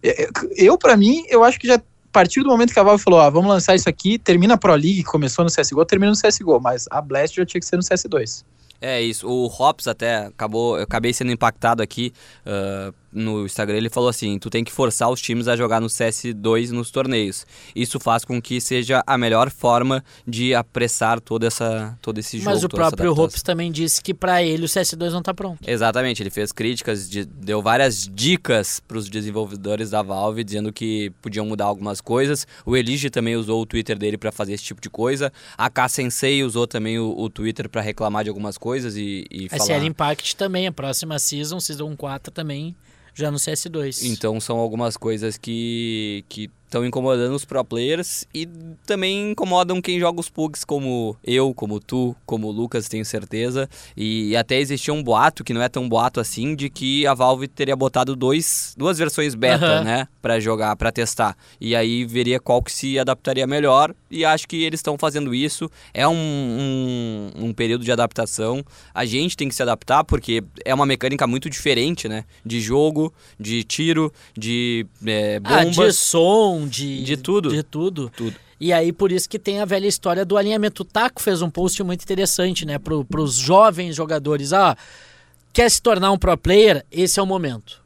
é, 0.02 0.30
eu, 0.56 0.78
para 0.78 0.98
mim, 0.98 1.24
eu 1.30 1.44
acho 1.44 1.60
que 1.60 1.68
já 1.68 1.76
a 1.76 1.82
partir 2.12 2.44
do 2.44 2.50
momento 2.50 2.74
que 2.74 2.80
a 2.80 2.84
Valve 2.84 3.04
falou, 3.04 3.20
ah, 3.20 3.30
vamos 3.30 3.50
lançar 3.50 3.76
isso 3.76 3.90
aqui, 3.90 4.20
termina 4.20 4.54
a 4.54 4.58
Pro 4.58 4.76
League, 4.76 5.04
começou 5.04 5.44
no 5.44 5.50
CSGO, 5.50 5.84
termina 5.84 6.12
no 6.12 6.18
CSGO, 6.18 6.60
mas 6.60 6.86
a 6.92 7.02
Blast 7.02 7.36
já 7.36 7.46
tinha 7.46 7.60
que 7.60 7.66
ser 7.66 7.76
no 7.76 7.82
CS2. 7.82 8.44
É 8.80 9.02
isso. 9.02 9.28
O 9.28 9.48
Hops 9.48 9.88
até 9.88 10.26
acabou. 10.26 10.78
Eu 10.78 10.84
acabei 10.84 11.14
sendo 11.14 11.32
impactado 11.32 11.82
aqui. 11.82 12.14
ah, 12.46 12.94
no 13.14 13.46
Instagram 13.46 13.78
ele 13.78 13.90
falou 13.90 14.10
assim: 14.10 14.38
tu 14.40 14.50
tem 14.50 14.64
que 14.64 14.72
forçar 14.72 15.10
os 15.10 15.22
times 15.22 15.48
a 15.48 15.56
jogar 15.56 15.80
no 15.80 15.88
CS2 15.88 16.70
nos 16.70 16.92
torneios. 16.92 17.46
Isso 17.76 18.00
faz 18.00 18.26
com 18.26 18.42
que 18.42 18.60
seja 18.60 19.04
a 19.06 19.18
melhor 19.18 19.50
forma 19.50 20.04
de 20.28 20.54
apressar 20.54 21.20
toda 21.20 21.48
essa, 21.48 21.98
todo 22.02 22.18
esse 22.20 22.38
jogo. 22.38 22.52
Mas 22.52 22.64
o 22.64 22.70
próprio. 22.70 23.14
Hopes 23.14 23.42
também 23.44 23.72
disse 23.72 24.02
que 24.02 24.14
pra 24.14 24.42
ele 24.44 24.66
o 24.66 24.68
CS2 24.68 25.12
não 25.12 25.22
tá 25.22 25.34
pronto. 25.34 25.60
Exatamente, 25.68 26.22
ele 26.24 26.30
fez 26.30 26.52
críticas, 26.52 27.10
de- 27.10 27.26
deu 27.26 27.62
várias 27.62 28.08
dicas 28.12 28.80
para 28.80 28.98
os 28.98 29.10
desenvolvedores 29.10 29.90
da 29.90 30.02
Valve, 30.02 30.44
dizendo 30.44 30.72
que 30.74 31.12
podiam 31.22 31.46
mudar 31.46 31.66
algumas 31.66 32.02
coisas. 32.02 32.48
O 32.66 32.76
Elige 32.76 33.10
também 33.10 33.36
usou 33.36 33.62
o 33.62 33.66
Twitter 33.66 33.98
dele 33.98 34.18
para 34.18 34.32
fazer 34.32 34.54
esse 34.54 34.64
tipo 34.64 34.82
de 34.82 34.90
coisa. 34.90 35.32
A 35.58 35.70
K 35.70 35.88
Sensei 35.90 36.44
usou 36.44 36.66
também 36.68 37.00
o, 37.00 37.14
o 37.18 37.30
Twitter 37.30 37.70
para 37.70 37.82
reclamar 37.82 38.24
de 38.24 38.30
algumas 38.30 38.58
coisas 38.58 38.96
e, 38.96 39.26
e 39.32 39.48
A 39.52 39.58
falar. 39.58 39.84
Impact 39.84 40.36
também, 40.36 40.68
a 40.68 40.72
próxima 40.72 41.20
season, 41.20 41.60
Season 41.60 41.96
4 41.96 42.32
também, 42.32 42.76
já 43.14 43.30
no 43.32 43.38
CS2. 43.38 44.06
Então 44.12 44.40
são 44.40 44.58
algumas 44.58 44.98
coisas 44.98 45.38
que 45.38 46.26
que 46.28 46.50
estão 46.74 46.84
incomodando 46.86 47.36
os 47.36 47.46
pro 47.46 47.64
players 47.64 48.26
e 48.34 48.48
também 48.86 49.30
incomodam 49.32 49.80
quem 49.80 50.00
joga 50.00 50.20
os 50.20 50.28
pugs 50.30 50.66
como 50.66 51.16
eu, 51.24 51.54
como 51.54 51.80
tu, 51.80 52.16
como 52.26 52.48
o 52.48 52.52
Lucas, 52.52 52.88
tenho 52.90 53.06
certeza. 53.06 53.70
E 53.96 54.36
até 54.36 54.60
existia 54.60 54.92
um 54.94 55.04
boato, 55.04 55.44
que 55.44 55.54
não 55.54 55.62
é 55.62 55.70
tão 55.70 55.88
boato 55.88 56.20
assim, 56.20 56.56
de 56.56 56.70
que 56.72 57.06
a 57.06 57.14
Valve 57.14 57.48
teria 57.48 57.76
botado 57.76 58.16
dois, 58.16 58.74
duas 58.76 58.98
versões 58.98 59.36
beta, 59.36 59.66
Aham. 59.66 59.84
né, 59.84 60.08
Pra 60.22 60.40
jogar, 60.40 60.76
pra 60.76 60.92
testar. 60.92 61.38
E 61.62 61.76
aí 61.76 62.06
veria 62.06 62.40
qual 62.40 62.62
que 62.64 62.72
se 62.72 62.98
adaptaria 62.98 63.46
melhor 63.46 63.94
e 64.10 64.26
acho 64.26 64.48
que 64.48 64.64
eles 64.64 64.80
estão 64.80 64.98
fazendo 64.98 65.36
isso. 65.36 65.70
É 65.94 66.08
um, 66.08 66.14
um, 66.16 67.48
um 67.50 67.54
período 67.54 67.84
de 67.84 67.92
adaptação. 67.92 68.64
A 68.94 69.06
gente 69.06 69.36
tem 69.38 69.48
que 69.50 69.56
se 69.56 69.62
adaptar 69.62 70.04
porque 70.04 70.44
é 70.66 70.74
uma 70.74 70.86
mecânica 70.86 71.28
muito 71.28 71.50
diferente, 71.50 72.08
né? 72.08 72.24
De 72.46 72.60
jogo, 72.62 73.14
de 73.40 73.64
tiro, 73.64 74.12
de 74.38 74.86
é, 75.06 75.40
Ah, 75.44 75.64
bombas. 75.66 75.76
de 75.76 75.94
som, 75.94 76.63
de... 76.68 77.04
De 77.04 77.18
tudo. 77.18 77.50
De 77.50 77.64
tudo. 77.64 78.12
Tudo. 78.16 78.36
E 78.60 78.72
aí, 78.72 78.94
por 78.94 79.12
isso 79.12 79.28
que 79.28 79.38
tem 79.38 79.60
a 79.60 79.66
velha 79.66 79.88
história 79.88 80.24
do 80.24 80.38
alinhamento. 80.38 80.84
O 80.84 80.86
Taco 80.86 81.22
fez 81.22 81.42
um 81.42 81.50
post 81.50 81.84
muito 81.84 82.04
interessante, 82.04 82.66
né? 82.66 82.80
Pro, 82.80 83.04
pros 83.04 83.36
jovens 83.36 83.96
jogadores. 83.96 84.54
Ah, 84.54 84.78
quer 85.52 85.70
se 85.70 85.82
tornar 85.82 86.12
um 86.12 86.18
pro 86.18 86.38
player? 86.38 86.86
Esse 86.92 87.20
é 87.20 87.24
o 87.24 87.26
momento. 87.26 87.82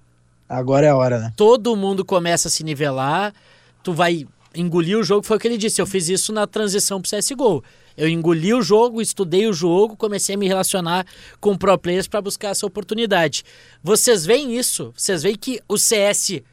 Agora 0.47 0.85
é 0.85 0.89
a 0.89 0.95
hora, 0.95 1.19
né? 1.19 1.33
Todo 1.35 1.75
mundo 1.75 2.05
começa 2.05 2.47
a 2.47 2.51
se 2.51 2.63
nivelar. 2.63 3.33
Tu 3.81 3.91
vai 3.91 4.27
engolir 4.53 4.97
o 4.97 5.03
jogo. 5.03 5.25
Foi 5.25 5.37
o 5.37 5.39
que 5.39 5.47
ele 5.47 5.57
disse. 5.57 5.81
Eu 5.81 5.87
fiz 5.87 6.09
isso 6.09 6.31
na 6.31 6.45
transição 6.45 7.01
pro 7.01 7.09
CSGO. 7.09 7.63
Eu 7.97 8.07
engoli 8.07 8.53
o 8.53 8.61
jogo, 8.61 9.01
estudei 9.01 9.47
o 9.47 9.53
jogo, 9.53 9.97
comecei 9.97 10.35
a 10.35 10.37
me 10.37 10.47
relacionar 10.47 11.05
com 11.41 11.57
pro 11.57 11.75
players 11.79 12.07
para 12.07 12.21
buscar 12.21 12.49
essa 12.49 12.67
oportunidade. 12.67 13.43
Vocês 13.83 14.23
veem 14.23 14.55
isso? 14.55 14.93
Vocês 14.95 15.23
veem 15.23 15.35
que 15.35 15.59
o 15.67 15.75
CS 15.75 16.43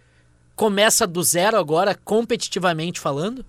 começa 0.56 1.06
do 1.06 1.22
zero 1.22 1.56
agora, 1.58 1.94
competitivamente 2.04 3.00
falando? 3.00 3.44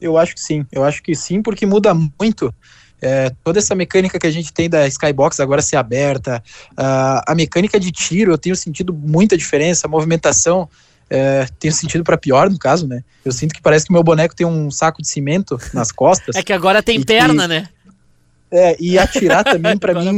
Eu 0.00 0.18
acho 0.18 0.34
que 0.34 0.40
sim, 0.40 0.66
eu 0.72 0.84
acho 0.84 1.02
que 1.02 1.14
sim, 1.14 1.40
porque 1.42 1.64
muda 1.66 1.94
muito. 1.94 2.52
é, 3.00 3.30
toda 3.42 3.58
essa 3.58 3.74
mecânica 3.74 4.18
que 4.18 4.26
a 4.26 4.30
gente 4.30 4.52
tem 4.52 4.68
da 4.68 4.86
Skybox 4.88 5.38
agora 5.40 5.60
ser 5.60 5.76
aberta, 5.76 6.42
ah, 6.76 7.22
a 7.26 7.34
mecânica 7.34 7.78
de 7.78 7.92
tiro, 7.92 8.32
eu 8.32 8.38
tenho 8.38 8.56
sentido 8.56 8.92
muita 8.94 9.36
diferença, 9.36 9.86
a 9.86 9.90
movimentação, 9.90 10.68
é, 11.10 11.46
tenho 11.58 11.72
sentido 11.74 12.02
para 12.02 12.16
pior 12.16 12.48
no 12.50 12.58
caso, 12.58 12.86
né? 12.88 13.04
Eu 13.24 13.30
sinto 13.32 13.54
que 13.54 13.60
parece 13.60 13.86
que 13.86 13.92
meu 13.92 14.02
boneco 14.02 14.34
tem 14.34 14.46
um 14.46 14.70
saco 14.70 15.02
de 15.02 15.08
cimento 15.08 15.58
nas 15.74 15.92
costas. 15.92 16.34
É 16.34 16.42
que 16.42 16.52
agora 16.52 16.82
tem 16.82 16.96
E 16.96 17.00
que- 17.00 17.04
perna, 17.06 17.46
né? 17.46 17.68
É, 18.56 18.76
e 18.78 18.96
atirar 18.96 19.42
também 19.42 19.76
para 19.76 19.92
mim. 20.12 20.16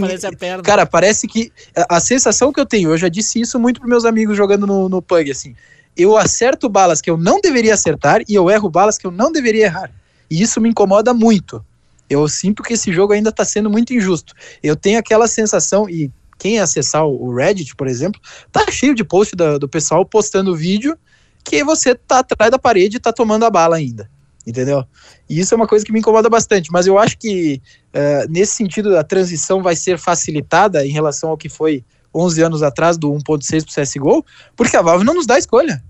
Cara, 0.62 0.84
parece 0.84 1.26
que 1.26 1.51
a, 1.74 1.97
a 1.97 2.01
sensação 2.01 2.53
que 2.53 2.61
eu 2.61 2.66
tenho, 2.66 2.91
eu 2.91 2.99
já 2.99 3.09
disse 3.09 3.41
isso 3.41 3.59
muito 3.59 3.80
pros 3.80 3.89
meus 3.89 4.05
amigos 4.05 4.37
jogando 4.37 4.66
no, 4.66 4.89
no 4.91 5.01
Pug, 5.01 5.30
assim. 5.30 5.55
Eu 5.97 6.18
acerto 6.18 6.68
balas 6.68 7.01
que 7.01 7.09
eu 7.09 7.16
não 7.16 7.41
deveria 7.41 7.72
acertar 7.72 8.20
e 8.28 8.34
eu 8.34 8.51
erro 8.51 8.68
balas 8.68 8.99
que 8.99 9.07
eu 9.07 9.11
não 9.11 9.32
deveria 9.32 9.64
errar. 9.64 9.91
E 10.30 10.43
isso 10.43 10.61
me 10.61 10.68
incomoda 10.68 11.14
muito. 11.14 11.64
Eu 12.11 12.28
sinto 12.28 12.62
que 12.62 12.74
esse 12.74 12.93
jogo 12.93 13.14
ainda 13.14 13.32
tá 13.32 13.45
sendo 13.45 13.70
muito 13.70 13.95
injusto. 13.95 14.34
Eu 14.62 14.76
tenho 14.76 14.99
aquela 14.99 15.26
sensação, 15.26 15.89
e 15.89 16.11
quem 16.39 16.61
acessar 16.61 17.07
o 17.07 17.28
o 17.28 17.34
Reddit, 17.34 17.74
por 17.74 17.89
exemplo, 17.89 18.20
tá 18.53 18.70
cheio 18.70 18.95
de 18.95 19.03
post 19.03 19.34
da- 19.34 19.57
do 19.57 19.68
pessoal 19.68 20.05
postando 20.05 20.55
vídeo 20.55 20.97
que 21.43 21.64
você 21.64 21.95
tá 21.95 22.18
atrás 22.18 22.51
da 22.51 22.59
parede 22.59 22.99
e 22.99 23.01
tá 23.01 23.12
tomando 23.12 23.45
a 23.45 23.51
bala 23.51 23.76
ainda. 23.76 24.11
Entendeu? 24.47 24.84
E 25.28 25.40
isso 25.40 25.53
é 25.53 25.57
uma 25.57 25.66
coisa 25.66 25.84
que 25.84 25.92
me 25.92 25.99
incomoda 25.99 26.30
bastante. 26.30 26.70
Mas 26.70 26.86
eu 26.86 26.99
acho 26.99 27.18
que 27.18 27.61
Uh, 27.97 28.28
nesse 28.28 28.53
sentido, 28.53 28.94
a 28.99 29.03
transição 29.03 29.62
vai 29.62 29.74
ser 29.74 29.99
facilitada 29.99 30.86
em 30.86 30.90
relação 30.90 31.30
ao 31.30 31.36
que 31.38 31.49
foi 31.49 31.82
11 32.14 32.42
anos 32.42 32.62
atrás 32.62 32.99
do 32.99 33.11
1.6 33.11 33.64
para 33.64 33.70
o 33.70 33.84
CSGO, 33.86 34.26
porque 34.55 34.76
a 34.76 34.82
Valve 34.82 35.03
não 35.03 35.14
nos 35.14 35.24
dá 35.24 35.38
escolha. 35.38 35.82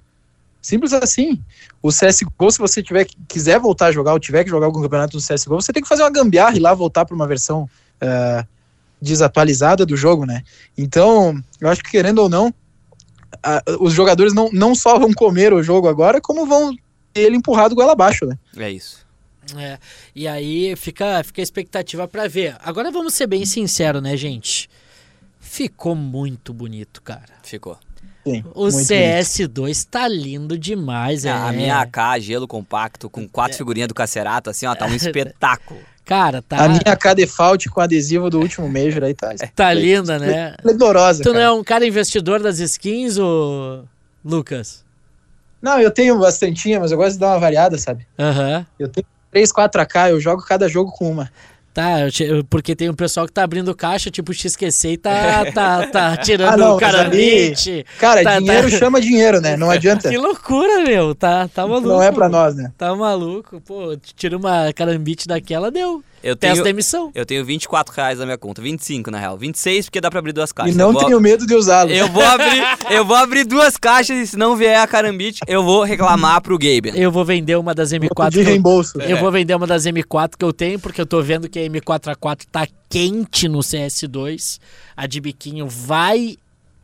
Simples 0.62 0.92
assim. 0.92 1.40
O 1.82 1.88
CSGO, 1.88 2.50
se 2.52 2.58
você 2.60 2.80
tiver, 2.80 3.08
quiser 3.26 3.58
voltar 3.58 3.86
a 3.86 3.92
jogar 3.92 4.12
ou 4.12 4.20
tiver 4.20 4.44
que 4.44 4.50
jogar 4.50 4.66
algum 4.66 4.80
campeonato 4.80 5.16
no 5.16 5.20
CSGO, 5.22 5.60
você 5.60 5.72
tem 5.72 5.82
que 5.82 5.88
fazer 5.88 6.04
uma 6.04 6.10
gambiarra 6.10 6.56
e 6.56 6.60
lá 6.60 6.72
voltar 6.74 7.04
para 7.04 7.14
uma 7.16 7.26
versão 7.26 7.68
uh, 8.00 8.46
desatualizada 9.02 9.84
do 9.84 9.96
jogo, 9.96 10.24
né? 10.24 10.44
Então, 10.78 11.36
eu 11.60 11.68
acho 11.68 11.82
que 11.82 11.90
querendo 11.90 12.20
ou 12.20 12.28
não, 12.28 12.54
a- 13.42 13.64
os 13.80 13.92
jogadores 13.92 14.32
não, 14.32 14.48
não 14.52 14.76
só 14.76 14.96
vão 14.96 15.12
comer 15.12 15.52
o 15.52 15.60
jogo 15.60 15.88
agora, 15.88 16.20
como 16.20 16.46
vão 16.46 16.72
ele 17.20 17.36
empurrado 17.36 17.74
goela 17.74 17.92
abaixo, 17.92 18.26
né? 18.26 18.38
É 18.56 18.70
isso. 18.70 19.04
É, 19.56 19.78
e 20.14 20.26
aí 20.26 20.74
fica, 20.76 21.22
fica 21.22 21.40
a 21.40 21.44
expectativa 21.44 22.08
pra 22.08 22.26
ver. 22.26 22.56
Agora 22.64 22.90
vamos 22.90 23.14
ser 23.14 23.26
bem 23.28 23.46
sinceros, 23.46 24.02
né, 24.02 24.16
gente? 24.16 24.68
Ficou 25.38 25.94
muito 25.94 26.52
bonito, 26.52 27.00
cara. 27.00 27.22
Ficou. 27.42 27.78
Sim, 28.24 28.42
O 28.54 28.62
muito 28.62 28.72
bonito. 28.74 28.88
CS2 28.88 29.86
tá 29.88 30.08
lindo 30.08 30.58
demais, 30.58 31.24
é. 31.24 31.30
A 31.30 31.52
minha 31.52 31.80
AK, 31.80 32.20
gelo 32.20 32.48
compacto, 32.48 33.08
com 33.08 33.28
quatro 33.28 33.56
figurinhas 33.56 33.86
do 33.86 33.94
Cacerato, 33.94 34.50
assim, 34.50 34.66
ó, 34.66 34.74
tá 34.74 34.86
um 34.86 34.94
espetáculo. 34.96 35.78
Cara, 36.04 36.42
tá, 36.42 36.64
A 36.64 36.68
minha 36.68 36.80
AK 36.84 37.14
default 37.14 37.68
com 37.68 37.80
adesivo 37.80 38.28
do 38.28 38.40
último 38.40 38.68
Major 38.68 39.04
aí 39.04 39.14
tá. 39.14 39.32
tá 39.54 39.72
linda, 39.72 40.18
né? 40.18 40.54
Esplendorosa, 40.58 41.22
Tu 41.22 41.28
não 41.28 41.34
cara. 41.34 41.44
é 41.44 41.50
um 41.52 41.64
cara 41.64 41.86
investidor 41.86 42.40
das 42.42 42.58
skins, 42.58 43.16
ô 43.18 43.84
Lucas? 44.24 44.84
Não, 45.66 45.80
eu 45.80 45.90
tenho 45.90 46.18
bastantinha, 46.18 46.78
mas 46.78 46.92
eu 46.92 46.96
gosto 46.96 47.14
de 47.14 47.18
dar 47.18 47.28
uma 47.32 47.40
variada, 47.40 47.76
sabe? 47.76 48.06
Aham. 48.18 48.64
Eu 48.78 48.88
tenho 48.88 49.04
3, 49.32 49.50
4 49.50 49.80
AK, 49.82 49.94
eu 50.10 50.20
jogo 50.20 50.42
cada 50.46 50.68
jogo 50.68 50.92
com 50.92 51.10
uma. 51.10 51.28
Tá, 51.74 52.10
te- 52.10 52.42
porque 52.48 52.74
tem 52.74 52.88
um 52.88 52.94
pessoal 52.94 53.26
que 53.26 53.32
tá 53.32 53.42
abrindo 53.42 53.74
caixa, 53.74 54.10
tipo 54.10 54.32
XQC 54.32 54.92
e 54.92 54.96
tá, 54.96 55.44
tá, 55.52 55.86
tá 55.88 56.16
tirando 56.16 56.54
Ah, 56.54 56.56
não, 56.56 56.76
o 56.76 56.80
mas 56.80 56.80
carambite. 56.80 57.84
Cara, 57.98 58.22
Tá, 58.22 58.38
dinheiro 58.38 58.70
tá. 58.70 58.78
chama 58.78 58.98
dinheiro, 59.00 59.40
né? 59.42 59.56
Não 59.58 59.68
adianta. 59.70 60.08
Que 60.08 60.16
loucura, 60.16 60.80
meu. 60.84 61.14
Tá, 61.14 61.46
tá 61.48 61.66
maluco. 61.66 61.88
Não 61.88 62.02
é 62.02 62.10
pra 62.10 62.28
nós, 62.30 62.54
né? 62.56 62.72
Tá 62.78 62.94
maluco. 62.96 63.60
Pô, 63.60 63.94
tira 64.16 64.38
uma 64.38 64.72
carambite 64.72 65.28
daquela, 65.28 65.70
deu. 65.70 66.02
Eu 66.26 66.34
Testa 66.36 66.54
tenho, 66.54 66.64
da 66.64 66.70
emissão. 66.70 67.10
eu 67.14 67.24
tenho 67.24 67.44
24 67.44 67.94
reais 67.94 68.18
na 68.18 68.24
minha 68.24 68.36
conta, 68.38 68.60
25 68.60 69.10
na 69.10 69.18
real. 69.18 69.36
26 69.38 69.86
porque 69.86 70.00
dá 70.00 70.10
pra 70.10 70.18
abrir 70.18 70.32
duas 70.32 70.50
caixas. 70.52 70.74
E 70.74 70.78
não 70.78 70.92
vou, 70.92 71.04
tenho 71.04 71.20
medo 71.20 71.46
de 71.46 71.54
usá-los. 71.54 71.92
eu 71.96 72.08
vou 72.08 72.24
abrir, 72.24 72.62
eu 72.90 73.04
vou 73.04 73.16
abrir 73.16 73.44
duas 73.44 73.76
caixas 73.76 74.16
e 74.18 74.26
se 74.26 74.36
não 74.36 74.56
vier 74.56 74.78
a 74.80 74.86
carambite, 74.86 75.40
eu 75.46 75.62
vou 75.62 75.84
reclamar 75.84 76.40
pro 76.40 76.58
Gabe. 76.58 76.92
Eu 76.94 77.12
vou 77.12 77.24
vender 77.24 77.56
uma 77.56 77.74
das 77.74 77.90
Vou 77.92 78.00
M4 78.00 78.24
pedir 78.24 78.32
que 78.38 78.40
eu, 78.40 78.44
reembolso. 78.52 79.00
eu 79.00 79.16
vou 79.18 79.30
vender 79.30 79.54
uma 79.54 79.66
das 79.66 79.84
M4 79.84 80.30
que 80.38 80.44
eu 80.44 80.52
tenho, 80.52 80.78
porque 80.80 81.00
eu 81.00 81.06
tô 81.06 81.22
vendo 81.22 81.48
que 81.48 81.58
a 81.58 81.62
M4A4 81.62 82.40
tá 82.50 82.66
quente 82.88 83.48
no 83.48 83.58
CS2. 83.60 84.58
A 84.96 85.06
de 85.06 85.20
biquinho 85.20 85.68
vai 85.68 86.36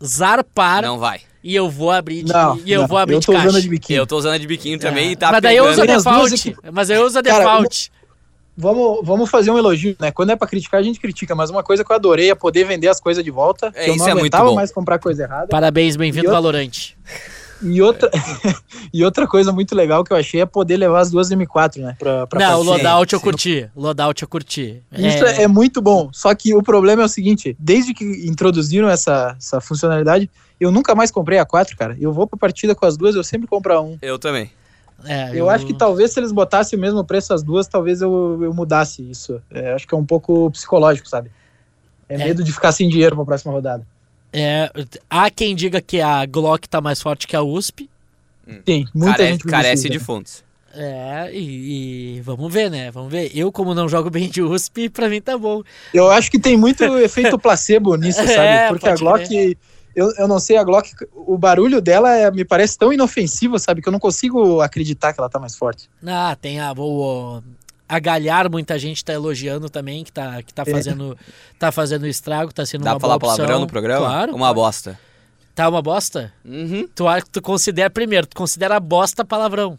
zarpar 0.05 0.83
Não 0.83 0.99
vai. 0.99 1.21
e 1.43 1.55
eu 1.55 1.71
vou 1.71 1.91
abrir 1.91 2.23
de, 2.25 2.33
Não, 2.33 2.59
e 2.65 2.73
eu 2.73 2.83
não, 2.83 2.89
vou 2.89 2.99
abrir 2.99 3.15
eu 3.17 3.21
de 3.21 3.27
tô 3.27 3.33
caixa. 3.33 3.47
usando 3.49 3.59
a 3.59 3.61
de 3.63 3.69
biquíni. 3.69 3.99
Eu 3.99 4.07
tô 4.07 4.17
usando 4.19 4.35
a 4.35 4.39
de 4.39 4.47
biquinho 4.47 4.79
também 4.79 5.09
É. 5.09 5.13
e 5.13 5.17
tá 5.17 5.31
Mas 5.33 5.43
daí 5.43 5.57
eu 5.57 5.69
uso 5.69 5.83
a 5.83 5.87
default. 5.87 6.57
Mas 6.73 6.91
eu 6.91 7.05
uso 7.07 7.19
a 7.19 7.23
Cara, 7.23 7.39
default. 7.39 7.91
Vamos, 8.57 9.01
vamos 9.03 9.31
fazer 9.31 9.51
um 9.51 9.57
elogio, 9.57 9.97
né? 9.99 10.11
Quando 10.11 10.31
é 10.31 10.37
pra 10.37 10.47
criticar, 10.47 10.81
a 10.81 10.83
gente 10.83 11.01
critica, 11.01 11.35
mas 11.35 11.49
uma 11.49 11.63
coisa 11.63 11.83
que 11.85 11.91
eu 11.91 11.97
adorei 11.97 12.31
é 12.31 12.35
poder 12.35 12.65
vender 12.65 12.89
as 12.89 13.01
coisas 13.01 13.25
de 13.25 13.31
volta. 13.31 13.73
É, 13.75 13.85
que 13.85 13.91
eu 13.91 13.95
isso 13.95 14.05
não 14.05 14.11
é 14.11 14.15
muito 14.15 14.21
aguentava 14.35 14.51
bom. 14.51 14.55
mais 14.55 14.71
comprar 14.71 14.99
coisa 14.99 15.23
errada. 15.23 15.49
Parabéns, 15.49 15.97
bem-vindo, 15.97 16.27
outra- 16.27 16.41
Valorante. 16.41 16.97
E 17.65 17.81
outra, 17.81 18.11
e 18.93 19.05
outra 19.05 19.27
coisa 19.27 19.53
muito 19.53 19.75
legal 19.75 20.03
que 20.03 20.13
eu 20.13 20.17
achei 20.17 20.41
é 20.41 20.47
poder 20.47 20.77
levar 20.77 21.01
as 21.01 21.11
duas 21.11 21.31
M4, 21.31 21.77
né? 21.79 21.97
Pra, 21.99 22.27
pra 22.27 22.41
Não, 22.41 22.61
o 22.61 22.63
loadout 22.65 23.13
eu 23.15 23.21
curti. 23.21 23.71
Loadout 23.75 24.21
eu 24.21 24.29
curti. 24.29 24.83
Isso 24.93 25.25
é... 25.25 25.43
é 25.43 25.49
muito 25.49 25.81
bom. 25.81 26.11
Só 26.13 26.35
que 26.35 26.55
o 26.55 26.63
problema 26.63 27.03
é 27.03 27.05
o 27.05 27.09
seguinte: 27.09 27.57
desde 27.59 27.95
que 27.95 28.05
introduziram 28.27 28.89
essa, 28.89 29.37
essa 29.39 29.61
funcionalidade, 29.61 30.29
eu 30.61 30.73
nunca 30.73 30.95
mais 30.95 31.11
comprei 31.11 31.39
a 31.39 31.45
4, 31.47 31.77
cara. 31.77 31.97
Eu 32.01 32.13
vou 32.13 32.27
pra 32.27 32.37
partida 32.39 32.75
com 32.75 32.85
as 32.85 32.97
duas, 32.97 33.15
eu 33.15 33.23
sempre 33.23 33.47
compro 33.47 33.73
a 33.73 33.81
um. 33.81 33.97
Eu 34.03 34.19
também. 34.19 34.51
É, 35.07 35.31
Eu 35.35 35.49
acho 35.51 35.67
que 35.67 35.75
talvez 35.75 36.13
se 36.13 36.21
eles 36.21 36.33
botassem 36.33 36.79
o 36.79 36.83
mesmo 36.83 37.05
preço 37.05 37.33
as 37.35 37.43
duas, 37.43 37.67
talvez 37.67 38.01
eu, 38.03 38.39
eu 38.43 38.53
mudasse 38.55 39.03
isso. 39.11 39.41
É, 39.51 39.73
acho 39.73 39.87
que 39.87 39.95
é 39.95 39.99
um 39.99 40.05
pouco 40.07 40.51
psicológico, 40.51 41.09
sabe? 41.09 41.31
É, 42.09 42.15
É. 42.15 42.19
medo 42.19 42.43
de 42.45 42.53
ficar 42.53 42.73
sem 42.73 42.89
dinheiro 42.89 43.17
pra 43.17 43.25
próxima 43.25 43.53
rodada. 43.53 43.87
É, 44.33 44.71
há 45.11 45.31
quem 45.31 45.55
diga 45.55 45.81
que 45.81 46.01
a 46.01 46.25
Glock 46.27 46.69
tá 46.69 46.81
mais 46.81 47.01
forte 47.03 47.27
que 47.27 47.37
a 47.37 47.43
USP. 47.43 47.89
Sim, 48.67 48.87
muita 48.95 49.19
Care- 49.19 49.29
gente 49.33 49.45
carece 49.45 49.89
de 49.89 49.97
isso, 49.97 50.05
fontes. 50.07 50.43
É, 50.75 51.31
e, 51.33 52.17
e 52.17 52.21
vamos 52.23 52.51
ver, 52.53 52.71
né? 52.71 52.91
Vamos 52.91 53.13
ver. 53.13 53.31
Eu, 53.37 53.53
como 53.53 53.75
não 53.75 53.89
jogo 53.89 54.09
bem 54.09 54.29
de 54.31 54.41
USP, 54.43 54.89
pra 54.89 55.07
mim 55.09 55.21
tá 55.21 55.37
bom. 55.37 55.59
né? 55.59 55.65
Eu 55.93 56.11
acho 56.11 56.31
que 56.31 56.39
tem 56.41 56.57
muito 56.57 56.83
efeito 56.99 57.39
placebo 57.39 57.95
nisso, 57.97 58.19
sabe? 58.27 58.31
É, 58.39 58.69
Porque 58.69 58.89
a 58.89 58.95
Glock, 58.97 59.57
eu, 59.95 60.11
eu 60.17 60.27
não 60.29 60.39
sei, 60.41 60.57
a 60.57 60.65
Glock, 60.65 60.93
o 61.15 61.37
barulho 61.39 61.81
dela 61.81 62.11
é- 62.17 62.31
me 62.31 62.45
parece 62.45 62.77
tão 62.79 62.93
inofensivo, 62.93 63.59
sabe? 63.59 63.81
Que 63.83 63.89
eu 63.89 63.93
não 63.93 63.99
consigo 64.01 64.61
acreditar 64.61 65.13
que 65.13 65.21
ela 65.21 65.29
tá 65.29 65.39
mais 65.39 65.57
forte. 65.57 65.89
Ah, 66.07 66.37
tem 66.41 66.61
a, 66.61 66.73
o, 66.73 67.37
o- 67.39 67.43
a 67.89 67.99
Galhar, 67.99 68.51
muita 68.51 68.79
gente 68.79 69.05
tá 69.05 69.13
elogiando 69.13 69.69
também, 69.69 70.03
que 70.05 70.11
tá, 70.13 70.43
que 70.43 70.55
tá, 70.55 70.65
fazendo, 70.65 71.17
tá 71.59 71.71
fazendo 71.71 72.07
estrago, 72.07 72.53
tá 72.53 72.65
sendo 72.65 72.85
Dá 72.85 72.93
uma 72.95 72.99
pra 72.99 73.01
falar 73.09 73.17
opção. 73.17 73.37
palavrão 73.37 73.61
no 73.61 73.67
programa? 73.67 74.07
Claro. 74.07 74.35
Uma 74.35 74.55
bosta. 74.55 74.99
Tá 75.55 75.69
uma 75.69 75.83
bosta? 75.83 76.33
Uhum. 76.45 76.89
Tu, 76.95 77.07
a- 77.07 77.21
tu 77.21 77.43
considera, 77.43 77.91
primeiro, 77.91 78.27
tu 78.27 78.35
considera 78.37 78.81
bosta 78.81 79.23
palavrão. 79.25 79.79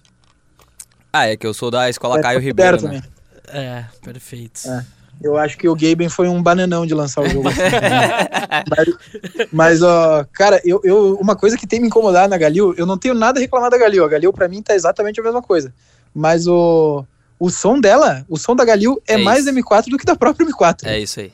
Ah, 1.11 1.28
é 1.28 1.36
que 1.38 1.45
eu 1.47 1.53
sou 1.53 1.72
da 1.72 1.89
escola 1.89 2.22
Caio 2.22 2.38
Eu 2.38 2.41
Ribeiro, 2.41 2.82
né? 2.84 3.01
É, 3.47 3.86
perfeito. 4.03 4.61
É. 4.68 4.86
Eu 5.22 5.38
acho 5.38 5.57
que 5.57 5.70
o 5.70 5.76
Gaben 5.76 6.09
foi 6.09 6.28
um 6.28 6.41
bananão 6.41 6.86
de 6.86 6.93
lançar 6.93 7.22
o 7.22 7.30
jogo. 7.30 7.47
assim. 7.47 7.59
mas, 8.70 9.47
mas, 9.51 9.82
ó, 9.82 10.26
cara, 10.34 10.61
eu, 10.66 10.82
eu, 10.84 11.16
uma 11.16 11.36
coisa 11.36 11.57
que 11.57 11.66
tem 11.66 11.80
me 11.80 11.88
incomodado 11.88 12.30
na 12.30 12.38
Galil, 12.38 12.74
eu 12.78 12.86
não 12.86 12.97
tenho 12.97 13.14
nada 13.14 13.39
a 13.39 13.41
reclamar 13.41 13.70
da 13.70 13.78
Galil. 13.78 14.03
A 14.03 14.09
Galil, 14.09 14.34
pra 14.34 14.47
mim, 14.47 14.61
tá 14.61 14.76
exatamente 14.76 15.20
a 15.20 15.24
mesma 15.24 15.41
coisa. 15.41 15.74
Mas 16.14 16.45
o, 16.45 17.05
o 17.39 17.49
som 17.49 17.80
dela, 17.80 18.26
o 18.30 18.38
som 18.38 18.55
da 18.55 18.66
Galil 18.66 19.01
é, 19.07 19.14
É 19.14 19.18
mais 19.18 19.45
isso. 19.45 19.55
M4 19.55 19.89
do 19.89 19.97
que 19.97 20.05
da 20.05 20.16
própria 20.16 20.45
M4. 20.45 20.86
É 20.86 20.99
isso 20.99 21.20
aí. 21.20 21.32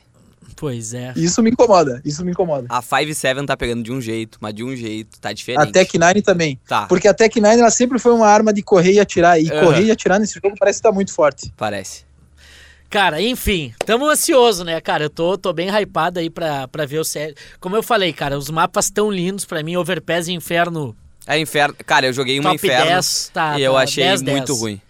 Pois 0.60 0.92
é. 0.92 1.14
Isso 1.16 1.42
me 1.42 1.50
incomoda, 1.50 2.02
isso 2.04 2.22
me 2.22 2.32
incomoda. 2.32 2.66
A 2.68 2.82
5-7 2.82 3.46
tá 3.46 3.56
pegando 3.56 3.82
de 3.82 3.90
um 3.90 3.98
jeito, 3.98 4.36
mas 4.42 4.52
de 4.52 4.62
um 4.62 4.76
jeito, 4.76 5.18
tá 5.18 5.32
diferente. 5.32 5.62
A 5.62 5.72
Tech 5.72 5.98
9 5.98 6.20
também. 6.20 6.60
Tá, 6.68 6.86
Porque 6.86 7.08
a 7.08 7.14
Tech 7.14 7.40
9 7.40 7.60
ela 7.60 7.70
sempre 7.70 7.98
foi 7.98 8.12
uma 8.12 8.26
arma 8.26 8.52
de 8.52 8.62
correr 8.62 8.92
e 8.92 9.00
atirar. 9.00 9.40
E 9.40 9.50
Aham. 9.50 9.64
correr 9.64 9.84
e 9.84 9.90
atirar 9.90 10.20
nesse 10.20 10.34
jogo 10.34 10.54
parece 10.58 10.78
que 10.78 10.82
tá 10.82 10.92
muito 10.92 11.14
forte. 11.14 11.50
parece. 11.56 12.04
Cara, 12.90 13.22
enfim, 13.22 13.72
tamo 13.86 14.08
ansioso, 14.08 14.64
né, 14.64 14.80
cara? 14.80 15.04
Eu 15.04 15.10
tô, 15.10 15.38
tô 15.38 15.52
bem 15.52 15.68
hypado 15.70 16.18
aí 16.18 16.28
pra, 16.28 16.66
pra 16.66 16.84
ver 16.84 16.98
o 16.98 17.04
CS. 17.04 17.34
Como 17.60 17.76
eu 17.76 17.84
falei, 17.84 18.12
cara, 18.12 18.36
os 18.36 18.50
mapas 18.50 18.90
tão 18.90 19.10
lindos 19.12 19.44
pra 19.44 19.62
mim, 19.62 19.76
Overpass 19.76 20.26
e 20.26 20.32
Inferno 20.32 20.96
É 21.24 21.38
inferno. 21.38 21.76
Cara, 21.86 22.06
eu 22.06 22.12
joguei 22.12 22.40
uma 22.40 22.50
top 22.50 22.66
inferno 22.66 22.86
10, 22.86 23.30
tá, 23.32 23.58
e 23.58 23.62
eu 23.62 23.74
tá, 23.74 23.80
achei 23.82 24.02
10, 24.04 24.22
muito 24.22 24.46
10. 24.48 24.60
ruim. 24.60 24.80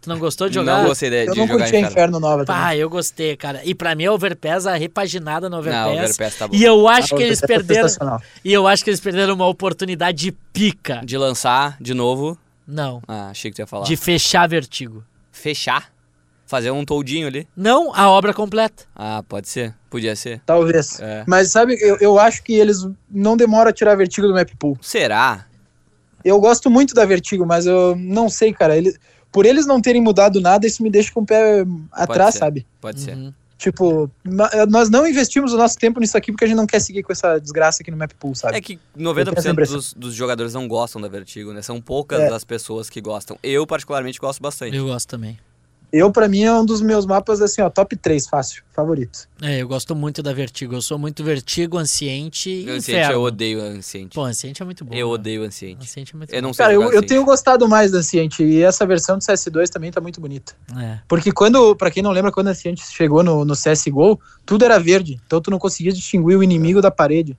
Tu 0.00 0.08
não 0.08 0.18
gostou 0.18 0.48
de 0.48 0.54
jogar? 0.56 0.78
Não 0.82 0.88
gostei 0.88 1.10
de, 1.10 1.26
Eu 1.26 1.32
de 1.32 1.38
não 1.40 1.46
jogar 1.48 1.64
a 1.64 1.68
inferno. 1.68 1.88
Inferno 1.88 2.20
Nova 2.20 2.44
também. 2.44 2.62
Pá, 2.62 2.76
eu 2.76 2.88
gostei, 2.90 3.36
cara. 3.36 3.60
E 3.64 3.72
pra 3.74 3.94
mim 3.94 4.04
a 4.04 4.12
Overpass, 4.12 4.66
a 4.66 4.74
repaginada 4.74 5.48
no 5.50 5.58
Overpass. 5.58 5.86
Não, 5.96 6.02
Overpass 6.04 6.38
tá 6.38 6.48
bom. 6.48 6.54
E 6.56 6.64
eu 6.64 6.88
acho 6.88 7.14
Ah, 7.14 7.16
que 7.18 7.22
eles 7.24 7.38
Overpass 7.38 7.42
é 7.42 7.46
perderam. 7.46 7.88
sensacional. 7.88 8.22
E 8.44 8.52
eu 8.52 8.66
acho 8.68 8.82
que 8.84 8.90
eles 8.90 9.00
perderam 9.00 9.34
uma 9.34 9.46
oportunidade 9.48 10.18
de 10.18 10.32
pica. 10.52 11.00
De 11.04 11.16
lançar 11.18 11.76
de 11.80 11.94
novo. 11.94 12.36
Não. 12.66 13.00
Ah, 13.06 13.30
achei 13.30 13.50
que 13.50 13.56
tu 13.56 13.60
ia 13.60 13.66
falar. 13.66 13.84
De 13.84 13.96
fechar 13.96 14.48
Vertigo. 14.48 15.04
Fechar. 15.30 15.90
Fazer 16.52 16.70
um 16.70 16.84
toldinho 16.84 17.26
ali. 17.28 17.48
Não 17.56 17.94
a 17.94 18.10
obra 18.10 18.34
completa. 18.34 18.84
Ah, 18.94 19.24
pode 19.26 19.48
ser. 19.48 19.74
Podia 19.88 20.14
ser. 20.14 20.42
Talvez. 20.44 21.00
É. 21.00 21.24
Mas 21.26 21.50
sabe, 21.50 21.78
eu, 21.80 21.96
eu 21.98 22.18
acho 22.18 22.42
que 22.42 22.52
eles 22.52 22.86
não 23.10 23.38
demoram 23.38 23.70
a 23.70 23.72
tirar 23.72 23.94
vertigo 23.94 24.26
do 24.28 24.34
map 24.34 24.50
pool. 24.58 24.76
Será? 24.82 25.46
Eu 26.22 26.38
gosto 26.38 26.68
muito 26.70 26.92
da 26.94 27.06
Vertigo, 27.06 27.46
mas 27.46 27.64
eu 27.64 27.96
não 27.96 28.28
sei, 28.28 28.52
cara. 28.52 28.76
Ele, 28.76 28.94
por 29.32 29.46
eles 29.46 29.64
não 29.64 29.80
terem 29.80 30.02
mudado 30.02 30.42
nada, 30.42 30.66
isso 30.66 30.82
me 30.82 30.90
deixa 30.90 31.10
com 31.10 31.20
o 31.22 31.26
pé 31.26 31.64
atrás, 31.90 32.34
ser. 32.34 32.40
sabe? 32.40 32.66
Pode 32.82 33.00
ser. 33.00 33.16
Uhum. 33.16 33.32
Tipo, 33.56 34.10
ma- 34.22 34.50
nós 34.68 34.90
não 34.90 35.06
investimos 35.06 35.54
o 35.54 35.56
nosso 35.56 35.78
tempo 35.78 36.00
nisso 36.00 36.18
aqui 36.18 36.32
porque 36.32 36.44
a 36.44 36.48
gente 36.48 36.56
não 36.58 36.66
quer 36.66 36.80
seguir 36.80 37.02
com 37.02 37.12
essa 37.12 37.38
desgraça 37.38 37.82
aqui 37.82 37.90
no 37.90 37.96
map 37.96 38.12
pool, 38.20 38.34
sabe? 38.34 38.58
É 38.58 38.60
que 38.60 38.74
Eu 38.94 39.14
tenho 39.14 39.30
essa 39.30 39.48
90% 39.48 39.52
impressão. 39.52 39.76
dos, 39.76 39.94
dos 39.94 40.14
jogadores 40.14 40.52
não 40.52 40.68
gostam 40.68 41.00
da 41.00 41.08
Vertigo, 41.08 41.52
né? 41.54 41.62
São 41.62 41.80
poucas 41.80 42.20
É. 42.20 42.28
as 42.28 42.44
pessoas 42.44 42.90
que 42.90 43.00
gostam. 43.00 43.38
Eu, 43.42 43.66
particularmente, 43.66 44.18
gosto 44.18 44.42
bastante. 44.42 44.76
Eu 44.76 44.84
gosto 44.86 45.08
também. 45.08 45.38
Eu, 45.92 46.10
pra 46.10 46.26
mim, 46.26 46.42
é 46.42 46.52
um 46.54 46.64
dos 46.64 46.80
meus 46.80 47.04
mapas, 47.04 47.42
assim, 47.42 47.60
ó, 47.60 47.68
top 47.68 47.94
3, 47.96 48.26
fácil, 48.26 48.62
favorito. 48.72 49.28
É, 49.42 49.60
eu 49.60 49.68
gosto 49.68 49.94
muito 49.94 50.22
da 50.22 50.32
Vertigo. 50.32 50.74
Eu 50.74 50.80
sou 50.80 50.98
muito 50.98 51.22
Vertigo, 51.22 51.76
Anciente 51.76 52.48
e 52.48 52.62
Anciente, 52.70 52.90
Inferno. 52.92 53.12
eu 53.12 53.20
odeio 53.22 53.60
Anciente. 53.60 54.14
Pô, 54.14 54.22
Anciente 54.24 54.62
é 54.62 54.64
muito 54.64 54.86
bom. 54.86 54.94
eu 54.94 55.08
né? 55.08 55.12
odeio 55.12 55.42
Anciente. 55.42 55.82
Anciente 55.82 56.14
é 56.14 56.16
muito 56.16 56.32
Eu 56.34 56.40
bom. 56.40 56.46
não 56.48 56.54
sei 56.54 56.64
Cara, 56.64 56.72
eu, 56.74 56.90
eu 56.92 57.04
tenho 57.06 57.22
gostado 57.26 57.68
mais 57.68 57.90
da 57.90 57.98
Anciente 57.98 58.42
e 58.42 58.62
essa 58.62 58.86
versão 58.86 59.18
do 59.18 59.22
CS2 59.22 59.68
também 59.68 59.90
tá 59.92 60.00
muito 60.00 60.18
bonita. 60.18 60.54
É. 60.80 60.98
Porque 61.06 61.30
quando, 61.30 61.76
pra 61.76 61.90
quem 61.90 62.02
não 62.02 62.10
lembra, 62.10 62.32
quando 62.32 62.48
a 62.48 62.52
Anciente 62.52 62.82
chegou 62.90 63.22
no, 63.22 63.44
no 63.44 63.52
CSGO, 63.54 64.18
tudo 64.46 64.64
era 64.64 64.80
verde, 64.80 65.20
então 65.26 65.42
tu 65.42 65.50
não 65.50 65.58
conseguia 65.58 65.92
distinguir 65.92 66.38
o 66.38 66.42
inimigo 66.42 66.80
da 66.80 66.90
parede. 66.90 67.36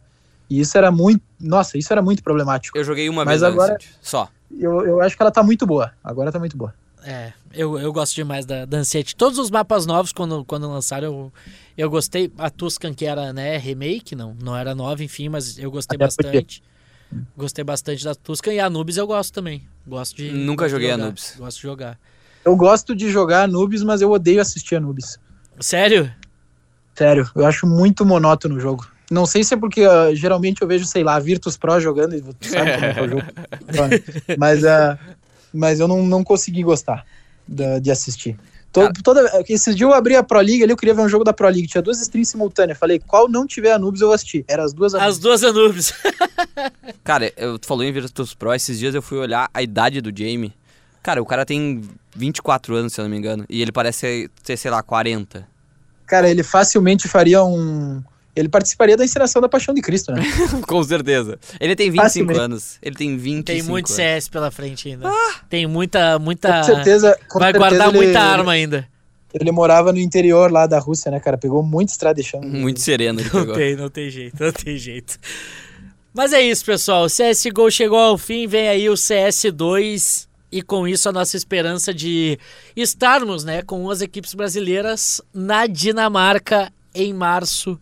E 0.48 0.60
isso 0.60 0.78
era 0.78 0.92
muito, 0.92 1.24
nossa, 1.42 1.76
isso 1.76 1.92
era 1.92 2.04
muito 2.04 2.22
problemático. 2.22 2.78
Eu 2.78 2.84
joguei 2.84 3.10
uma 3.10 3.26
Mas 3.26 3.42
vez 3.42 3.52
agora- 3.52 3.74
Anciente. 3.74 3.96
Só. 4.00 4.30
Eu, 4.56 4.86
eu 4.86 5.02
acho 5.02 5.18
que 5.18 5.24
ela 5.24 5.32
tá 5.32 5.42
muito 5.42 5.66
boa, 5.66 5.92
agora 6.04 6.32
tá 6.32 6.38
muito 6.38 6.56
boa. 6.56 6.72
É, 7.06 7.34
eu, 7.54 7.78
eu 7.80 7.92
gosto 7.92 8.16
demais 8.16 8.46
da, 8.46 8.66
da 8.66 8.78
Anciente. 8.78 9.16
Todos 9.16 9.38
os 9.38 9.52
mapas 9.52 9.86
novos, 9.86 10.12
quando, 10.12 10.44
quando 10.46 10.70
lançaram, 10.70 11.08
eu, 11.08 11.34
eu 11.78 11.90
gostei. 11.90 12.32
A 12.38 12.50
Tuscan, 12.50 12.94
que 12.94 13.06
era 13.06 13.34
né, 13.34 13.58
remake, 13.58 14.16
não, 14.16 14.36
não 14.42 14.56
era 14.56 14.74
nova, 14.74 15.04
enfim, 15.04 15.30
mas 15.30 15.58
eu 15.58 15.70
gostei 15.70 15.96
Até 15.96 16.08
porque- 16.08 16.24
bastante. 16.24 16.64
Gostei 17.38 17.64
bastante 17.64 18.04
da 18.04 18.16
Tuscan 18.16 18.54
e 18.54 18.60
a 18.60 18.66
Anubis 18.66 18.98
eu 18.98 19.06
gosto 19.06 19.32
também. 19.34 19.62
Gosto 19.86 20.16
de. 20.18 20.32
Nunca 20.32 20.68
joguei 20.68 20.90
jogar, 20.90 21.04
Anubis. 21.04 21.36
Gosto 21.38 21.58
de 21.58 21.64
jogar. 21.64 22.00
Eu 22.44 22.56
gosto 22.56 22.96
de 22.96 23.12
jogar 23.12 23.44
Anubis, 23.44 23.84
mas 23.84 24.02
eu 24.02 24.12
odeio 24.12 24.42
assistir 24.42 24.76
Anubis. 24.78 25.20
Sério? 25.60 26.12
Sério, 26.96 27.30
eu 27.36 27.46
acho 27.46 27.68
muito 27.68 28.06
monótono 28.06 28.56
o 28.56 28.60
jogo. 28.60 28.88
Não 29.12 29.26
sei 29.26 29.44
se 29.44 29.54
é 29.54 29.58
porque 29.58 29.82
ah, 29.84 30.14
geralmente 30.16 30.62
eu 30.62 30.68
vejo, 30.68 30.86
sei 30.86 31.04
lá, 31.04 31.20
Virtus 31.20 31.56
Pro 31.56 31.80
jogando, 31.80 32.16
e 32.16 32.22
tu 32.22 32.48
sabe 32.48 32.74
como 32.74 32.86
é 32.86 32.98
é 32.98 33.02
o 33.02 33.10
jogo. 33.10 33.24
mas, 34.40 34.66
ah, 34.66 34.98
mas 35.54 35.80
eu 35.80 35.88
não, 35.88 36.06
não 36.06 36.24
consegui 36.24 36.64
gostar 36.64 37.06
da- 37.48 37.80
de 37.80 37.92
assistir. 37.92 38.38
To- 38.72 38.82
Cara. 38.82 38.94
toda, 39.04 39.44
esses 39.48 39.76
dias 39.76 39.88
eu 39.88 39.94
abri 39.96 40.16
a 40.16 40.24
Pro 40.24 40.40
League 40.40 40.64
ali, 40.64 40.72
eu 40.72 40.78
queria 40.78 40.96
ver 40.96 41.02
um 41.04 41.08
jogo 41.10 41.24
da 41.24 41.32
Pro 41.32 41.48
League. 41.48 41.68
Tinha 41.68 41.82
duas 41.82 42.02
streams 42.02 42.32
simultâneas. 42.32 42.78
Falei, 42.80 43.00
qual 43.00 43.30
não 43.30 43.46
tiver 43.46 43.72
Anubis 43.72 44.02
eu 44.02 44.08
vou 44.08 44.16
assistir. 44.16 44.44
Era 44.48 44.64
as 44.64 44.74
duas 44.74 44.96
As 44.96 45.02
Anubis. 45.02 45.20
duas 45.20 45.44
Anubis. 45.44 45.94
Cara, 47.04 47.32
eu 47.38 47.60
tu 47.60 47.68
falou 47.68 47.84
em 47.84 47.92
Virtus 47.92 48.34
Pro, 48.34 48.54
esses 48.54 48.80
dias 48.80 48.96
eu 48.96 49.02
fui 49.02 49.18
olhar 49.20 49.48
a 49.54 49.62
idade 49.62 50.02
do 50.02 50.10
Jamie. 50.18 50.54
Cara, 51.04 51.22
o 51.22 51.26
cara 51.26 51.46
tem 51.46 51.82
24 52.16 52.76
anos, 52.76 52.94
se 52.94 53.02
eu 53.02 53.04
não 53.04 53.12
me 53.12 53.18
engano. 53.18 53.46
E 53.50 53.62
ele 53.62 53.72
parece 53.74 54.30
ter, 54.44 54.56
sei 54.58 54.72
lá, 54.72 54.82
40. 54.82 55.46
Cara, 56.08 56.30
ele 56.30 56.44
facilmente 56.44 57.08
faria 57.08 57.44
um. 57.44 58.02
Ele 58.36 58.50
participaria 58.50 58.98
da 58.98 59.06
encenação 59.06 59.42
da 59.42 59.48
Paixão 59.48 59.74
de 59.76 59.82
Cristo, 59.82 60.12
né? 60.12 60.24
Com 60.68 60.84
certeza. 60.84 61.38
Ele 61.60 61.76
tem 61.76 61.92
25 61.92 62.04
Facilmente. 62.04 62.40
anos. 62.40 62.78
Ele 62.82 62.96
tem 62.96 63.16
25 63.16 63.44
Tem 63.46 63.62
muito 63.64 63.86
anos. 63.88 63.96
CS 63.96 64.28
pela 64.30 64.50
frente 64.50 64.90
ainda. 64.90 65.12
Tem 65.50 65.68
muita, 65.68 66.18
muita. 66.18 66.58
Com 66.58 66.64
certeza. 66.64 67.20
Com 67.30 67.38
Vai 67.40 67.52
certeza 67.52 67.70
guardar 67.78 67.90
ele- 67.90 67.98
muita 67.98 68.20
arma 68.20 68.52
ainda. 68.54 68.88
Ele 69.34 69.52
morava 69.52 69.92
no 69.92 70.00
interior 70.00 70.52
lá 70.52 70.66
da 70.68 70.78
Rússia, 70.80 71.10
né, 71.12 71.20
cara? 71.20 71.38
Pegou 71.38 71.62
muito 71.64 71.90
estrada 71.90 72.22
de 72.22 72.28
chão. 72.28 72.40
Muito 72.42 72.80
sereno 72.82 73.20
ele 73.20 73.30
Não 73.34 73.40
pegou. 73.42 73.56
tem, 73.56 73.76
não 73.76 73.90
tem 73.90 74.10
jeito, 74.10 74.44
não 74.44 74.52
tem 74.52 74.78
jeito. 74.78 75.18
Mas 76.14 76.34
é 76.34 76.42
isso, 76.42 76.64
pessoal. 76.64 77.06
O 77.06 77.08
CSGO 77.10 77.72
chegou 77.72 77.98
ao 77.98 78.18
fim, 78.18 78.46
vem 78.48 78.68
aí 78.68 78.90
o 78.90 78.94
CS2 78.94 80.28
e 80.52 80.62
com 80.62 80.88
isso 80.88 81.10
a 81.10 81.12
nossa 81.12 81.36
esperança 81.36 81.92
de 81.94 82.38
estarmos, 82.76 83.44
né, 83.44 83.64
com 83.64 83.90
as 83.90 84.02
equipes 84.02 84.34
brasileiras 84.36 85.20
na 85.34 85.66
Dinamarca 85.68 86.72
em 86.94 87.12
março. 87.14 87.80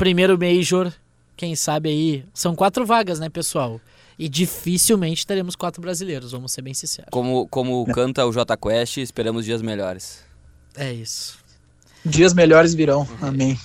Primeiro 0.00 0.38
Major, 0.38 0.90
quem 1.36 1.54
sabe 1.54 1.90
aí. 1.90 2.24
São 2.32 2.56
quatro 2.56 2.86
vagas, 2.86 3.20
né, 3.20 3.28
pessoal? 3.28 3.78
E 4.18 4.30
dificilmente 4.30 5.26
teremos 5.26 5.54
quatro 5.54 5.82
brasileiros, 5.82 6.32
vamos 6.32 6.52
ser 6.52 6.62
bem 6.62 6.72
sinceros. 6.72 7.10
Como, 7.10 7.46
como 7.48 7.84
canta 7.92 8.24
o 8.24 8.32
J 8.32 8.56
Quest, 8.56 8.96
esperamos 8.96 9.44
dias 9.44 9.60
melhores. 9.60 10.24
É 10.74 10.90
isso. 10.90 11.38
Dias 12.02 12.32
melhores 12.32 12.72
virão. 12.72 13.06
Amém. 13.20 13.60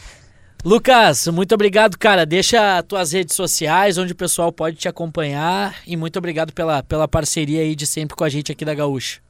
Lucas, 0.62 1.26
muito 1.30 1.56
obrigado, 1.56 1.98
cara. 1.98 2.26
Deixa 2.26 2.84
tuas 2.84 3.14
redes 3.14 3.34
sociais, 3.34 3.98
onde 3.98 4.12
o 4.12 4.16
pessoal 4.16 4.52
pode 4.52 4.76
te 4.76 4.90
acompanhar. 4.90 5.74
E 5.88 5.96
muito 5.96 6.20
obrigado 6.20 6.52
pela, 6.52 6.84
pela 6.84 7.08
parceria 7.08 7.62
aí 7.62 7.78
de 7.78 7.88
sempre 7.88 8.14
com 8.14 8.26
a 8.26 8.30
gente 8.30 8.52
aqui 8.52 8.66
da 8.66 8.74
Gaúcha. 8.74 9.22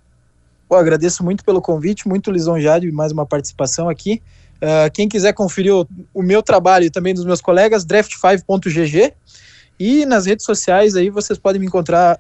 Pô, 0.67 0.75
agradeço 0.75 1.23
muito 1.23 1.45
pelo 1.45 1.61
convite, 1.61 2.07
muito 2.07 2.31
lisonjeado 2.31 2.83
e 2.87 2.91
mais 2.91 3.11
uma 3.11 3.27
participação 3.27 3.87
aqui. 3.89 4.23
Ah, 4.61 4.89
quem 4.89 5.07
quiser 5.07 5.33
conferir 5.33 5.73
o, 5.73 5.87
o 6.13 6.23
meu 6.23 6.41
trabalho 6.41 6.85
e 6.85 6.89
também 6.89 7.13
dos 7.13 7.25
meus 7.25 7.41
colegas, 7.41 7.85
draft5.gg. 7.85 9.13
E 9.77 10.05
nas 10.05 10.25
redes 10.25 10.45
sociais 10.45 10.95
aí 10.95 11.09
vocês 11.09 11.37
podem 11.37 11.59
me 11.59 11.67
encontrar 11.67 12.19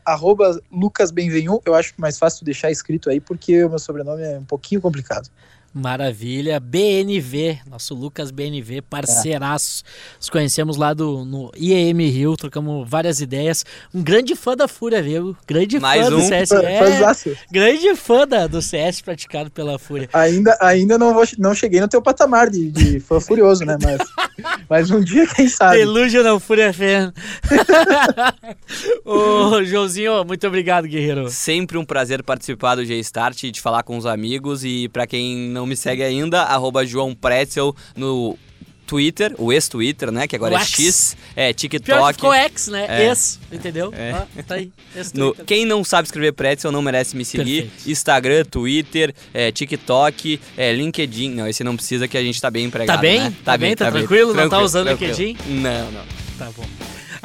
lucasbenvenu. 0.69 1.61
Eu 1.65 1.73
acho 1.73 1.93
mais 1.97 2.19
fácil 2.19 2.43
deixar 2.43 2.69
escrito 2.69 3.09
aí, 3.09 3.21
porque 3.21 3.63
o 3.63 3.69
meu 3.69 3.79
sobrenome 3.79 4.23
é 4.23 4.37
um 4.37 4.43
pouquinho 4.43 4.81
complicado. 4.81 5.29
Maravilha. 5.77 6.57
BNV, 6.57 7.59
nosso 7.69 7.93
Lucas 7.93 8.31
BNV, 8.31 8.81
parceiraço. 8.81 9.83
Nos 10.17 10.29
conhecemos 10.29 10.77
lá 10.77 10.93
do, 10.93 11.25
no 11.25 11.51
IEM 11.53 12.07
Rio, 12.09 12.37
trocamos 12.37 12.89
várias 12.89 13.19
ideias. 13.19 13.65
Um 13.93 14.01
grande 14.01 14.35
fã 14.37 14.55
da 14.55 14.69
Fúria, 14.69 15.03
viu? 15.03 15.35
Grande 15.45 15.77
Mais 15.77 16.01
fã 16.05 16.09
do 16.09 16.17
um. 16.19 16.21
CS. 16.21 16.47
Fã- 16.47 16.61
É, 16.63 17.35
grande 17.51 17.93
fã 17.95 18.25
da- 18.25 18.47
do 18.47 18.61
CS 18.61 19.01
praticado 19.01 19.51
pela 19.51 19.77
Fúria. 19.77 20.07
Ainda, 20.13 20.57
ainda 20.61 20.97
não, 20.97 21.13
vou, 21.13 21.25
não 21.37 21.53
cheguei 21.53 21.81
no 21.81 21.89
teu 21.89 22.01
patamar 22.01 22.49
de, 22.49 22.71
de 22.71 23.01
fã 23.01 23.19
furioso, 23.19 23.65
né? 23.65 23.77
Mas, 23.83 23.99
mas 24.69 24.91
um 24.91 25.01
dia, 25.01 25.27
quem 25.27 25.49
sabe. 25.49 25.79
Delusional 25.79 26.39
Fúria 26.39 26.71
Fan. 26.71 27.11
Ô, 29.03 29.61
Joãozinho, 29.63 30.23
muito 30.23 30.47
obrigado, 30.47 30.87
guerreiro. 30.87 31.29
Sempre 31.29 31.77
um 31.77 31.83
prazer 31.85 32.23
participar 32.23 32.75
do 32.75 32.85
G-Start 32.85 33.43
e 33.43 33.51
de 33.51 33.59
falar 33.59 33.83
com 33.83 33.97
os 33.97 34.05
amigos. 34.05 34.63
E 34.63 34.87
pra 34.89 35.05
quem 35.05 35.35
não 35.49 35.64
me 35.65 35.75
segue 35.75 36.03
ainda, 36.03 36.43
arroba 36.43 36.85
João 36.85 37.13
Pretzel 37.13 37.75
no 37.95 38.37
Twitter, 38.85 39.33
o 39.37 39.51
ex-Twitter, 39.51 40.11
né? 40.11 40.27
Que 40.27 40.35
agora 40.35 40.53
O 40.53 40.57
é 40.57 40.61
X. 40.63 40.75
X. 40.75 41.17
É, 41.35 41.47
Pior 41.47 41.53
que 41.53 41.59
TikTok. 41.79 42.13
ficou 42.13 42.33
X, 42.33 42.67
né? 42.67 42.85
É. 42.87 43.11
Esse, 43.11 43.39
entendeu? 43.51 43.91
Ah, 44.13 44.27
tá 44.45 44.55
aí. 44.55 44.71
No, 45.13 45.33
quem 45.33 45.65
não 45.65 45.83
sabe 45.83 46.07
escrever 46.07 46.33
pretzel 46.33 46.71
não 46.71 46.81
merece 46.81 47.15
me 47.17 47.25
seguir. 47.25 47.63
Perfeito. 47.63 47.89
Instagram, 47.89 48.45
Twitter, 48.45 49.13
é, 49.33 49.51
TikTok, 49.51 50.39
é, 50.55 50.71
LinkedIn. 50.71 51.31
Não, 51.31 51.47
esse 51.47 51.63
não 51.63 51.75
precisa 51.75 52.07
que 52.07 52.17
a 52.17 52.21
gente 52.21 52.39
tá 52.39 52.51
bem 52.51 52.65
empregado. 52.65 52.95
Tá 52.95 53.01
bem? 53.01 53.19
né? 53.21 53.33
Tá 53.43 53.57
bem? 53.57 53.75
Tá 53.75 53.91
tranquilo? 53.91 54.33
Não 54.33 54.47
tá 54.47 54.59
usando 54.61 54.89
LinkedIn? 54.89 55.35
Não, 55.47 55.91
não. 55.91 56.03
Tá 56.37 56.51
bom. 56.55 56.65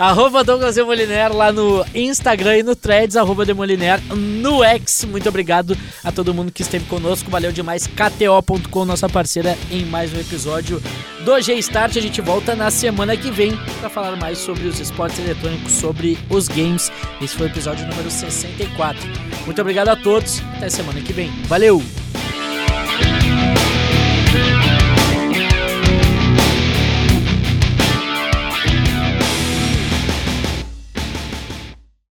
Arroba 0.01 0.43
Douglas 0.43 0.77
Demoliner 0.77 1.31
lá 1.31 1.53
no 1.53 1.85
Instagram 1.95 2.57
e 2.57 2.63
no 2.63 2.75
Threads, 2.75 3.19
arroba 3.19 3.45
Demoliner 3.45 4.01
no 4.17 4.65
X. 4.65 5.05
Muito 5.05 5.29
obrigado 5.29 5.77
a 6.03 6.11
todo 6.11 6.33
mundo 6.33 6.51
que 6.51 6.63
esteve 6.63 6.87
conosco. 6.87 7.31
Valeu 7.31 7.53
demais. 7.53 7.87
KTO.com, 7.87 8.87
nossa 8.87 9.11
parceira, 9.11 9.59
em 9.71 9.85
mais 9.85 10.11
um 10.15 10.19
episódio 10.19 10.83
do 11.23 11.39
G-Start. 11.39 11.99
A 11.99 12.01
gente 12.01 12.23
volta 12.23 12.57
na 12.57 12.71
semana 12.71 13.15
que 13.15 13.31
vem 13.31 13.55
para 13.79 13.91
falar 13.91 14.17
mais 14.17 14.39
sobre 14.39 14.67
os 14.69 14.81
esportes 14.81 15.19
eletrônicos, 15.19 15.73
sobre 15.73 16.19
os 16.31 16.49
games. 16.49 16.91
Esse 17.21 17.37
foi 17.37 17.49
o 17.49 17.51
episódio 17.51 17.87
número 17.87 18.11
64. 18.11 19.07
Muito 19.45 19.61
obrigado 19.61 19.91
a 19.91 19.97
todos. 19.97 20.41
Até 20.57 20.71
semana 20.71 21.03
que 21.03 21.13
vem. 21.13 21.31
Valeu! 21.45 21.83